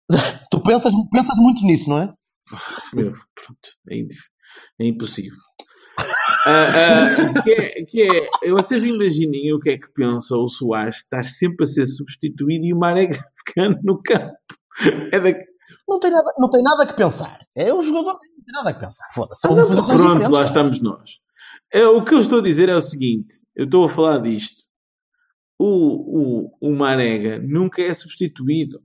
Tu 0.50 0.62
pensas, 0.62 0.92
pensas 1.10 1.36
muito 1.38 1.64
nisso, 1.64 1.90
não 1.90 1.98
é? 1.98 2.14
Meu, 2.94 3.12
pronto, 3.12 3.68
é, 3.90 3.98
é 4.80 4.86
impossível. 4.86 5.36
Ah, 6.46 7.34
ah, 7.34 7.42
que, 7.42 7.50
é, 7.50 7.84
que 7.84 8.02
é, 8.02 8.50
vocês 8.50 8.84
imaginem 8.84 9.52
o 9.52 9.58
que 9.58 9.70
é 9.70 9.78
que 9.78 9.88
pensa 9.92 10.36
o 10.36 10.48
Soares 10.48 10.98
estar 10.98 11.24
sempre 11.24 11.64
a 11.64 11.66
ser 11.66 11.86
substituído 11.86 12.64
e 12.64 12.72
o 12.72 12.78
Marega 12.78 13.18
ficando 13.44 13.80
no 13.82 14.00
campo. 14.00 14.36
É 15.10 15.18
da... 15.18 15.30
Não 15.88 15.98
tem 15.98 16.10
nada, 16.10 16.32
não 16.38 16.48
tem 16.48 16.62
nada 16.62 16.86
que 16.86 16.94
pensar. 16.94 17.44
É 17.56 17.72
o 17.74 17.82
jogador, 17.82 18.12
não 18.12 18.44
tem 18.44 18.52
nada 18.52 18.72
que 18.72 18.80
pensar. 18.80 19.04
Foda-se. 19.12 19.40
São 19.40 19.54
Pronto, 19.54 20.30
lá 20.30 20.44
estamos 20.44 20.80
nós. 20.80 21.18
É, 21.72 21.86
o 21.86 22.04
que 22.04 22.14
eu 22.14 22.20
estou 22.20 22.38
a 22.38 22.42
dizer 22.42 22.68
é 22.68 22.76
o 22.76 22.80
seguinte: 22.80 23.34
eu 23.54 23.64
estou 23.64 23.84
a 23.84 23.88
falar 23.88 24.18
disto. 24.18 24.64
O, 25.58 25.66
o, 26.60 26.68
o 26.68 26.72
Marega 26.72 27.38
nunca 27.38 27.80
é 27.82 27.92
substituído. 27.94 28.82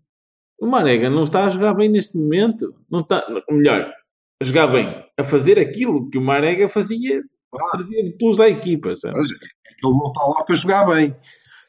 O 0.59 0.67
Marega 0.67 1.09
não 1.09 1.23
está 1.25 1.45
a 1.45 1.49
jogar 1.49 1.73
bem 1.73 1.89
neste 1.89 2.15
momento. 2.17 2.75
Não 2.89 3.01
está, 3.01 3.25
melhor, 3.49 3.91
a 4.41 4.45
jogar 4.45 4.67
bem, 4.67 5.05
a 5.17 5.23
fazer 5.23 5.59
aquilo 5.59 6.09
que 6.09 6.17
o 6.17 6.21
Marega 6.21 6.69
fazia, 6.69 7.21
trazia 7.71 8.15
plus 8.17 8.39
à 8.39 8.47
equipa. 8.47 8.95
sabe? 8.95 9.17
Mas 9.17 9.31
Ele 9.31 9.39
não 9.97 10.07
está 10.07 10.23
lá 10.23 10.43
para 10.43 10.55
jogar 10.55 10.85
bem. 10.85 11.15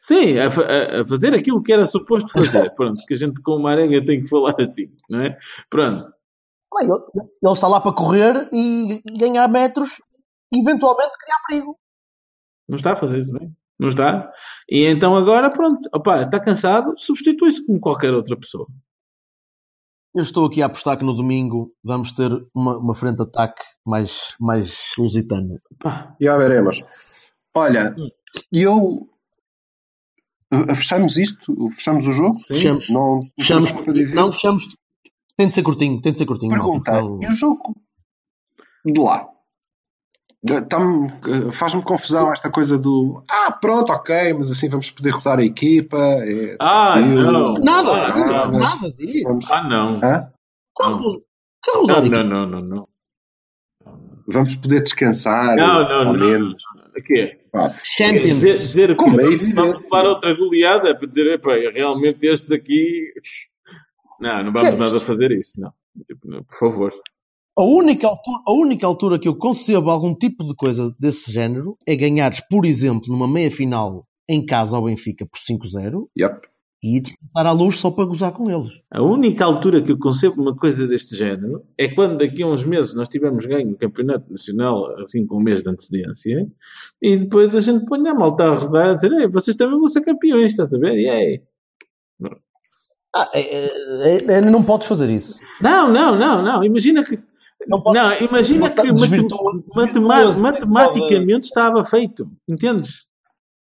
Sim, 0.00 0.38
a, 0.38 0.46
a- 0.48 1.00
a 1.00 1.04
fazer 1.04 1.34
aquilo 1.34 1.62
que 1.62 1.72
era 1.72 1.84
suposto 1.86 2.30
fazer. 2.32 2.70
Pronto, 2.76 3.00
que 3.06 3.14
a 3.14 3.16
gente 3.16 3.40
com 3.40 3.52
o 3.52 3.62
Marega 3.62 4.04
tem 4.04 4.22
que 4.22 4.28
falar 4.28 4.54
assim, 4.60 4.90
não 5.08 5.20
é? 5.20 5.36
Pronto. 5.70 6.12
Ele, 6.80 6.92
ele 7.42 7.52
está 7.52 7.68
lá 7.68 7.80
para 7.80 7.92
correr 7.92 8.48
e 8.52 9.00
ganhar 9.18 9.46
metros 9.48 10.00
eventualmente 10.54 11.16
criar 11.18 11.38
perigo. 11.48 11.78
Não 12.68 12.76
está 12.78 12.92
a 12.92 12.96
fazer 12.96 13.18
isso 13.18 13.32
bem. 13.32 13.54
Não 13.78 13.88
está. 13.88 14.30
E 14.70 14.84
então 14.86 15.16
agora, 15.16 15.50
pronto, 15.50 15.88
opá, 15.94 16.22
está 16.22 16.38
cansado, 16.40 16.94
substitui-se 16.96 17.64
como 17.66 17.80
qualquer 17.80 18.12
outra 18.14 18.36
pessoa. 18.38 18.66
Eu 20.14 20.22
estou 20.22 20.46
aqui 20.46 20.62
a 20.62 20.66
apostar 20.66 20.98
que 20.98 21.04
no 21.04 21.14
domingo 21.14 21.74
vamos 21.82 22.12
ter 22.12 22.30
uma, 22.54 22.76
uma 22.78 22.94
frente 22.94 23.16
de 23.16 23.22
ataque 23.22 23.62
mais, 23.84 24.36
mais 24.38 24.92
lusitana. 24.98 25.58
Já 26.20 26.36
veremos. 26.36 26.84
Olha, 27.56 27.94
Hum. 27.98 28.08
eu. 28.52 29.08
eh, 30.52 30.74
Fechamos 30.74 31.16
isto? 31.16 31.70
Fechamos 31.70 32.06
o 32.06 32.12
jogo? 32.12 32.38
Fechamos. 32.46 32.90
Não, 32.90 33.20
não 33.20 33.30
Fechamos. 33.40 34.12
Não, 34.12 34.32
fechamos. 34.32 34.76
Tem 35.36 35.46
de 35.46 35.54
ser 35.54 35.62
curtinho, 35.62 36.00
tem 36.02 36.12
de 36.12 36.18
ser 36.18 36.26
curtinho. 36.26 36.52
Pergunta, 36.52 36.92
senão- 36.92 37.22
e 37.22 37.26
o 37.26 37.30
jogo 37.32 37.74
de 38.84 39.00
lá? 39.00 39.28
Eh, 40.50 41.52
Faz-me 41.52 41.82
confusão 41.82 42.32
esta 42.32 42.50
coisa 42.50 42.76
do 42.76 43.22
ah, 43.30 43.52
pronto, 43.52 43.92
ok, 43.92 44.32
mas 44.34 44.50
assim 44.50 44.68
vamos 44.68 44.90
poder 44.90 45.10
rodar 45.10 45.38
a 45.38 45.44
equipa. 45.44 45.96
é, 45.96 46.56
Ah, 46.60 47.00
não. 47.00 47.54
Nada, 47.54 47.92
Ah, 47.92 48.08
nada, 48.16 48.46
não. 48.50 48.58
nada 48.58 48.92
disso. 48.92 49.24
Vamos, 49.28 49.50
Ah, 49.50 49.62
não. 49.68 50.00
hã? 50.02 50.32
Carro, 50.76 51.22
carro 51.64 51.86
Não, 51.86 51.94
rodar 51.94 52.24
não, 52.24 52.24
não, 52.24 52.46
não, 52.46 52.60
não. 52.60 52.88
vamos 54.26 54.56
poder 54.56 54.80
descansar. 54.82 55.54
Não, 55.56 55.88
não, 55.88 56.08
ao 56.08 56.12
não. 56.16 56.26
menos. 56.28 56.62
O 56.96 57.02
quê? 57.02 57.38
Pá, 57.52 57.70
Champions. 57.84 58.22
Dizer, 58.28 58.54
dizer 58.56 58.96
Como 58.96 59.20
é 59.20 59.24
evidente. 59.24 59.54
levar 59.60 60.06
outra 60.06 60.34
goleada 60.34 60.88
é 60.90 60.94
para 60.94 61.06
dizer, 61.08 61.34
epá, 61.34 61.52
realmente 61.54 62.26
estes 62.26 62.50
aqui. 62.50 63.12
Não, 64.20 64.44
não 64.44 64.52
vamos 64.52 64.74
é 64.74 64.76
nada 64.78 65.00
fazer 65.00 65.32
isso, 65.32 65.60
não. 65.60 65.72
Tipo, 66.06 66.28
não, 66.28 66.44
Por 66.44 66.56
favor. 66.56 66.92
A 67.56 67.62
única, 67.62 68.06
altura, 68.06 68.42
a 68.46 68.52
única 68.52 68.86
altura 68.86 69.18
que 69.18 69.28
eu 69.28 69.36
concebo 69.36 69.90
algum 69.90 70.14
tipo 70.14 70.42
de 70.44 70.54
coisa 70.54 70.94
desse 70.98 71.30
género 71.30 71.76
é 71.86 71.94
ganhares, 71.94 72.40
por 72.48 72.64
exemplo, 72.64 73.08
numa 73.08 73.28
meia 73.28 73.50
final 73.50 74.06
em 74.28 74.44
casa 74.44 74.76
ao 74.76 74.84
Benfica 74.84 75.26
por 75.26 75.36
5-0 75.36 76.06
yep. 76.18 76.40
e 76.82 76.98
descansar 76.98 77.46
à 77.46 77.52
luz 77.52 77.78
só 77.78 77.90
para 77.90 78.06
gozar 78.06 78.32
com 78.32 78.50
eles. 78.50 78.80
A 78.90 79.02
única 79.02 79.44
altura 79.44 79.82
que 79.82 79.92
eu 79.92 79.98
concebo 79.98 80.40
uma 80.40 80.56
coisa 80.56 80.86
deste 80.86 81.14
género 81.14 81.62
é 81.76 81.88
quando 81.88 82.16
daqui 82.16 82.42
a 82.42 82.46
uns 82.46 82.64
meses 82.64 82.94
nós 82.94 83.10
tivermos 83.10 83.44
ganho 83.44 83.72
o 83.72 83.76
Campeonato 83.76 84.30
Nacional, 84.30 84.98
assim 85.02 85.26
com 85.26 85.36
um 85.36 85.42
mês 85.42 85.62
de 85.62 85.68
antecedência, 85.68 86.48
e 87.02 87.16
depois 87.18 87.54
a 87.54 87.60
gente 87.60 87.84
põe 87.84 88.08
a 88.08 88.14
malta 88.14 88.44
a 88.44 88.54
rodar 88.54 88.90
a 88.90 88.94
dizer, 88.94 89.12
Ei, 89.12 89.28
vocês 89.28 89.56
também 89.56 89.78
vão 89.78 89.88
ser 89.88 90.00
campeões, 90.00 90.52
estás 90.52 90.72
a 90.72 90.78
ver? 90.78 90.98
E 90.98 91.08
aí? 91.08 91.42
Ah, 93.14 93.28
é- 93.34 93.66
é- 93.66 94.24
é- 94.36 94.40
não 94.40 94.62
podes 94.62 94.86
fazer 94.86 95.10
isso. 95.10 95.42
Não, 95.60 95.92
não, 95.92 96.18
não, 96.18 96.42
não. 96.42 96.64
Imagina 96.64 97.04
que. 97.04 97.18
Não 97.68 97.82
Não, 97.92 98.12
imagina 98.20 98.70
que 98.70 98.90
matem- 98.92 100.40
matematicamente 100.40 101.46
estava 101.46 101.84
feito. 101.84 102.28
Entendes? 102.48 103.06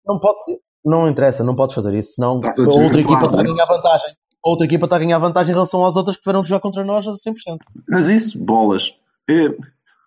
Não 0.06 0.18
pode 0.18 0.42
ser. 0.44 0.58
Não 0.84 1.08
interessa, 1.08 1.42
não 1.44 1.56
podes 1.56 1.74
fazer 1.74 1.94
isso. 1.94 2.14
Senão 2.14 2.34
outra 2.36 2.50
desvirtuar, 2.52 2.98
equipa 2.98 3.24
está 3.26 3.40
a 3.40 3.42
ganhar 3.42 3.66
vantagem. 3.66 4.14
Outra 4.44 4.66
equipa 4.66 4.84
está 4.86 4.96
a 4.96 4.98
ganhar 4.98 5.18
vantagem 5.18 5.50
em 5.52 5.54
relação 5.54 5.84
às 5.86 5.96
outras 5.96 6.16
que 6.16 6.22
tiveram 6.22 6.42
de 6.42 6.48
jogar 6.50 6.60
contra 6.60 6.84
nós 6.84 7.06
a 7.08 7.12
100%. 7.12 7.58
Mas 7.88 8.08
isso, 8.08 8.38
bolas. 8.38 8.98
É, 9.30 9.48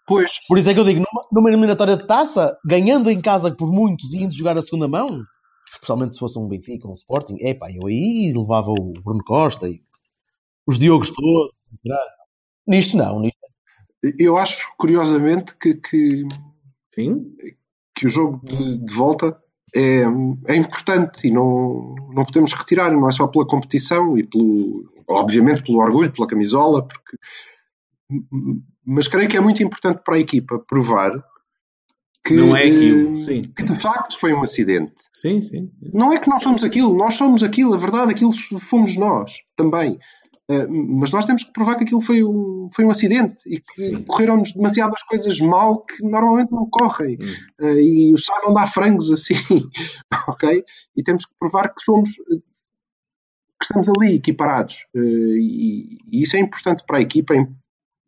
pois, 0.05 0.33
Por 0.47 0.59
isso 0.59 0.69
é 0.69 0.73
que 0.75 0.79
eu 0.79 0.83
digo, 0.83 0.99
numa, 0.99 1.25
numa 1.31 1.49
eliminatória 1.49 1.97
de 1.97 2.05
taça, 2.05 2.55
ganhando 2.63 3.09
em 3.09 3.19
casa 3.19 3.49
por 3.55 3.71
muitos 3.71 4.13
e 4.13 4.17
indo 4.21 4.35
jogar 4.35 4.55
a 4.55 4.61
segunda 4.61 4.87
mão, 4.87 5.23
especialmente 5.67 6.13
se 6.13 6.19
fosse 6.19 6.37
um 6.37 6.47
Benfica, 6.47 6.87
um 6.87 6.93
Sporting, 6.93 7.37
epá, 7.39 7.71
eu 7.71 7.87
aí 7.87 8.31
levava 8.35 8.69
o 8.69 8.93
Bruno 9.03 9.23
Costa 9.25 9.67
e 9.67 9.81
os 10.67 10.77
Diogos 10.77 11.09
todos. 11.09 11.51
Nisto 12.67 12.95
não, 12.97 13.19
nisto 13.21 13.37
eu 14.17 14.37
acho 14.37 14.71
curiosamente 14.77 15.55
que, 15.55 15.75
que, 15.75 16.27
Sim. 16.93 17.35
que 17.95 18.05
o 18.05 18.09
jogo 18.09 18.45
de, 18.45 18.77
de 18.77 18.93
volta 18.93 19.37
é, 19.75 20.03
é 20.47 20.55
importante 20.55 21.27
e 21.27 21.31
não, 21.31 21.95
não 22.13 22.23
podemos 22.23 22.53
retirar, 22.53 22.91
não 22.91 23.07
é 23.07 23.11
só 23.11 23.27
pela 23.27 23.47
competição 23.47 24.17
e 24.17 24.23
pelo, 24.23 24.89
obviamente 25.07 25.63
pelo 25.63 25.79
orgulho, 25.79 26.11
pela 26.11 26.27
camisola, 26.27 26.87
porque, 26.87 27.17
mas 28.85 29.07
creio 29.07 29.29
que 29.29 29.37
é 29.37 29.41
muito 29.41 29.61
importante 29.61 30.01
para 30.03 30.15
a 30.15 30.19
equipa 30.19 30.59
provar 30.59 31.11
que, 32.25 32.33
Não 32.33 32.55
é 32.55 32.63
aquilo. 32.65 33.21
eh, 33.21 33.25
Sim. 33.25 33.41
que 33.43 33.63
de 33.63 33.75
facto 33.75 34.19
foi 34.19 34.33
um 34.33 34.41
acidente. 34.41 34.95
Sim, 35.13 35.41
sim. 35.41 35.71
Não 35.93 36.11
é 36.11 36.19
que 36.19 36.29
nós 36.29 36.43
somos 36.43 36.61
aquilo, 36.63 36.93
nós 36.93 37.15
somos 37.15 37.41
aquilo, 37.41 37.73
a 37.73 37.77
verdade, 37.77 38.11
aquilo 38.11 38.33
fomos 38.59 38.97
nós 38.97 39.43
também. 39.55 39.97
Uh, 40.49 40.65
mas 40.69 41.11
nós 41.11 41.25
temos 41.25 41.43
que 41.43 41.51
provar 41.51 41.75
que 41.75 41.83
aquilo 41.83 41.99
foi 41.99 42.23
um, 42.23 42.69
foi 42.73 42.85
um 42.85 42.89
acidente 42.89 43.43
e 43.45 43.59
que 43.59 44.01
correram-nos 44.05 44.53
demasiadas 44.53 45.03
coisas 45.03 45.41
mal 45.41 45.83
que 45.83 46.01
normalmente 46.01 46.53
não 46.53 46.69
correm. 46.69 47.17
Hum. 47.19 47.33
Uh, 47.59 47.79
e 47.79 48.13
o 48.13 48.17
chá 48.17 48.33
não 48.45 48.53
dá 48.53 48.65
frangos 48.65 49.11
assim, 49.11 49.35
ok? 50.27 50.63
E 50.95 51.03
temos 51.03 51.25
que 51.25 51.33
provar 51.37 51.73
que 51.73 51.83
somos, 51.83 52.11
que 52.15 53.61
estamos 53.61 53.89
ali 53.89 54.15
equiparados. 54.15 54.85
Uh, 54.95 55.35
e, 55.37 55.97
e 56.09 56.23
isso 56.23 56.37
é 56.37 56.39
importante 56.39 56.83
para 56.87 56.99
a 56.99 57.01
equipa, 57.01 57.35
é, 57.35 57.45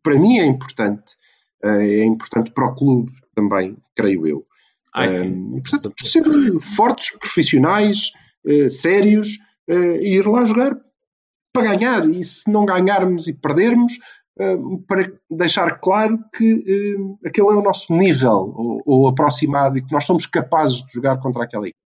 para 0.02 0.18
mim 0.18 0.38
é 0.38 0.46
importante. 0.46 1.16
É 1.62 2.02
importante 2.04 2.52
para 2.52 2.68
o 2.68 2.74
clube 2.74 3.12
também, 3.34 3.76
creio 3.94 4.26
eu. 4.26 4.46
Ai, 4.94 5.20
Um, 5.20 5.60
portanto, 5.60 5.92
ser 6.02 6.24
fortes, 6.74 7.10
profissionais, 7.18 8.12
sérios 8.70 9.36
e 9.68 10.16
ir 10.16 10.26
lá 10.26 10.42
jogar 10.46 10.74
para 11.52 11.74
ganhar. 11.74 12.08
E 12.08 12.22
se 12.22 12.50
não 12.50 12.64
ganharmos 12.64 13.28
e 13.28 13.34
perdermos, 13.34 13.94
uh, 14.38 14.82
para 14.86 15.12
deixar 15.30 15.78
claro 15.80 16.18
que 16.36 16.54
uh, 16.54 17.18
aquele 17.26 17.48
é 17.48 17.52
o 17.52 17.62
nosso 17.62 17.92
nível 17.92 18.52
ou, 18.56 18.82
ou, 18.84 19.08
aproximado 19.08 19.78
e 19.78 19.84
que 19.84 19.92
nós 19.92 20.04
somos 20.04 20.26
capazes 20.26 20.82
de 20.84 20.92
jogar 20.92 21.18
contra 21.18 21.44
aquela 21.44 21.66
equipe. 21.66 21.80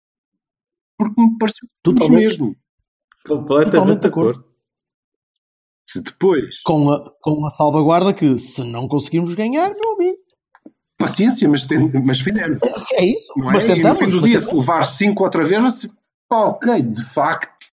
Porque 0.97 1.21
me 1.21 1.37
pareceu 1.37 1.67
Totalmente. 1.83 2.21
mesmo. 2.21 2.55
Completamente 3.25 3.71
Totalmente 3.71 4.01
de 4.01 4.07
acordo. 4.07 4.31
acordo. 4.31 4.51
Se 5.89 6.01
depois, 6.01 6.61
com 6.63 6.91
a, 6.91 7.11
com 7.21 7.45
a 7.45 7.49
salvaguarda 7.49 8.13
que 8.13 8.37
se 8.37 8.63
não 8.63 8.87
conseguirmos 8.87 9.35
ganhar, 9.35 9.73
meu 9.77 9.93
amigo. 9.93 10.17
paciência, 10.97 11.49
mas, 11.49 11.65
tem, 11.65 11.91
mas 12.01 12.21
fizemos. 12.21 12.59
É 12.93 13.03
isso. 13.03 13.33
Não 13.35 13.49
é? 13.49 13.53
Mas 13.53 13.63
e 13.63 13.67
no 13.67 13.75
tentamos. 13.75 13.99
fim 13.99 14.05
do 14.05 14.21
dia, 14.21 14.37
tentamos. 14.37 14.45
se 14.45 14.55
levar 14.55 14.85
5 14.85 15.23
outra 15.23 15.43
vez, 15.43 15.61
você, 15.61 15.89
pá, 16.29 16.45
ok, 16.45 16.81
de 16.81 17.03
facto, 17.03 17.67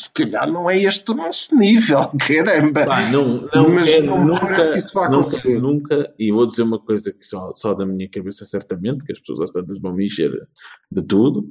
se 0.00 0.12
calhar 0.12 0.50
não 0.50 0.68
é 0.70 0.78
este 0.78 1.10
o 1.10 1.14
nosso 1.14 1.54
nível, 1.56 2.10
caramba. 2.26 2.86
Pá, 2.86 3.10
não, 3.10 3.48
não 3.54 3.70
Mas 3.70 3.94
quero 3.94 4.06
não 4.06 4.24
nunca, 4.24 4.40
parece 4.40 4.72
que 4.72 4.78
isso 4.78 4.94
vá 4.94 5.08
nunca, 5.08 5.18
acontecer. 5.18 5.60
nunca, 5.60 6.14
e 6.18 6.32
vou 6.32 6.46
dizer 6.46 6.62
uma 6.62 6.78
coisa 6.78 7.12
que 7.12 7.24
só, 7.24 7.52
só 7.56 7.74
da 7.74 7.86
minha 7.86 8.08
cabeça, 8.08 8.44
certamente, 8.44 9.04
que 9.04 9.12
as 9.12 9.20
pessoas 9.20 9.42
às 9.42 9.50
tantas 9.50 9.80
vão 9.80 9.92
me 9.92 10.06
encher 10.06 10.30
de 10.90 11.02
tudo. 11.02 11.44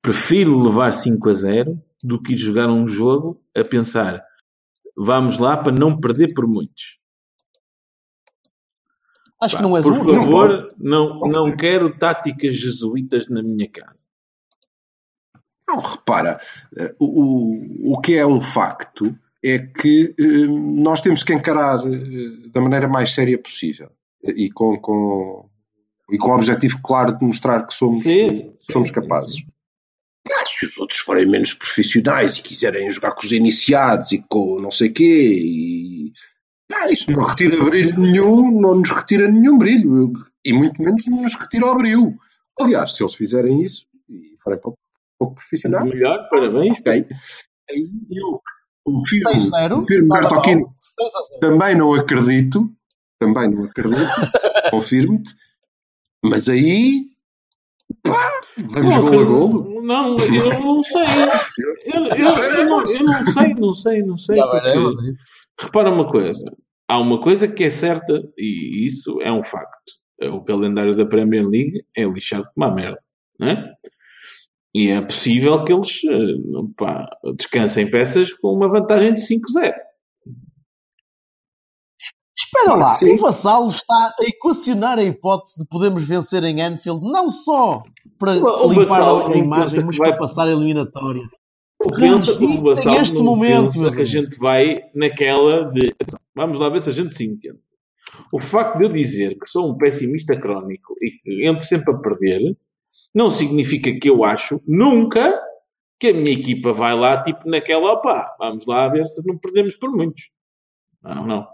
Prefiro 0.00 0.58
levar 0.62 0.92
5 0.92 1.28
a 1.28 1.34
0 1.34 1.82
do 2.02 2.22
que 2.22 2.34
ir 2.34 2.36
jogar 2.36 2.68
um 2.68 2.86
jogo 2.86 3.42
a 3.56 3.62
pensar 3.64 4.22
vamos 4.96 5.38
lá 5.38 5.56
para 5.56 5.72
não 5.72 6.00
perder 6.00 6.32
por 6.32 6.46
muitos. 6.46 6.98
Acho 9.40 9.56
Pá, 9.56 9.62
que 9.62 9.68
não 9.68 9.76
és 9.76 9.84
por 9.84 9.98
favor, 9.98 10.68
não, 10.78 11.20
não 11.20 11.54
quero 11.54 11.96
táticas 11.98 12.56
jesuítas 12.56 13.28
na 13.28 13.42
minha 13.42 13.68
casa. 13.70 14.06
Não, 15.68 15.80
repara, 15.80 16.40
eh, 16.78 16.94
o, 16.98 17.92
o 17.94 18.00
que 18.00 18.16
é 18.16 18.26
um 18.26 18.40
facto 18.40 19.16
é 19.42 19.58
que 19.58 20.14
eh, 20.18 20.46
nós 20.46 21.00
temos 21.00 21.22
que 21.22 21.32
encarar 21.32 21.80
eh, 21.80 22.48
da 22.52 22.60
maneira 22.60 22.86
mais 22.88 23.12
séria 23.12 23.36
possível 23.38 23.90
e 24.22 24.50
com, 24.50 24.78
com, 24.78 25.48
e 26.10 26.18
com 26.18 26.30
o 26.30 26.34
objetivo 26.34 26.80
claro 26.82 27.16
de 27.16 27.24
mostrar 27.24 27.66
que 27.66 27.74
somos, 27.74 28.02
Sim, 28.02 28.28
sim, 28.28 28.72
somos 28.72 28.90
capazes. 28.90 29.36
sim. 29.36 29.46
Se 30.58 30.66
os 30.66 30.78
outros 30.78 31.00
forem 31.00 31.28
menos 31.28 31.52
profissionais 31.52 32.36
e 32.36 32.42
quiserem 32.42 32.90
jogar 32.90 33.12
com 33.12 33.24
os 33.26 33.32
iniciados 33.32 34.12
e 34.12 34.22
com 34.26 34.58
não 34.60 34.70
sei 34.70 34.88
quê, 34.88 35.40
e 35.42 36.12
ah, 36.72 36.90
isso 36.90 37.10
não 37.10 37.22
retira 37.22 37.62
brilho 37.62 37.98
nenhum, 38.00 38.60
não 38.60 38.76
nos 38.76 38.90
retira 38.90 39.30
nenhum 39.30 39.58
brilho, 39.58 40.12
e 40.44 40.52
muito 40.52 40.80
menos 40.82 41.06
nos 41.06 41.34
retira 41.34 41.66
o 41.66 41.74
brilho. 41.76 42.16
Aliás, 42.58 42.94
se 42.94 43.02
eles 43.02 43.14
fizerem 43.14 43.62
isso 43.62 43.86
e 44.08 44.36
forem 44.42 44.58
pouco, 44.60 44.78
pouco 45.18 45.34
profissionais, 45.36 45.90
Melhor, 45.90 46.28
parabéns. 46.30 46.78
ok. 46.80 46.92
Aí 47.70 47.80
eu 48.10 48.40
confirmo, 48.84 49.30
6-0. 49.30 49.74
confirmo 49.74 50.08
nada 50.08 50.22
mal. 50.30 50.42
Bertolini, 50.42 50.66
6 50.78 51.14
a 51.14 51.22
0. 51.22 51.40
também 51.40 51.74
não 51.76 51.94
acredito, 51.94 52.70
também 53.18 53.50
não 53.50 53.64
acredito, 53.64 53.96
confirmo-te, 54.70 55.34
mas 56.24 56.48
aí 56.48 57.06
pá, 58.02 58.30
vamos 58.58 58.94
Não, 58.94 59.02
golo 59.02 59.20
a 59.20 59.24
golo. 59.24 59.82
Não, 59.82 60.16
eu 60.18 60.60
não 60.60 60.82
sei. 60.82 61.02
Eu, 61.58 62.04
eu- 62.06 62.16
eu 62.16 62.24
não, 62.24 62.38
eu 62.84 63.04
não 63.04 63.32
sei, 63.32 63.54
não 63.54 63.74
sei, 63.74 64.02
não 64.02 64.16
sei. 64.16 64.36
Porque- 64.36 65.14
repara 65.60 65.90
uma 65.90 66.10
coisa. 66.10 66.44
Há 66.88 66.98
uma 66.98 67.20
coisa 67.20 67.46
que 67.48 67.64
é 67.64 67.70
certa, 67.70 68.20
e 68.36 68.84
isso 68.84 69.20
é 69.22 69.30
um 69.32 69.42
facto. 69.42 69.92
O 70.32 70.42
calendário 70.44 70.92
da 70.96 71.04
Premier 71.06 71.46
League 71.46 71.84
é 71.96 72.04
lixado 72.04 72.48
como 72.54 72.66
a 72.66 72.74
merda. 72.74 72.98
Né? 73.38 73.72
E 74.78 74.88
é 74.90 75.00
possível 75.00 75.64
que 75.64 75.72
eles 75.72 76.00
eh, 76.04 76.72
pá, 76.76 77.08
descansem 77.36 77.90
peças 77.90 78.32
com 78.34 78.48
uma 78.48 78.68
vantagem 78.68 79.14
de 79.14 79.20
5-0. 79.22 79.72
Espera 82.38 82.74
lá, 82.74 82.94
Sim. 82.94 83.14
o 83.14 83.16
Vassalo 83.16 83.70
está 83.70 84.14
a 84.20 84.22
equacionar 84.24 84.98
a 84.98 85.02
hipótese 85.02 85.54
de 85.58 85.66
podermos 85.66 86.06
vencer 86.06 86.44
em 86.44 86.60
Anfield, 86.60 87.00
não 87.10 87.30
só 87.30 87.82
para 88.18 88.32
O- 88.32 88.68
limpar 88.68 88.84
Vassalo 89.00 89.32
a, 89.32 89.36
imagem, 89.36 89.84
mas 89.84 89.96
vai- 89.96 90.10
para 90.10 90.18
passar 90.18 90.46
a 90.46 90.52
eliminatória. 90.52 91.22
Pensa, 91.94 92.32
o 92.32 92.38
Tem 92.38 92.62
Vassal 92.62 92.94
este 93.00 93.14
não 93.16 93.24
momento, 93.24 93.72
pensa 93.72 93.94
que 93.94 94.02
a 94.02 94.06
gente 94.06 94.36
vai 94.38 94.82
naquela 94.94 95.70
de 95.70 95.94
vamos 96.34 96.58
lá 96.58 96.68
ver 96.68 96.80
se 96.80 96.90
a 96.90 96.92
gente 96.92 97.16
se 97.16 97.24
entende. 97.24 97.58
O 98.32 98.40
facto 98.40 98.78
de 98.78 98.84
eu 98.84 98.92
dizer 98.92 99.38
que 99.38 99.48
sou 99.48 99.70
um 99.70 99.76
pessimista 99.78 100.38
crónico 100.38 100.94
e 101.00 101.10
que 101.22 101.46
entro 101.46 101.64
sempre 101.64 101.94
a 101.94 101.98
perder 101.98 102.56
não 103.16 103.30
significa 103.30 103.98
que 103.98 104.10
eu 104.10 104.22
acho 104.22 104.60
nunca 104.66 105.42
que 105.98 106.08
a 106.08 106.12
minha 106.12 106.32
equipa 106.32 106.74
vai 106.74 106.94
lá 106.94 107.22
tipo 107.22 107.48
naquela 107.48 107.94
opá, 107.94 108.36
vamos 108.38 108.66
lá 108.66 108.86
ver 108.88 109.06
se 109.06 109.26
não 109.26 109.38
perdemos 109.38 109.74
por 109.74 109.90
muitos. 109.90 110.24
Não, 111.02 111.26
não. 111.26 111.48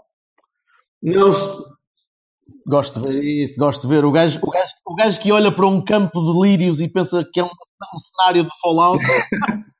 Não 1.01 1.31
Gosto 2.67 2.99
de 2.99 3.07
ver 3.07 3.23
isso, 3.23 3.57
gosto 3.57 3.87
de 3.87 3.95
ver. 3.95 4.03
O 4.03 4.11
gajo, 4.11 4.39
o, 4.41 4.49
gajo, 4.49 4.73
o 4.85 4.95
gajo 4.95 5.21
que 5.21 5.31
olha 5.31 5.53
para 5.53 5.65
um 5.65 5.81
campo 5.81 6.19
de 6.19 6.49
lírios 6.49 6.81
e 6.81 6.91
pensa 6.91 7.25
que 7.31 7.39
é 7.39 7.43
um, 7.43 7.47
um 7.47 7.97
cenário 7.97 8.43
de 8.43 8.49
Fallout. 8.61 9.01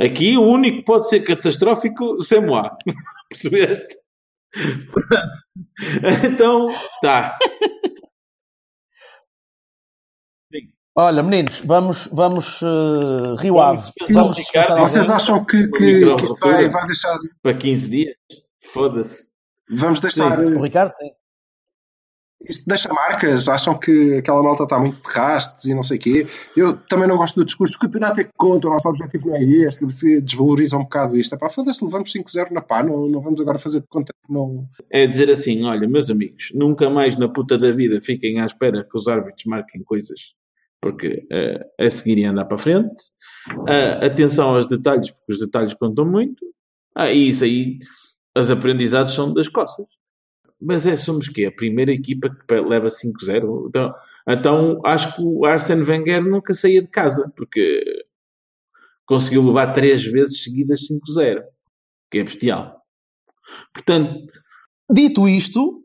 Aqui 0.00 0.36
o 0.36 0.42
único 0.42 0.78
que 0.78 0.84
pode 0.84 1.08
ser 1.08 1.20
catastrófico 1.20 2.16
é 2.32 2.40
Moá. 2.40 2.76
Percebeste? 3.28 3.96
então, 6.24 6.66
tá. 7.02 7.36
Olha, 10.96 11.24
meninos, 11.24 11.60
vamos, 11.64 12.08
vamos 12.12 12.62
uh, 12.62 13.34
Rio 13.40 13.60
Ave. 13.60 13.82
sim, 14.04 14.14
Vamos 14.14 14.38
Ricardo, 14.38 14.78
Vocês 14.78 15.10
acham 15.10 15.44
que, 15.44 15.66
que, 15.66 16.16
que 16.16 16.40
vai, 16.40 16.68
vai 16.68 16.86
deixar. 16.86 17.18
Para 17.42 17.54
15 17.54 17.90
dias? 17.90 18.14
Foda-se. 18.72 19.28
Vamos 19.68 19.98
deixar. 19.98 20.38
Sim. 20.38 20.56
O 20.56 20.62
Ricardo, 20.62 20.92
sim. 20.92 21.10
Isto 22.48 22.64
deixa 22.66 22.92
marcas, 22.92 23.48
acham 23.48 23.76
que 23.76 24.18
aquela 24.18 24.42
malta 24.42 24.64
está 24.64 24.78
muito 24.78 25.00
de 25.02 25.14
rastes 25.14 25.64
e 25.64 25.74
não 25.74 25.82
sei 25.82 25.96
o 25.96 26.00
quê. 26.00 26.26
Eu 26.56 26.76
também 26.76 27.08
não 27.08 27.16
gosto 27.16 27.36
do 27.36 27.44
discurso. 27.44 27.76
O 27.76 27.80
campeonato 27.80 28.20
é 28.20 28.24
que 28.24 28.30
conta, 28.36 28.68
o 28.68 28.70
nosso 28.70 28.88
objetivo 28.88 29.28
não 29.28 29.36
é 29.36 29.42
este. 29.42 29.90
Se 29.90 30.20
desvaloriza 30.20 30.76
um 30.76 30.82
bocado 30.82 31.16
isto. 31.16 31.34
Epá, 31.34 31.48
foda-se, 31.48 31.82
levamos 31.82 32.12
5-0 32.12 32.50
na 32.50 32.60
pá, 32.60 32.82
não, 32.84 33.08
não 33.08 33.20
vamos 33.20 33.40
agora 33.40 33.58
fazer 33.58 33.80
de 33.80 33.86
conta 33.88 34.12
que 34.12 34.32
não. 34.32 34.68
É 34.90 35.06
dizer 35.06 35.30
assim: 35.30 35.64
olha, 35.64 35.88
meus 35.88 36.10
amigos, 36.10 36.50
nunca 36.54 36.88
mais 36.90 37.16
na 37.16 37.28
puta 37.28 37.58
da 37.58 37.72
vida 37.72 38.00
fiquem 38.00 38.40
à 38.40 38.44
espera 38.44 38.84
que 38.84 38.96
os 38.96 39.08
árbitros 39.08 39.44
marquem 39.46 39.82
coisas, 39.82 40.20
porque 40.84 41.26
eh, 41.32 41.66
a 41.80 41.88
seguir 41.88 42.18
ia 42.18 42.30
andar 42.30 42.44
para 42.44 42.58
frente. 42.58 43.04
Ah, 43.66 44.04
atenção 44.04 44.50
aos 44.50 44.66
detalhes, 44.66 45.10
porque 45.10 45.32
os 45.32 45.38
detalhes 45.38 45.72
contam 45.72 46.04
muito. 46.04 46.44
Ah, 46.94 47.10
e 47.10 47.30
isso 47.30 47.42
aí, 47.42 47.78
as 48.34 48.50
aprendizados 48.50 49.14
são 49.14 49.32
das 49.32 49.48
costas. 49.48 49.86
Mas 50.60 50.84
é, 50.84 50.94
somos 50.94 51.26
quê? 51.28 51.46
A 51.46 51.52
primeira 51.52 51.90
equipa 51.90 52.28
que 52.28 52.54
leva 52.60 52.88
5-0. 52.88 53.68
Então, 53.68 53.94
então 54.28 54.80
acho 54.84 55.16
que 55.16 55.22
o 55.22 55.46
Arsene 55.46 55.84
Wenger 55.84 56.22
nunca 56.22 56.54
saía 56.54 56.82
de 56.82 56.88
casa, 56.88 57.32
porque 57.34 57.82
conseguiu 59.06 59.42
levar 59.42 59.72
três 59.72 60.04
vezes 60.04 60.42
seguidas 60.42 60.80
5-0, 60.86 61.44
que 62.10 62.18
é 62.18 62.24
bestial. 62.24 62.82
Portanto, 63.72 64.30
Dito 64.92 65.26
isto, 65.26 65.82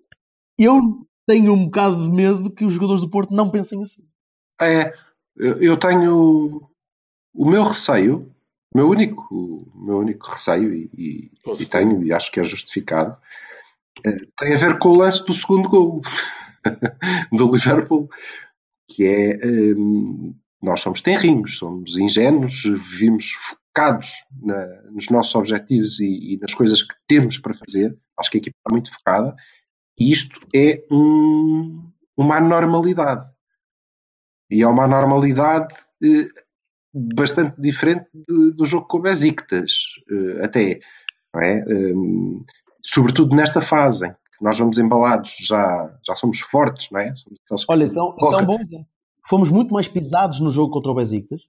eu 0.58 0.78
tenho 1.26 1.54
um 1.54 1.66
bocado 1.66 2.04
de 2.04 2.12
medo 2.12 2.54
que 2.54 2.66
os 2.66 2.74
jogadores 2.74 3.02
do 3.02 3.10
Porto 3.10 3.34
não 3.34 3.50
pensem 3.50 3.82
assim. 3.82 4.04
É, 4.62 4.94
eu 5.38 5.78
tenho 5.78 6.70
o 7.34 7.50
meu 7.50 7.64
receio, 7.64 8.34
o 8.74 8.78
meu 8.78 8.90
único, 8.90 9.24
o 9.34 9.86
meu 9.86 9.98
único 10.00 10.30
receio, 10.30 10.74
e, 10.74 10.90
e- 10.98 11.32
tenho, 11.66 12.04
e 12.04 12.12
acho 12.14 12.32
que 12.32 12.40
é 12.40 12.44
justificado, 12.44 13.18
eh, 14.06 14.18
tem 14.38 14.54
a 14.54 14.58
ver 14.58 14.78
com 14.80 14.90
o 14.90 14.96
lance 14.98 15.26
do 15.26 15.34
segundo 15.34 15.70
gol 15.70 16.02
do 17.32 17.52
Liverpool, 17.52 18.10
que 18.90 19.06
é 19.06 19.40
hum, 19.46 20.36
nós 20.62 20.82
somos 20.82 21.02
tenrinhos, 21.02 21.58
somos 21.58 21.98
ingênuos, 21.98 22.64
vivemos 22.64 23.32
focados 23.32 24.12
na- 24.42 24.82
nos 24.92 25.10
nossos 25.10 25.34
objetivos 25.36 26.00
e, 26.00 26.34
e 26.34 26.38
nas 26.40 26.54
coisas 26.54 26.82
que 26.82 26.96
temos 27.08 27.38
para 27.38 27.54
fazer. 27.54 27.98
Acho 28.18 28.32
que 28.32 28.38
a 28.38 28.42
equipa 28.42 28.58
está 28.60 28.74
muito 28.74 28.92
focada 28.94 29.36
e 29.98 30.12
isto 30.12 30.38
é 30.54 30.84
um- 30.92 31.90
uma 32.18 32.38
anormalidade. 32.38 33.30
E 34.50 34.62
é 34.62 34.68
uma 34.68 34.84
anormalidade 34.86 35.74
eh, 36.04 36.28
bastante 36.94 37.60
diferente 37.62 38.08
de- 38.14 38.52
do 38.54 38.66
jogo 38.66 38.88
com 38.88 38.98
o 38.98 39.02
Besiktas, 39.02 39.72
eh, 40.12 40.44
até. 40.46 40.80
é? 41.36 41.64
Hum, 41.94 42.44
sobretudo 42.84 43.36
nesta 43.36 43.62
fase 43.62 44.08
em 44.08 44.12
que 44.12 44.44
nós 44.44 44.58
vamos 44.58 44.78
embalados, 44.78 45.36
já, 45.42 45.96
já 46.06 46.16
somos 46.16 46.40
fortes, 46.40 46.90
não 46.92 47.00
é? 47.00 47.14
Somos 47.48 47.66
Olha, 47.68 47.86
Porra. 47.88 48.44
bom 48.46 48.56
exemplo. 48.56 48.88
Fomos 49.28 49.52
muito 49.52 49.74
mais 49.74 49.88
pisados 49.88 50.40
no 50.40 50.50
jogo 50.50 50.72
contra 50.72 50.90
o 50.92 50.96
Besiktas. 50.96 51.48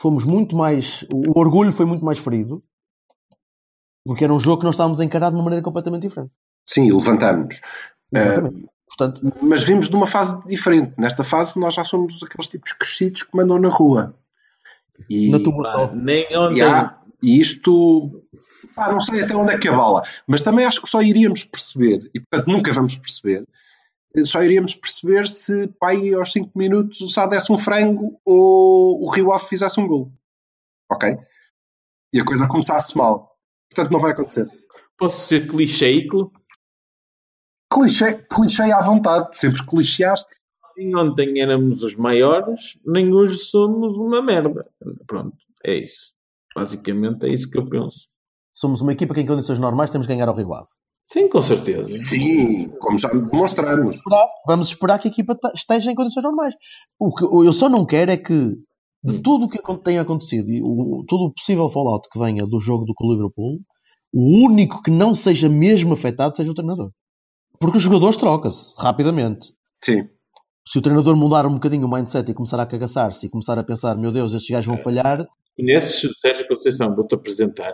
Fomos 0.00 0.24
muito 0.24 0.56
mais. 0.56 1.06
O 1.12 1.38
orgulho 1.38 1.70
foi 1.72 1.86
muito 1.86 2.04
mais 2.04 2.18
ferido. 2.18 2.64
Porque 4.04 4.24
era 4.24 4.32
um 4.34 4.40
jogo 4.40 4.58
que 4.58 4.64
nós 4.64 4.74
estávamos 4.74 5.00
a 5.00 5.04
encarar 5.04 5.30
de 5.30 5.36
uma 5.36 5.44
maneira 5.44 5.62
completamente 5.62 6.02
diferente. 6.02 6.32
Sim, 6.66 6.90
levantamos-nos. 6.92 7.60
Exatamente. 8.12 8.66
Portanto, 8.96 9.20
Mas 9.42 9.62
vimos 9.64 9.88
de 9.88 9.94
uma 9.96 10.06
fase 10.06 10.40
diferente. 10.46 10.92
Nesta 10.98 11.24
fase 11.24 11.58
nós 11.58 11.74
já 11.74 11.82
somos 11.84 12.22
aqueles 12.22 12.46
tipos 12.48 12.72
crescidos 12.72 13.22
que 13.24 13.36
mandam 13.36 13.58
na 13.58 13.68
rua. 13.68 14.14
E, 15.10 15.28
na 15.30 15.40
tua 15.40 15.64
só. 15.64 15.92
nem 15.92 16.24
ontem. 16.36 16.58
e 16.58 16.62
há- 16.62 16.98
e 17.22 17.40
isto, 17.40 18.22
pá, 18.76 18.92
não 18.92 19.00
sei 19.00 19.22
até 19.22 19.34
onde 19.34 19.52
é 19.52 19.58
que 19.58 19.66
a 19.66 19.72
bala, 19.76 20.02
mas 20.26 20.42
também 20.42 20.64
acho 20.64 20.80
que 20.80 20.88
só 20.88 21.02
iríamos 21.02 21.42
perceber, 21.42 22.08
e 22.14 22.20
portanto 22.20 22.46
nunca 22.52 22.72
vamos 22.72 22.94
perceber, 22.96 23.44
só 24.24 24.42
iríamos 24.44 24.74
perceber 24.74 25.26
se 25.26 25.66
pá, 25.80 25.88
aí 25.90 26.14
aos 26.14 26.30
5 26.30 26.52
minutos 26.56 27.00
o 27.00 27.08
Sá 27.08 27.26
desse 27.26 27.50
um 27.52 27.58
frango 27.58 28.20
ou 28.24 29.02
o 29.02 29.10
Rio 29.10 29.32
Ave 29.32 29.46
fizesse 29.46 29.80
um 29.80 29.88
gol. 29.88 30.12
Ok? 30.92 31.16
E 32.12 32.20
a 32.20 32.24
coisa 32.24 32.46
começasse 32.46 32.96
mal. 32.96 33.36
Portanto 33.70 33.90
não 33.92 33.98
vai 33.98 34.12
acontecer. 34.12 34.44
Posso 34.96 35.26
ser 35.26 35.48
clichêico? 35.48 36.30
Clichê, 37.74 38.14
clichê 38.30 38.70
à 38.72 38.80
vontade, 38.80 39.36
sempre 39.36 39.66
clicheaste. 39.66 40.30
Nem 40.76 40.94
ontem 40.96 41.40
éramos 41.40 41.82
os 41.82 41.96
maiores, 41.96 42.60
nem 42.86 43.12
hoje 43.12 43.36
somos 43.38 43.96
uma 43.96 44.22
merda. 44.22 44.60
Pronto, 45.06 45.36
é 45.64 45.82
isso. 45.82 46.12
Basicamente 46.54 47.26
é 47.26 47.32
isso 47.32 47.50
que 47.50 47.58
eu 47.58 47.68
penso. 47.68 48.06
Somos 48.52 48.80
uma 48.80 48.92
equipa 48.92 49.12
que 49.14 49.20
em 49.20 49.26
condições 49.26 49.58
normais 49.58 49.90
temos 49.90 50.06
que 50.06 50.12
ganhar 50.12 50.28
ao 50.28 50.36
Rio 50.36 50.54
Ave. 50.54 50.68
Sim, 51.06 51.28
com 51.28 51.40
certeza. 51.40 51.90
Sim, 51.98 52.68
como 52.80 52.96
já 52.96 53.08
demonstramos. 53.08 53.96
Esperar- 53.96 54.28
Vamos 54.46 54.68
esperar 54.68 54.98
que 55.00 55.08
a 55.08 55.10
equipa 55.10 55.36
esteja 55.54 55.90
em 55.90 55.94
condições 55.96 56.22
normais. 56.22 56.54
O 56.98 57.12
que 57.12 57.24
eu 57.24 57.52
só 57.52 57.68
não 57.68 57.84
quero 57.84 58.10
é 58.12 58.16
que 58.16 58.54
de 59.02 59.16
Hum. 59.16 59.22
tudo 59.22 59.44
o 59.46 59.48
que 59.48 59.58
tenha 59.82 60.00
acontecido 60.00 60.48
e 60.50 60.62
o, 60.62 61.04
todo 61.06 61.24
o 61.26 61.32
possível 61.34 61.68
fallout 61.68 62.08
que 62.10 62.18
venha 62.18 62.46
do 62.46 62.58
jogo 62.58 62.84
do 62.86 62.94
Liverpool, 63.12 63.58
o 64.14 64.46
único 64.46 64.80
que 64.82 64.90
não 64.90 65.14
seja 65.14 65.48
mesmo 65.48 65.92
afetado 65.92 66.36
seja 66.36 66.50
o 66.50 66.54
treinador. 66.54 66.90
Porque 67.64 67.78
os 67.78 67.82
jogadores 67.82 68.16
trocam-se 68.16 68.74
rapidamente. 68.78 69.48
Sim. 69.82 70.08
Se 70.66 70.78
o 70.78 70.82
treinador 70.82 71.16
mudar 71.16 71.46
um 71.46 71.54
bocadinho 71.54 71.86
o 71.86 71.90
mindset 71.90 72.30
e 72.30 72.34
começar 72.34 72.60
a 72.60 72.66
cagaçar-se 72.66 73.26
e 73.26 73.30
começar 73.30 73.58
a 73.58 73.64
pensar, 73.64 73.96
meu 73.96 74.12
Deus, 74.12 74.32
estes 74.32 74.50
gajos 74.50 74.66
vão 74.66 74.78
falhar, 74.78 75.26
Conheces 75.56 76.02
o 76.04 76.12
Sérgio 76.20 76.48
Conceição? 76.48 76.94
Vou-te 76.94 77.14
apresentar. 77.14 77.72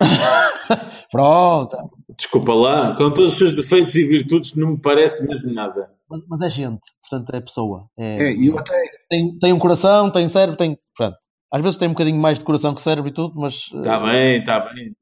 pronto. 1.10 1.76
Desculpa 2.18 2.54
lá, 2.54 2.96
com 2.96 3.12
todos 3.12 3.32
os 3.32 3.38
seus 3.38 3.54
defeitos 3.54 3.94
e 3.94 4.04
virtudes, 4.04 4.54
não 4.54 4.72
me 4.72 4.80
parece 4.80 5.22
mesmo 5.26 5.52
nada. 5.52 5.90
Mas, 6.08 6.22
mas 6.28 6.40
é 6.42 6.48
gente, 6.48 6.80
portanto 7.02 7.34
é 7.34 7.40
pessoa. 7.40 7.88
É, 7.98 8.28
É, 8.28 8.32
e 8.32 8.46
eu 8.46 8.58
até. 8.58 8.80
tem, 9.10 9.38
tem 9.38 9.52
um 9.52 9.58
coração, 9.58 10.10
tem 10.10 10.28
cérebro, 10.28 10.56
tem. 10.56 10.78
Pronto. 10.96 11.16
Às 11.52 11.62
vezes 11.62 11.78
tem 11.78 11.88
um 11.88 11.92
bocadinho 11.92 12.20
mais 12.20 12.38
de 12.38 12.44
coração 12.44 12.74
que 12.74 12.82
cérebro 12.82 13.10
e 13.10 13.12
tudo, 13.14 13.34
mas. 13.38 13.68
eh, 13.74 13.78
Está 13.78 14.00
bem, 14.00 14.38
está 14.40 14.60
bem. 14.72 14.96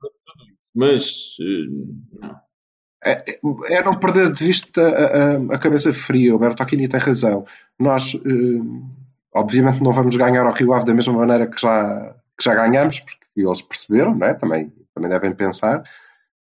Mas, 0.75 1.11
eh, 1.41 2.21
não. 2.21 2.44
É, 3.05 3.39
é 3.69 3.83
não 3.85 3.95
perder 3.99 4.33
de 4.33 4.45
vista 4.45 4.81
a, 4.81 5.53
a- 5.53 5.55
a 5.57 5.59
cabeça 5.59 5.93
fria. 5.93 6.35
O 6.35 6.39
Bertocchini 6.39 6.89
tem 6.89 7.01
razão. 7.01 7.45
Nós, 7.79 8.15
eh, 8.15 8.61
obviamente, 9.35 9.83
não 9.83 9.93
vamos 9.93 10.17
ganhar 10.17 10.47
ao 10.47 10.53
Rio 10.53 10.73
Ave 10.73 10.87
da 10.87 10.95
mesma 10.95 11.13
maneira 11.15 11.47
que 11.47 11.61
já, 11.61 12.15
que 12.39 12.45
já 12.45 12.55
ganhamos, 12.55 13.01
porque 13.01 13.19
eles 13.37 13.63
perceberam, 13.63 14.15
não 14.15 14.27
é? 14.27 14.35
também, 14.35 14.73
também 14.95 15.11
devem 15.11 15.33
pensar. 15.35 15.83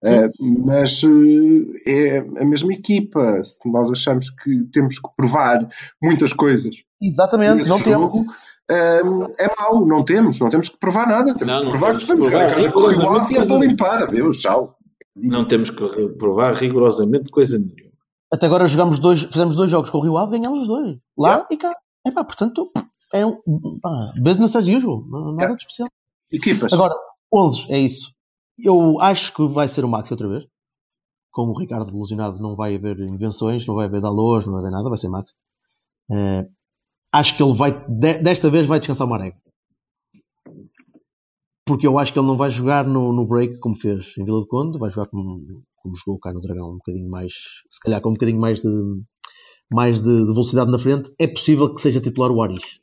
Eh, 0.05 0.31
mas 0.41 1.03
eh, 1.05 1.91
é 1.91 2.19
a 2.19 2.45
mesma 2.45 2.73
equipa. 2.73 3.43
Se 3.43 3.59
nós 3.69 3.91
achamos 3.91 4.31
que 4.31 4.65
temos 4.73 4.99
que 4.99 5.09
provar 5.17 5.69
muitas 6.01 6.33
coisas 6.33 6.75
Exatamente, 7.03 7.69
não 7.69 7.81
temos. 7.83 8.13
jogo, 8.13 8.25
eh, 8.71 9.01
é 9.39 9.49
mau. 9.61 9.85
Não 9.85 10.05
temos. 10.05 10.39
Não 10.39 10.49
temos 10.51 10.69
que 10.69 10.79
provar 10.79 11.09
nada. 11.09 11.35
Temos 11.35 11.53
Não, 11.55 11.65
que 11.65 11.71
provar 11.71 11.89
temos 11.99 12.05
que 12.07 12.13
que 12.17 12.23
jogar 12.23 12.49
em 12.51 12.55
casa 12.55 12.71
com 12.73 12.79
o 12.81 12.87
Rio 12.89 13.11
Ave 13.11 13.35
e 13.35 13.39
é 13.39 13.45
para 13.45 13.57
limpar. 13.59 14.03
Adeus, 14.05 14.41
tchau. 14.41 14.78
Não 15.23 15.47
temos 15.47 15.71
que 15.71 16.09
provar 16.19 16.55
rigorosamente 16.55 17.31
coisa 17.31 17.59
nenhuma. 17.59 17.89
Até 18.33 18.47
agora 18.47 18.66
jogamos 18.66 18.99
dois, 18.99 19.23
fizemos 19.23 19.57
dois 19.57 19.71
jogos 19.71 19.91
com 19.91 19.99
o 19.99 20.03
Rio 20.03 20.19
Ave, 20.19 20.39
ganhámos 20.39 20.62
os 20.62 20.66
dois. 20.66 20.99
Lá 21.16 21.47
e 21.51 21.57
cá. 21.57 21.75
É 22.07 22.11
pá, 22.11 22.25
portanto, 22.25 22.64
é 23.12 23.25
um 23.27 23.41
pá, 23.83 24.12
business 24.23 24.55
as 24.55 24.66
usual, 24.66 25.05
nada 25.35 25.55
de 25.57 25.62
especial. 25.62 25.89
Equipas. 26.31 26.73
Agora, 26.73 26.95
11, 27.33 27.73
é 27.73 27.79
isso. 27.79 28.12
Eu 28.62 28.97
acho 29.01 29.33
que 29.35 29.47
vai 29.49 29.69
ser 29.69 29.85
o 29.85 29.89
Maxi 29.89 30.12
outra 30.12 30.29
vez. 30.29 30.47
Como 31.31 31.53
o 31.53 31.59
Ricardo 31.59 31.91
ilusionado, 31.91 32.39
não 32.39 32.55
vai 32.57 32.75
haver 32.77 32.99
invenções, 33.01 33.66
não 33.66 33.75
vai 33.75 33.87
haver 33.87 34.01
dalores, 34.01 34.47
não 34.47 34.55
vai 34.55 34.62
haver 34.62 34.73
nada, 34.73 34.89
vai 34.89 34.99
ser 34.99 35.09
Maxi. 35.09 35.35
Eh, 36.11 36.47
acho 37.12 37.37
que 37.37 37.43
ele 37.43 37.53
vai, 37.55 37.73
de- 37.87 38.19
desta 38.23 38.51
vez, 38.51 38.66
vai 38.66 38.79
descansar 38.79 39.07
o 39.07 39.11
Marega. 39.11 39.37
Porque 41.69 41.87
eu 41.87 41.99
acho 41.99 42.14
que 42.14 42.19
ele 42.19 42.27
não 42.27 42.37
vai 42.39 42.51
jogar 42.51 42.87
no, 42.87 43.12
no 43.12 43.27
break 43.27 43.61
como 43.61 43.77
fez 43.77 44.16
em 44.16 44.25
Vila 44.25 44.41
do 44.41 44.47
Conde, 44.47 44.79
vai 44.79 44.89
jogar 44.89 45.07
como, 45.11 45.62
como 45.77 45.97
jogou 45.97 46.19
cá 46.19 46.33
no 46.33 46.41
Dragão, 46.41 46.71
um 46.71 46.79
bocadinho 46.79 47.11
mais, 47.11 47.35
se 47.69 47.79
calhar 47.83 48.01
com 48.01 48.09
um 48.09 48.14
bocadinho 48.14 48.41
mais 48.41 48.61
de, 48.61 48.69
mais 49.71 50.01
de, 50.01 50.09
de 50.09 50.33
velocidade 50.33 50.71
na 50.71 50.79
frente. 50.79 51.12
É 51.21 51.27
possível 51.27 51.75
que 51.75 51.83
seja 51.83 52.01
titular 52.01 52.31
o 52.31 52.43
Aris. 52.43 52.81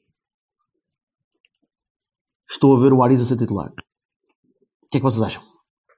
Estou 2.48 2.78
a 2.78 2.80
ver 2.80 2.94
o 2.94 3.02
Aris 3.02 3.22
a 3.22 3.26
ser 3.26 3.38
titular. 3.38 3.72
O 3.72 4.88
que 4.92 4.98
é 4.98 5.00
que 5.00 5.04
vocês 5.04 5.24
acham? 5.24 5.42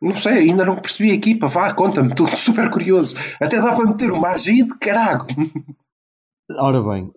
Não 0.01 0.15
sei, 0.15 0.49
ainda 0.49 0.63
não 0.63 0.77
percebi 0.77 1.11
a 1.11 1.15
equipa. 1.15 1.47
Vá, 1.47 1.73
conta-me, 1.73 2.11
estou 2.11 2.27
super 2.37 2.69
curioso. 2.69 3.15
Até 3.41 3.59
dá 3.59 3.73
para 3.73 3.85
meter 3.85 4.11
uma 4.11 4.29
magia 4.29 4.65
de 4.65 4.77
carago. 4.79 5.27
Ora 6.57 6.81
bem, 6.81 7.11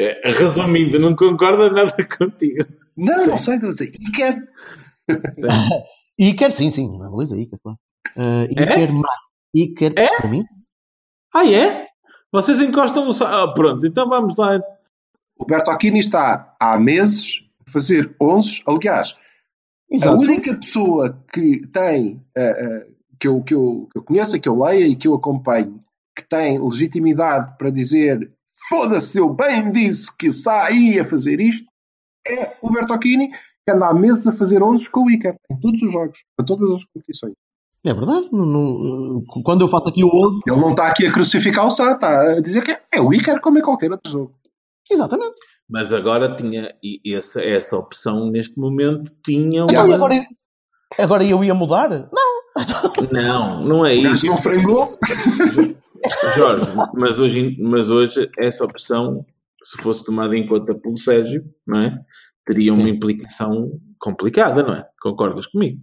É, 0.00 0.30
resumindo, 0.30 0.98
não 0.98 1.14
concorda 1.14 1.70
nada 1.70 1.92
contigo. 2.16 2.85
Não, 2.96 3.26
não 3.26 3.38
sei, 3.38 3.58
não 3.58 3.70
sei. 3.72 3.88
E 4.00 4.10
quer. 4.12 4.38
Iker, 6.18 6.50
sim, 6.52 6.70
sim, 6.70 6.90
na 6.98 7.10
baliza, 7.10 7.38
Iker, 7.38 7.58
claro. 7.62 7.78
Uh, 8.16 8.44
Iker, 8.50 8.92
Ma- 8.92 9.08
Iker, 9.54 9.92
É? 9.96 10.16
para 10.16 10.28
mim, 10.30 10.42
Ah, 11.34 11.46
é? 11.46 11.86
Vocês 12.32 12.60
encostam 12.60 13.08
o. 13.08 13.24
Ah, 13.24 13.52
pronto, 13.54 13.86
então 13.86 14.08
vamos 14.08 14.34
lá. 14.36 14.58
O 15.38 15.44
Bertocchini 15.44 15.98
está 16.00 16.54
há 16.58 16.78
meses 16.78 17.42
a 17.66 17.70
fazer 17.70 18.14
11. 18.20 18.62
Aliás, 18.66 19.14
a 19.90 19.94
exato. 19.94 20.16
única 20.18 20.54
pessoa 20.54 21.22
que 21.32 21.66
tem, 21.68 22.22
eh, 22.34 22.64
eh, 22.64 22.86
que, 23.20 23.28
eu, 23.28 23.42
que, 23.42 23.54
eu, 23.54 23.88
que 23.92 23.98
eu 23.98 24.02
conheça, 24.02 24.38
que 24.38 24.48
eu 24.48 24.58
leia 24.58 24.86
e 24.86 24.96
que 24.96 25.06
eu 25.06 25.14
acompanho, 25.14 25.78
que 26.16 26.26
tem 26.26 26.58
legitimidade 26.58 27.56
para 27.58 27.70
dizer 27.70 28.32
foda-se, 28.68 29.18
eu 29.18 29.28
bem 29.32 29.70
disse 29.70 30.14
que 30.16 30.28
o 30.30 30.32
Sá 30.32 30.70
ia 30.70 31.04
fazer 31.04 31.38
isto, 31.40 31.68
é 32.32 32.56
o 32.62 32.70
Bertocchini, 32.72 33.28
que 33.28 33.72
anda 33.72 33.86
há 33.88 33.94
meses 33.94 34.26
a 34.26 34.32
fazer 34.32 34.62
11 34.62 34.88
com 34.90 35.04
o 35.04 35.10
Iker, 35.10 35.34
em 35.50 35.58
todos 35.60 35.82
os 35.82 35.92
jogos, 35.92 36.18
para 36.36 36.46
todas 36.46 36.70
as 36.70 36.84
competições. 36.84 37.34
É 37.84 37.92
verdade, 37.94 38.26
não- 38.32 38.46
não- 38.46 39.24
quando 39.44 39.60
eu 39.60 39.68
faço 39.68 39.88
aqui 39.88 40.02
o 40.02 40.08
11, 40.12 40.40
Ele 40.46 40.60
não 40.60 40.70
está 40.70 40.88
aqui 40.88 41.06
a 41.06 41.12
crucificar 41.12 41.66
o 41.66 41.70
Sá, 41.70 41.92
está 41.92 42.32
a 42.32 42.40
dizer 42.40 42.62
que 42.62 42.72
é- 42.72 42.80
é 42.94 43.00
o 43.00 43.12
Iker 43.12 43.40
como 43.40 43.58
é 43.58 43.62
qualquer 43.62 43.90
outro 43.92 44.10
jogo. 44.10 44.34
exatamente. 44.90 45.34
Mas 45.68 45.92
agora 45.92 46.34
tinha. 46.36 46.72
E 46.82 47.12
essa, 47.14 47.42
essa 47.42 47.76
opção, 47.76 48.30
neste 48.30 48.56
momento, 48.58 49.10
tinha. 49.24 49.62
Então, 49.68 49.84
uma- 49.84 49.94
agora, 49.96 50.14
agora 50.98 51.24
eu 51.24 51.42
ia 51.42 51.54
mudar? 51.54 51.90
Não. 51.90 52.36
Não, 53.12 53.64
não 53.64 53.84
é 53.86 53.94
isso. 53.94 54.26
não 54.26 54.38
frangou. 54.38 54.96
Jorge, 56.36 56.70
mas 56.94 57.18
hoje, 57.18 57.56
mas 57.60 57.90
hoje 57.90 58.30
essa 58.38 58.64
opção, 58.64 59.24
se 59.64 59.82
fosse 59.82 60.04
tomada 60.04 60.36
em 60.36 60.46
conta 60.46 60.74
pelo 60.74 60.96
Sérgio, 60.96 61.42
não 61.66 61.80
é? 61.80 61.98
Teria 62.46 62.72
uma 62.72 62.82
Sim. 62.82 62.90
implicação 62.90 63.72
complicada, 63.98 64.62
não 64.62 64.74
é? 64.74 64.88
Concordas 65.02 65.46
comigo? 65.46 65.80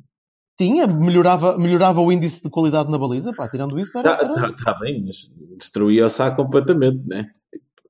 Tinha, 0.58 0.88
melhorava, 0.88 1.58
melhorava 1.58 2.00
o 2.00 2.12
índice 2.12 2.44
de 2.44 2.50
qualidade 2.50 2.90
na 2.90 2.98
baliza, 2.98 3.34
pá, 3.34 3.50
tirando 3.50 3.78
isso, 3.80 3.98
era, 3.98 4.14
Está 4.22 4.26
era- 4.40 4.54
tá, 4.56 4.64
tá 4.64 4.80
bem, 4.80 5.04
mas 5.06 5.18
destruía 5.58 6.06
o 6.06 6.10
saco 6.10 6.38
completamente, 6.44 7.04
não 7.08 7.18
é? 7.18 7.30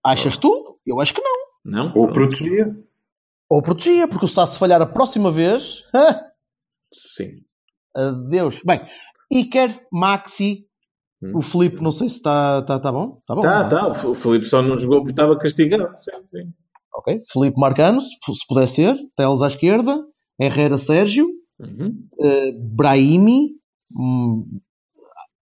achas 0.04 0.38
tu? 0.38 0.80
Eu 0.86 1.00
acho 1.00 1.14
que 1.14 1.22
não. 1.22 1.34
Não? 1.66 1.94
Ou 1.96 2.12
protegia. 2.12 2.76
Ou 3.50 3.62
protegia, 3.62 4.08
porque 4.08 4.26
o 4.26 4.28
Sá 4.28 4.48
se 4.48 4.58
falhar 4.58 4.82
a 4.82 4.86
próxima 4.86 5.30
vez, 5.30 5.84
Sim. 6.94 7.44
adeus. 7.96 8.62
Bem, 8.66 8.82
Iker, 9.32 9.86
Maxi, 9.92 10.68
Hum. 11.22 11.38
o 11.38 11.42
Felipe, 11.42 11.82
não 11.82 11.92
sei 11.94 12.10
se 12.10 12.16
está 12.18 12.62
tá, 12.64 12.78
tá 12.80 12.92
bom. 12.92 13.22
Tá 13.26 13.34
bom. 13.34 13.42
Tá, 13.44 13.62
é? 13.66 13.70
tá. 13.70 14.08
O 14.10 14.14
Felipe 14.14 14.46
só 14.46 14.62
não 14.62 14.78
jogou 14.78 14.98
porque 15.00 15.12
estava 15.12 15.38
castigado. 15.40 15.96
Sim, 16.02 16.12
sim. 16.32 16.54
Ok. 16.96 17.20
Felipe 17.32 17.60
Marcano, 17.60 18.00
se, 18.02 18.18
puder 18.48 18.68
ser. 18.68 18.96
Teles 19.16 19.42
à 19.42 19.48
esquerda. 19.48 19.98
Herrera 20.40 20.78
Sérgio. 20.78 21.28
Uhum. 21.60 22.08
eh, 22.20 22.52
Brahimi. 22.54 23.56
hum, 23.96 24.60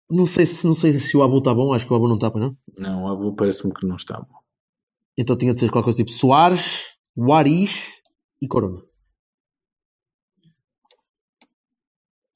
não, 0.10 0.26
sei 0.26 0.46
se, 0.46 0.66
não 0.66 0.74
sei 0.74 0.94
se 0.94 1.16
o 1.16 1.24
Abu 1.24 1.38
está 1.40 1.54
bom. 1.54 1.74
Acho 1.74 1.86
que 1.86 1.94
o 1.94 1.96
Abu 1.96 2.08
não 2.08 2.16
está, 2.16 2.32
pois 2.32 2.44
não. 2.44 2.58
Não, 2.78 3.04
o 3.04 3.08
Abu 3.10 3.36
parece-me 3.36 3.74
que 3.74 3.86
não 3.86 3.96
está 3.96 4.20
bom. 4.20 4.40
Então 5.18 5.38
tinha 5.38 5.54
de 5.54 5.60
ser 5.60 5.70
qualquer 5.70 5.86
coisa 5.86 5.98
tipo 5.98 6.12
Soares, 6.12 6.96
Waris 7.18 8.02
e 8.42 8.48
Corona. 8.48 8.82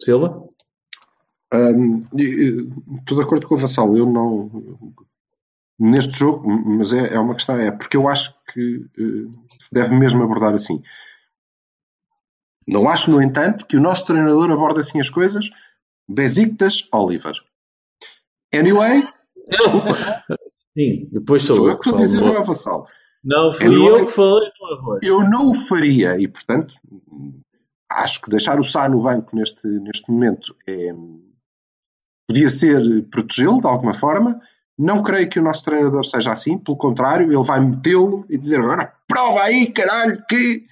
Silva? 0.02 0.50
E, 2.18 2.68
Estou 3.00 3.18
de 3.18 3.24
acordo 3.24 3.48
com 3.48 3.56
o 3.56 3.58
Vassal. 3.58 3.96
Eu 3.96 4.06
não. 4.06 4.50
Neste 5.86 6.18
jogo, 6.18 6.48
mas 6.48 6.94
é, 6.94 7.14
é 7.14 7.20
uma 7.20 7.34
questão, 7.34 7.58
é 7.58 7.70
porque 7.70 7.98
eu 7.98 8.08
acho 8.08 8.34
que 8.54 8.86
eh, 8.98 9.30
se 9.60 9.74
deve 9.74 9.94
mesmo 9.94 10.24
abordar 10.24 10.54
assim. 10.54 10.82
Não 12.66 12.88
acho, 12.88 13.12
no 13.12 13.22
entanto, 13.22 13.66
que 13.66 13.76
o 13.76 13.82
nosso 13.82 14.06
treinador 14.06 14.50
aborde 14.50 14.80
assim 14.80 15.02
as 15.02 15.10
coisas. 15.10 15.50
Besiktas 16.08 16.88
Oliver. 16.94 17.34
Anyway, 18.54 19.02
Sim, 20.78 21.08
depois 21.12 21.44
sou 21.44 21.58
eu 21.58 21.70
eu 21.70 21.80
que 21.80 21.88
estou 21.88 22.00
a 22.00 22.04
dizer, 22.04 22.22
não 22.22 22.36
é 22.36 22.44
Vassal. 22.44 22.88
Não, 23.24 23.54
fui 23.56 23.66
Anyway. 23.66 24.02
eu 24.02 24.06
que 24.08 24.14
falei. 24.14 24.50
Eu 25.02 25.30
não 25.30 25.52
o 25.52 25.54
faria 25.54 26.18
e, 26.20 26.28
portanto, 26.28 26.76
acho 27.90 28.22
que 28.22 28.30
deixar 28.30 28.60
o 28.60 28.64
Sá 28.64 28.90
no 28.90 29.02
banco 29.02 29.36
neste, 29.36 29.68
neste 29.68 30.12
momento 30.12 30.56
é, 30.68 30.94
podia 32.28 32.50
ser 32.50 33.04
protegê-lo 33.10 33.62
de 33.62 33.68
alguma 33.68 33.94
forma. 33.94 34.42
Não 34.78 35.04
creio 35.04 35.30
que 35.30 35.40
o 35.40 35.44
nosso 35.44 35.64
treinador 35.64 36.04
seja 36.04 36.32
assim, 36.32 36.58
pelo 36.58 36.78
contrário, 36.78 37.32
ele 37.32 37.44
vai 37.44 37.60
metê-lo 37.60 38.26
e 38.30 38.38
dizer 38.38 38.60
agora 38.60 38.94
prova 39.08 39.44
aí, 39.44 39.72
caralho, 39.72 40.24
que 40.28 40.66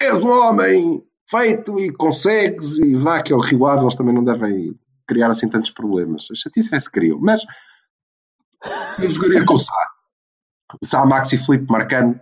és 0.00 0.24
um 0.24 0.30
homem 0.30 1.02
feito 1.30 1.78
e 1.78 1.92
consegues 1.92 2.78
e 2.78 2.94
vá 2.94 3.22
que 3.22 3.32
é 3.32 3.36
Ave, 3.36 3.82
eles 3.82 3.96
também 3.96 4.14
não 4.14 4.24
devem 4.24 4.74
criar 5.06 5.28
assim 5.28 5.48
tantos 5.48 5.70
problemas. 5.70 6.28
A 6.30 6.34
chatice 6.34 6.74
é 6.74 6.80
se 6.80 6.90
criam, 6.90 7.18
mas 7.20 7.42
eu 9.02 9.10
jogaria 9.10 9.44
com 9.44 9.54
o 9.54 9.58
Sá. 9.58 9.74
Sá, 10.82 11.04
Maxi, 11.04 11.36
Filipe, 11.36 11.70
Marcano 11.70 12.18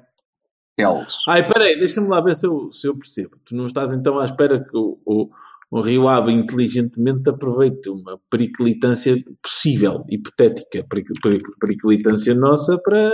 Teles. 0.77 1.23
Ai, 1.29 1.47
peraí, 1.47 1.79
deixa-me 1.79 2.09
lá 2.09 2.21
ver 2.21 2.35
se 2.35 2.47
eu, 2.47 2.73
se 2.73 2.87
eu 2.87 2.97
percebo. 2.97 3.37
Tu 3.45 3.55
não 3.55 3.67
estás 3.67 3.93
então 3.93 4.19
à 4.19 4.25
espera 4.25 4.63
que 4.63 4.77
o, 4.77 4.99
o, 5.05 5.31
o 5.71 5.81
Rio 5.81 6.09
Ave 6.09 6.33
inteligentemente 6.33 7.31
aproveite 7.31 7.89
uma 7.89 8.19
periclitância 8.31 9.17
possível, 9.43 10.05
hipotética, 10.09 10.85
peric- 10.89 11.21
peric- 11.23 11.59
periclitância 11.61 12.35
nossa 12.35 12.77
para, 12.79 13.13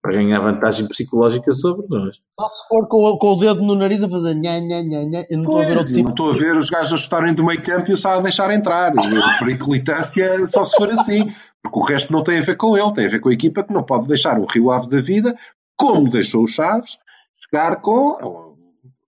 para 0.00 0.12
ganhar 0.12 0.40
vantagem 0.40 0.86
psicológica 0.86 1.52
sobre 1.52 1.86
nós. 1.88 2.16
Só 2.38 2.46
se 2.48 2.68
for 2.68 2.86
com, 2.88 2.98
o- 3.04 3.18
com 3.18 3.32
o 3.32 3.36
dedo 3.36 3.62
no 3.62 3.74
nariz 3.74 4.02
a 4.04 4.08
fazer 4.08 4.34
nha, 4.34 4.60
nha, 4.60 4.80
nha, 4.82 5.04
nha. 5.04 5.26
Eu 5.28 5.38
não 5.38 5.44
estou 5.44 5.60
a 5.60 5.64
ver 5.64 5.74
Pois, 5.74 5.88
não 5.90 5.96
tipo. 5.96 6.10
estou 6.10 6.30
a 6.30 6.32
ver 6.34 6.56
os 6.56 6.70
gajos 6.70 6.92
a 6.92 6.96
chutarem 6.96 7.34
do 7.34 7.44
meio 7.44 7.62
campo 7.62 7.90
e 7.90 7.94
o 7.94 7.96
Sá 7.96 8.14
a 8.16 8.20
deixar 8.20 8.52
entrar. 8.54 8.92
E 8.94 8.98
a 9.16 9.38
periclitância 9.38 10.46
só 10.46 10.62
se 10.64 10.76
for 10.76 10.88
assim. 10.88 11.32
Porque 11.62 11.78
o 11.78 11.82
resto 11.82 12.12
não 12.12 12.22
tem 12.24 12.38
a 12.38 12.42
ver 12.42 12.56
com 12.56 12.76
ele, 12.76 12.92
tem 12.92 13.06
a 13.06 13.08
ver 13.08 13.20
com 13.20 13.28
a 13.28 13.32
equipa 13.32 13.62
que 13.62 13.72
não 13.72 13.84
pode 13.84 14.06
deixar 14.08 14.38
o 14.38 14.46
Rio 14.46 14.70
Ave 14.70 14.88
da 14.88 15.00
vida, 15.00 15.36
como 15.76 16.08
deixou 16.08 16.42
o 16.42 16.48
Chaves, 16.48 16.98
chegar 17.40 17.80
com 17.80 18.51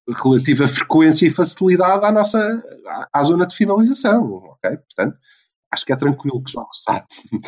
relativa 0.09 0.67
frequência 0.69 1.27
e 1.27 1.31
facilidade 1.31 2.05
à 2.05 2.13
nossa 2.13 2.63
à, 2.87 3.09
à 3.21 3.23
zona 3.23 3.47
de 3.47 3.55
finalização. 3.55 4.25
ok? 4.35 4.77
Portanto, 4.77 5.17
acho 5.73 5.85
que 5.87 5.93
é 5.93 5.97
tranquilo 5.97 6.43
que 6.43 6.53
jogue 6.53 6.69
Sá. 6.73 7.05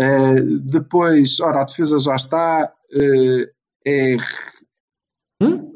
Eh, 0.00 0.40
depois, 0.64 1.38
ora, 1.40 1.60
a 1.60 1.64
defesa 1.64 1.98
já 1.98 2.14
está. 2.16 2.72
eh, 2.94 3.50
é 3.86 4.16
Hum? 5.40 5.70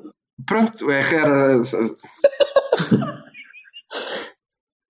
Pronto, 0.47 0.91
é 0.91 1.01
Herrera. 1.01 1.61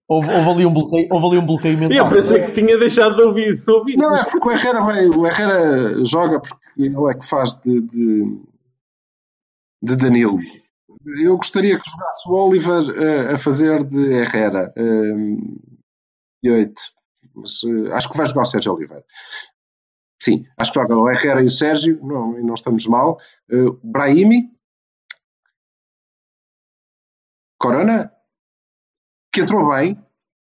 Houve, 0.09 0.31
houve 0.33 0.51
ali 0.51 0.67
um 0.67 0.73
bloqueio, 0.73 1.09
houve 1.11 1.27
ali 1.27 1.39
um 1.39 1.47
bloqueio 1.47 1.75
Eu 1.75 1.79
mental. 1.89 2.11
pensei 2.11 2.45
que 2.45 2.53
tinha 2.53 2.79
deixado 2.79 3.17
de 3.17 3.23
ouvir. 3.23 3.61
de 3.61 3.71
ouvir. 3.73 3.97
Não, 3.97 4.15
é 4.17 4.25
porque 4.25 4.49
o 4.49 4.53
Herrera, 4.53 4.81
vai, 4.81 5.09
o 5.09 5.27
Herrera 5.27 6.05
joga 6.05 6.39
porque 6.41 6.57
ele 6.81 7.11
é 7.11 7.15
que 7.15 7.27
faz 7.27 7.55
de, 7.57 7.81
de, 7.81 8.41
de 9.83 9.97
Danilo. 9.97 10.39
Eu 11.07 11.37
gostaria 11.37 11.79
que 11.79 11.91
jogasse 11.91 12.29
o 12.29 12.33
Oliver 12.33 12.83
eh, 13.01 13.35
a 13.35 13.39
fazer 13.39 13.85
de 13.85 14.13
Herrera. 14.13 14.73
E 16.43 16.51
oito. 16.51 16.81
Mas 17.35 17.61
acho 17.93 18.11
que 18.11 18.17
vai 18.17 18.27
jogar 18.27 18.43
o 18.43 18.47
Sérgio 18.47 18.73
Oliveira. 18.73 19.05
Sim, 20.21 20.47
acho 20.59 20.73
que 20.73 20.81
joga 20.81 20.97
o 20.97 21.11
Herrera 21.11 21.43
e 21.43 21.47
o 21.47 21.51
Sérgio, 21.51 22.01
não, 22.03 22.33
não 22.43 22.55
estamos 22.55 22.87
mal. 22.87 23.21
Uh, 23.51 23.79
Brahimi. 23.83 24.51
Corona, 27.61 28.13
que 29.33 29.41
entrou 29.41 29.69
bem. 29.71 30.03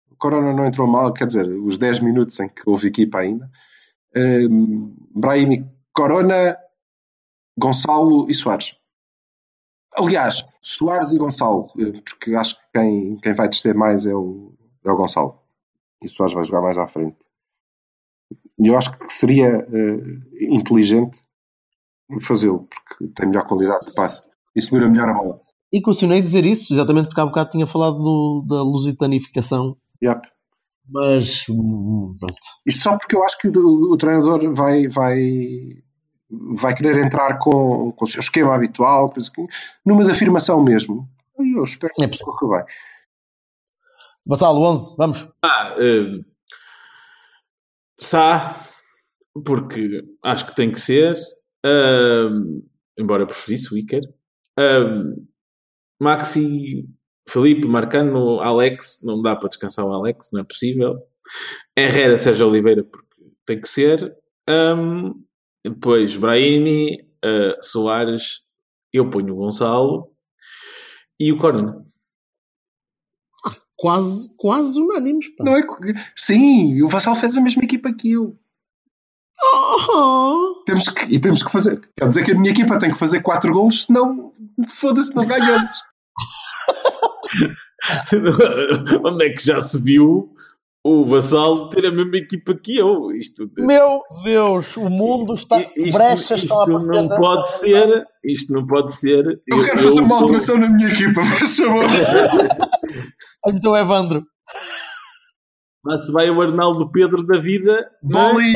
O 0.09 0.15
Corona 0.15 0.53
não 0.53 0.65
entrou 0.65 0.87
mal, 0.87 1.11
quer 1.13 1.25
dizer, 1.25 1.47
os 1.47 1.77
10 1.77 1.99
minutos 2.01 2.39
em 2.39 2.47
que 2.47 2.61
houve 2.65 2.87
equipa 2.87 3.19
ainda. 3.19 3.49
Um, 4.15 4.95
Brahimi, 5.13 5.69
Corona, 5.91 6.57
Gonçalo 7.57 8.29
e 8.29 8.33
Soares. 8.33 8.79
Aliás, 9.95 10.42
Soares 10.65 11.11
e 11.11 11.17
Gonçalo, 11.17 11.69
eh, 11.77 12.01
porque 12.01 12.33
acho 12.35 12.55
que 12.55 12.63
quem, 12.73 13.17
quem 13.17 13.33
vai 13.33 13.49
descer 13.49 13.75
mais 13.75 14.05
é 14.05 14.15
o, 14.15 14.53
é 14.85 14.91
o 14.91 14.95
Gonçalo. 14.95 15.39
E 16.01 16.07
Soares 16.09 16.33
vai 16.33 16.43
jogar 16.43 16.61
mais 16.61 16.77
à 16.77 16.87
frente. 16.87 17.17
E 18.59 18.67
eu 18.67 18.77
acho 18.77 18.97
que 18.97 19.11
seria 19.11 19.47
eh, 19.47 20.45
inteligente 20.49 21.17
fazê-lo, 22.21 22.67
porque 22.67 23.07
tem 23.13 23.27
melhor 23.27 23.45
qualidade 23.47 23.85
de 23.87 23.93
passe 23.93 24.21
e 24.55 24.61
segura 24.61 24.89
melhor 24.89 25.09
a 25.09 25.13
bola. 25.13 25.41
E 25.71 25.81
continuei 25.81 26.19
a 26.19 26.21
dizer 26.21 26.45
isso, 26.45 26.71
exatamente 26.73 27.07
porque 27.07 27.19
há 27.21 27.25
bocado 27.25 27.49
tinha 27.49 27.65
falado 27.65 27.97
do- 27.97 28.45
da 28.47 28.61
lusitanificação. 28.61 29.75
Yep. 30.03 30.21
Mas, 30.87 31.45
hum, 31.49 32.15
pronto. 32.19 32.35
Isto 32.65 32.83
só 32.83 32.97
porque 32.97 33.15
eu 33.15 33.23
acho 33.23 33.37
que 33.39 33.47
o, 33.47 33.91
o 33.93 33.97
treinador 33.97 34.53
vai, 34.53 34.87
vai, 34.87 35.17
vai 36.55 36.73
querer 36.75 36.97
entrar 36.97 37.37
com, 37.39 37.91
com 37.91 38.05
o 38.05 38.07
seu 38.07 38.19
esquema 38.19 38.55
habitual, 38.55 39.11
coisa 39.11 39.31
que- 39.31 39.45
numa 39.85 40.03
de 40.03 40.11
afirmação 40.11 40.63
mesmo. 40.63 41.07
E 41.39 41.57
eu 41.57 41.63
espero 41.63 41.93
que 41.95 42.03
É 42.03 42.09
corra 42.23 42.57
bem. 42.63 42.73
Vassalo, 44.25 44.61
11, 44.61 44.95
vamos. 44.97 45.31
Ah, 45.43 45.75
eh, 45.79 46.23
Sá, 47.99 48.67
porque 49.45 50.03
acho 50.23 50.45
que 50.47 50.55
tem 50.55 50.71
que 50.71 50.79
ser. 50.79 51.15
Ahm, 51.65 52.61
embora 52.97 53.23
eu 53.23 53.27
preferisse 53.27 53.73
o 53.73 53.77
Iker. 53.77 54.01
Ahm, 54.57 55.15
Maxi, 56.01 56.85
Felipe, 57.29 57.65
Marcano, 57.67 58.41
Alex. 58.41 58.99
Não 59.03 59.21
dá 59.21 59.35
para 59.35 59.49
descansar 59.49 59.85
o 59.85 59.93
Alex, 59.93 60.29
não 60.33 60.41
é 60.41 60.43
possível. 60.43 60.97
Herrera, 61.77 62.17
Sérgio 62.17 62.47
Oliveira, 62.47 62.83
porque 62.83 63.07
tem 63.45 63.61
que 63.61 63.69
ser. 63.69 64.15
Ahm, 64.47 65.13
depois 65.63 66.17
Brahimi, 66.17 66.97
ah, 67.23 67.57
Soares. 67.61 68.41
Eu 68.91 69.09
ponho 69.09 69.33
o 69.33 69.37
Gonçalo. 69.37 70.11
E 71.19 71.31
o 71.31 71.37
Corona. 71.37 71.83
Quase, 73.75 74.35
quase 74.37 74.79
unânimes. 74.79 75.35
pá. 75.35 75.43
Não 75.43 75.57
é, 75.57 75.63
sim, 76.15 76.81
o 76.81 76.87
Vassal 76.87 77.15
fez 77.15 77.37
a 77.37 77.41
mesma 77.41 77.63
equipa 77.63 77.93
que 77.93 78.11
eu. 78.11 78.37
Oh, 79.43 80.63
Temos 80.65 80.87
que, 80.87 81.05
e 81.13 81.19
temos 81.19 81.43
que 81.43 81.51
fazer. 81.51 81.81
Quer 81.97 82.07
dizer 82.07 82.23
que 82.23 82.31
a 82.31 82.35
minha 82.35 82.51
equipa 82.51 82.79
tem 82.79 82.91
que 82.91 82.97
fazer 82.97 83.21
4 83.21 83.51
golos, 83.51 83.83
senão 83.83 84.31
foda-se, 84.69 85.13
não 85.15 85.25
ganhamos. 85.25 85.77
Onde 89.05 89.25
é 89.25 89.33
que 89.33 89.45
já 89.45 89.61
se 89.61 89.77
viu 89.81 90.32
o 90.85 91.05
Vassal 91.05 91.69
ter 91.69 91.85
a 91.85 91.91
mesma 91.91 92.17
equipa 92.17 92.53
que 92.55 92.77
eu? 92.77 93.11
Isto, 93.11 93.49
meu 93.57 94.01
Deus, 94.23 94.75
o 94.77 94.89
mundo 94.89 95.33
está. 95.33 95.59
isto- 95.59 95.91
brechas 95.93 96.21
isto 96.21 96.35
estão 96.43 96.59
a 96.59 96.63
aparecer. 96.63 96.93
não 96.95 97.07
na- 97.07 97.15
pode 97.17 97.51
ser. 97.59 98.05
Isto 98.25 98.53
não 98.53 98.67
pode 98.67 98.95
ser. 98.95 99.41
Eu 99.47 99.63
quero 99.63 99.79
fazer 99.79 100.01
uma 100.01 100.09
sou- 100.09 100.19
alteração 100.23 100.57
na 100.57 100.69
minha 100.69 100.89
equipa, 100.89 101.23
faz 101.23 101.57
favor. 101.57 101.85
Então, 103.47 103.75
Evandro. 103.77 104.23
Lá 105.85 105.99
se 105.99 106.11
vai 106.13 106.29
o 106.29 106.41
Arnaldo 106.41 106.89
Pedro 106.91 107.25
da 107.27 107.37
vida. 107.39 107.85
não 108.01 108.19
é? 108.29 108.33
Boli, 108.33 108.53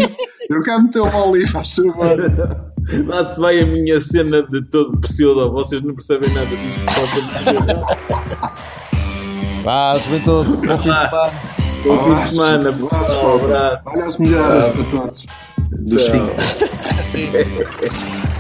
eu 0.50 0.64
quero 0.64 0.84
meter 0.84 1.02
o 1.02 1.10
Boli, 1.12 1.46
faz 1.46 1.76
favor. 1.76 2.16
Lá 3.06 3.34
se 3.34 3.40
vai 3.40 3.60
a 3.62 3.66
minha 3.66 4.00
cena 4.00 4.44
de 4.44 4.62
todo 4.70 4.98
pseudo. 5.02 5.52
Vocês 5.52 5.82
não 5.84 5.94
percebem 5.94 6.34
nada 6.34 6.46
disto. 6.48 6.86
Posso 6.86 7.22
dizer. 7.22 7.58
Vá, 9.64 9.98
juventude, 9.98 10.52
bom 10.66 10.78
fim 10.78 10.94
de 10.94 11.00
semana. 11.00 11.67
Bom 11.84 12.04
fim 12.04 12.16
de 12.24 12.30
semana. 12.30 12.70
abraço. 12.70 13.20
Paulo. 13.20 13.42
Olha 13.86 14.06
as 14.06 14.18
melhores 14.18 14.76
para 14.76 14.86
todos. 14.86 15.26
Dos 15.72 16.04
cinco. 16.04 16.32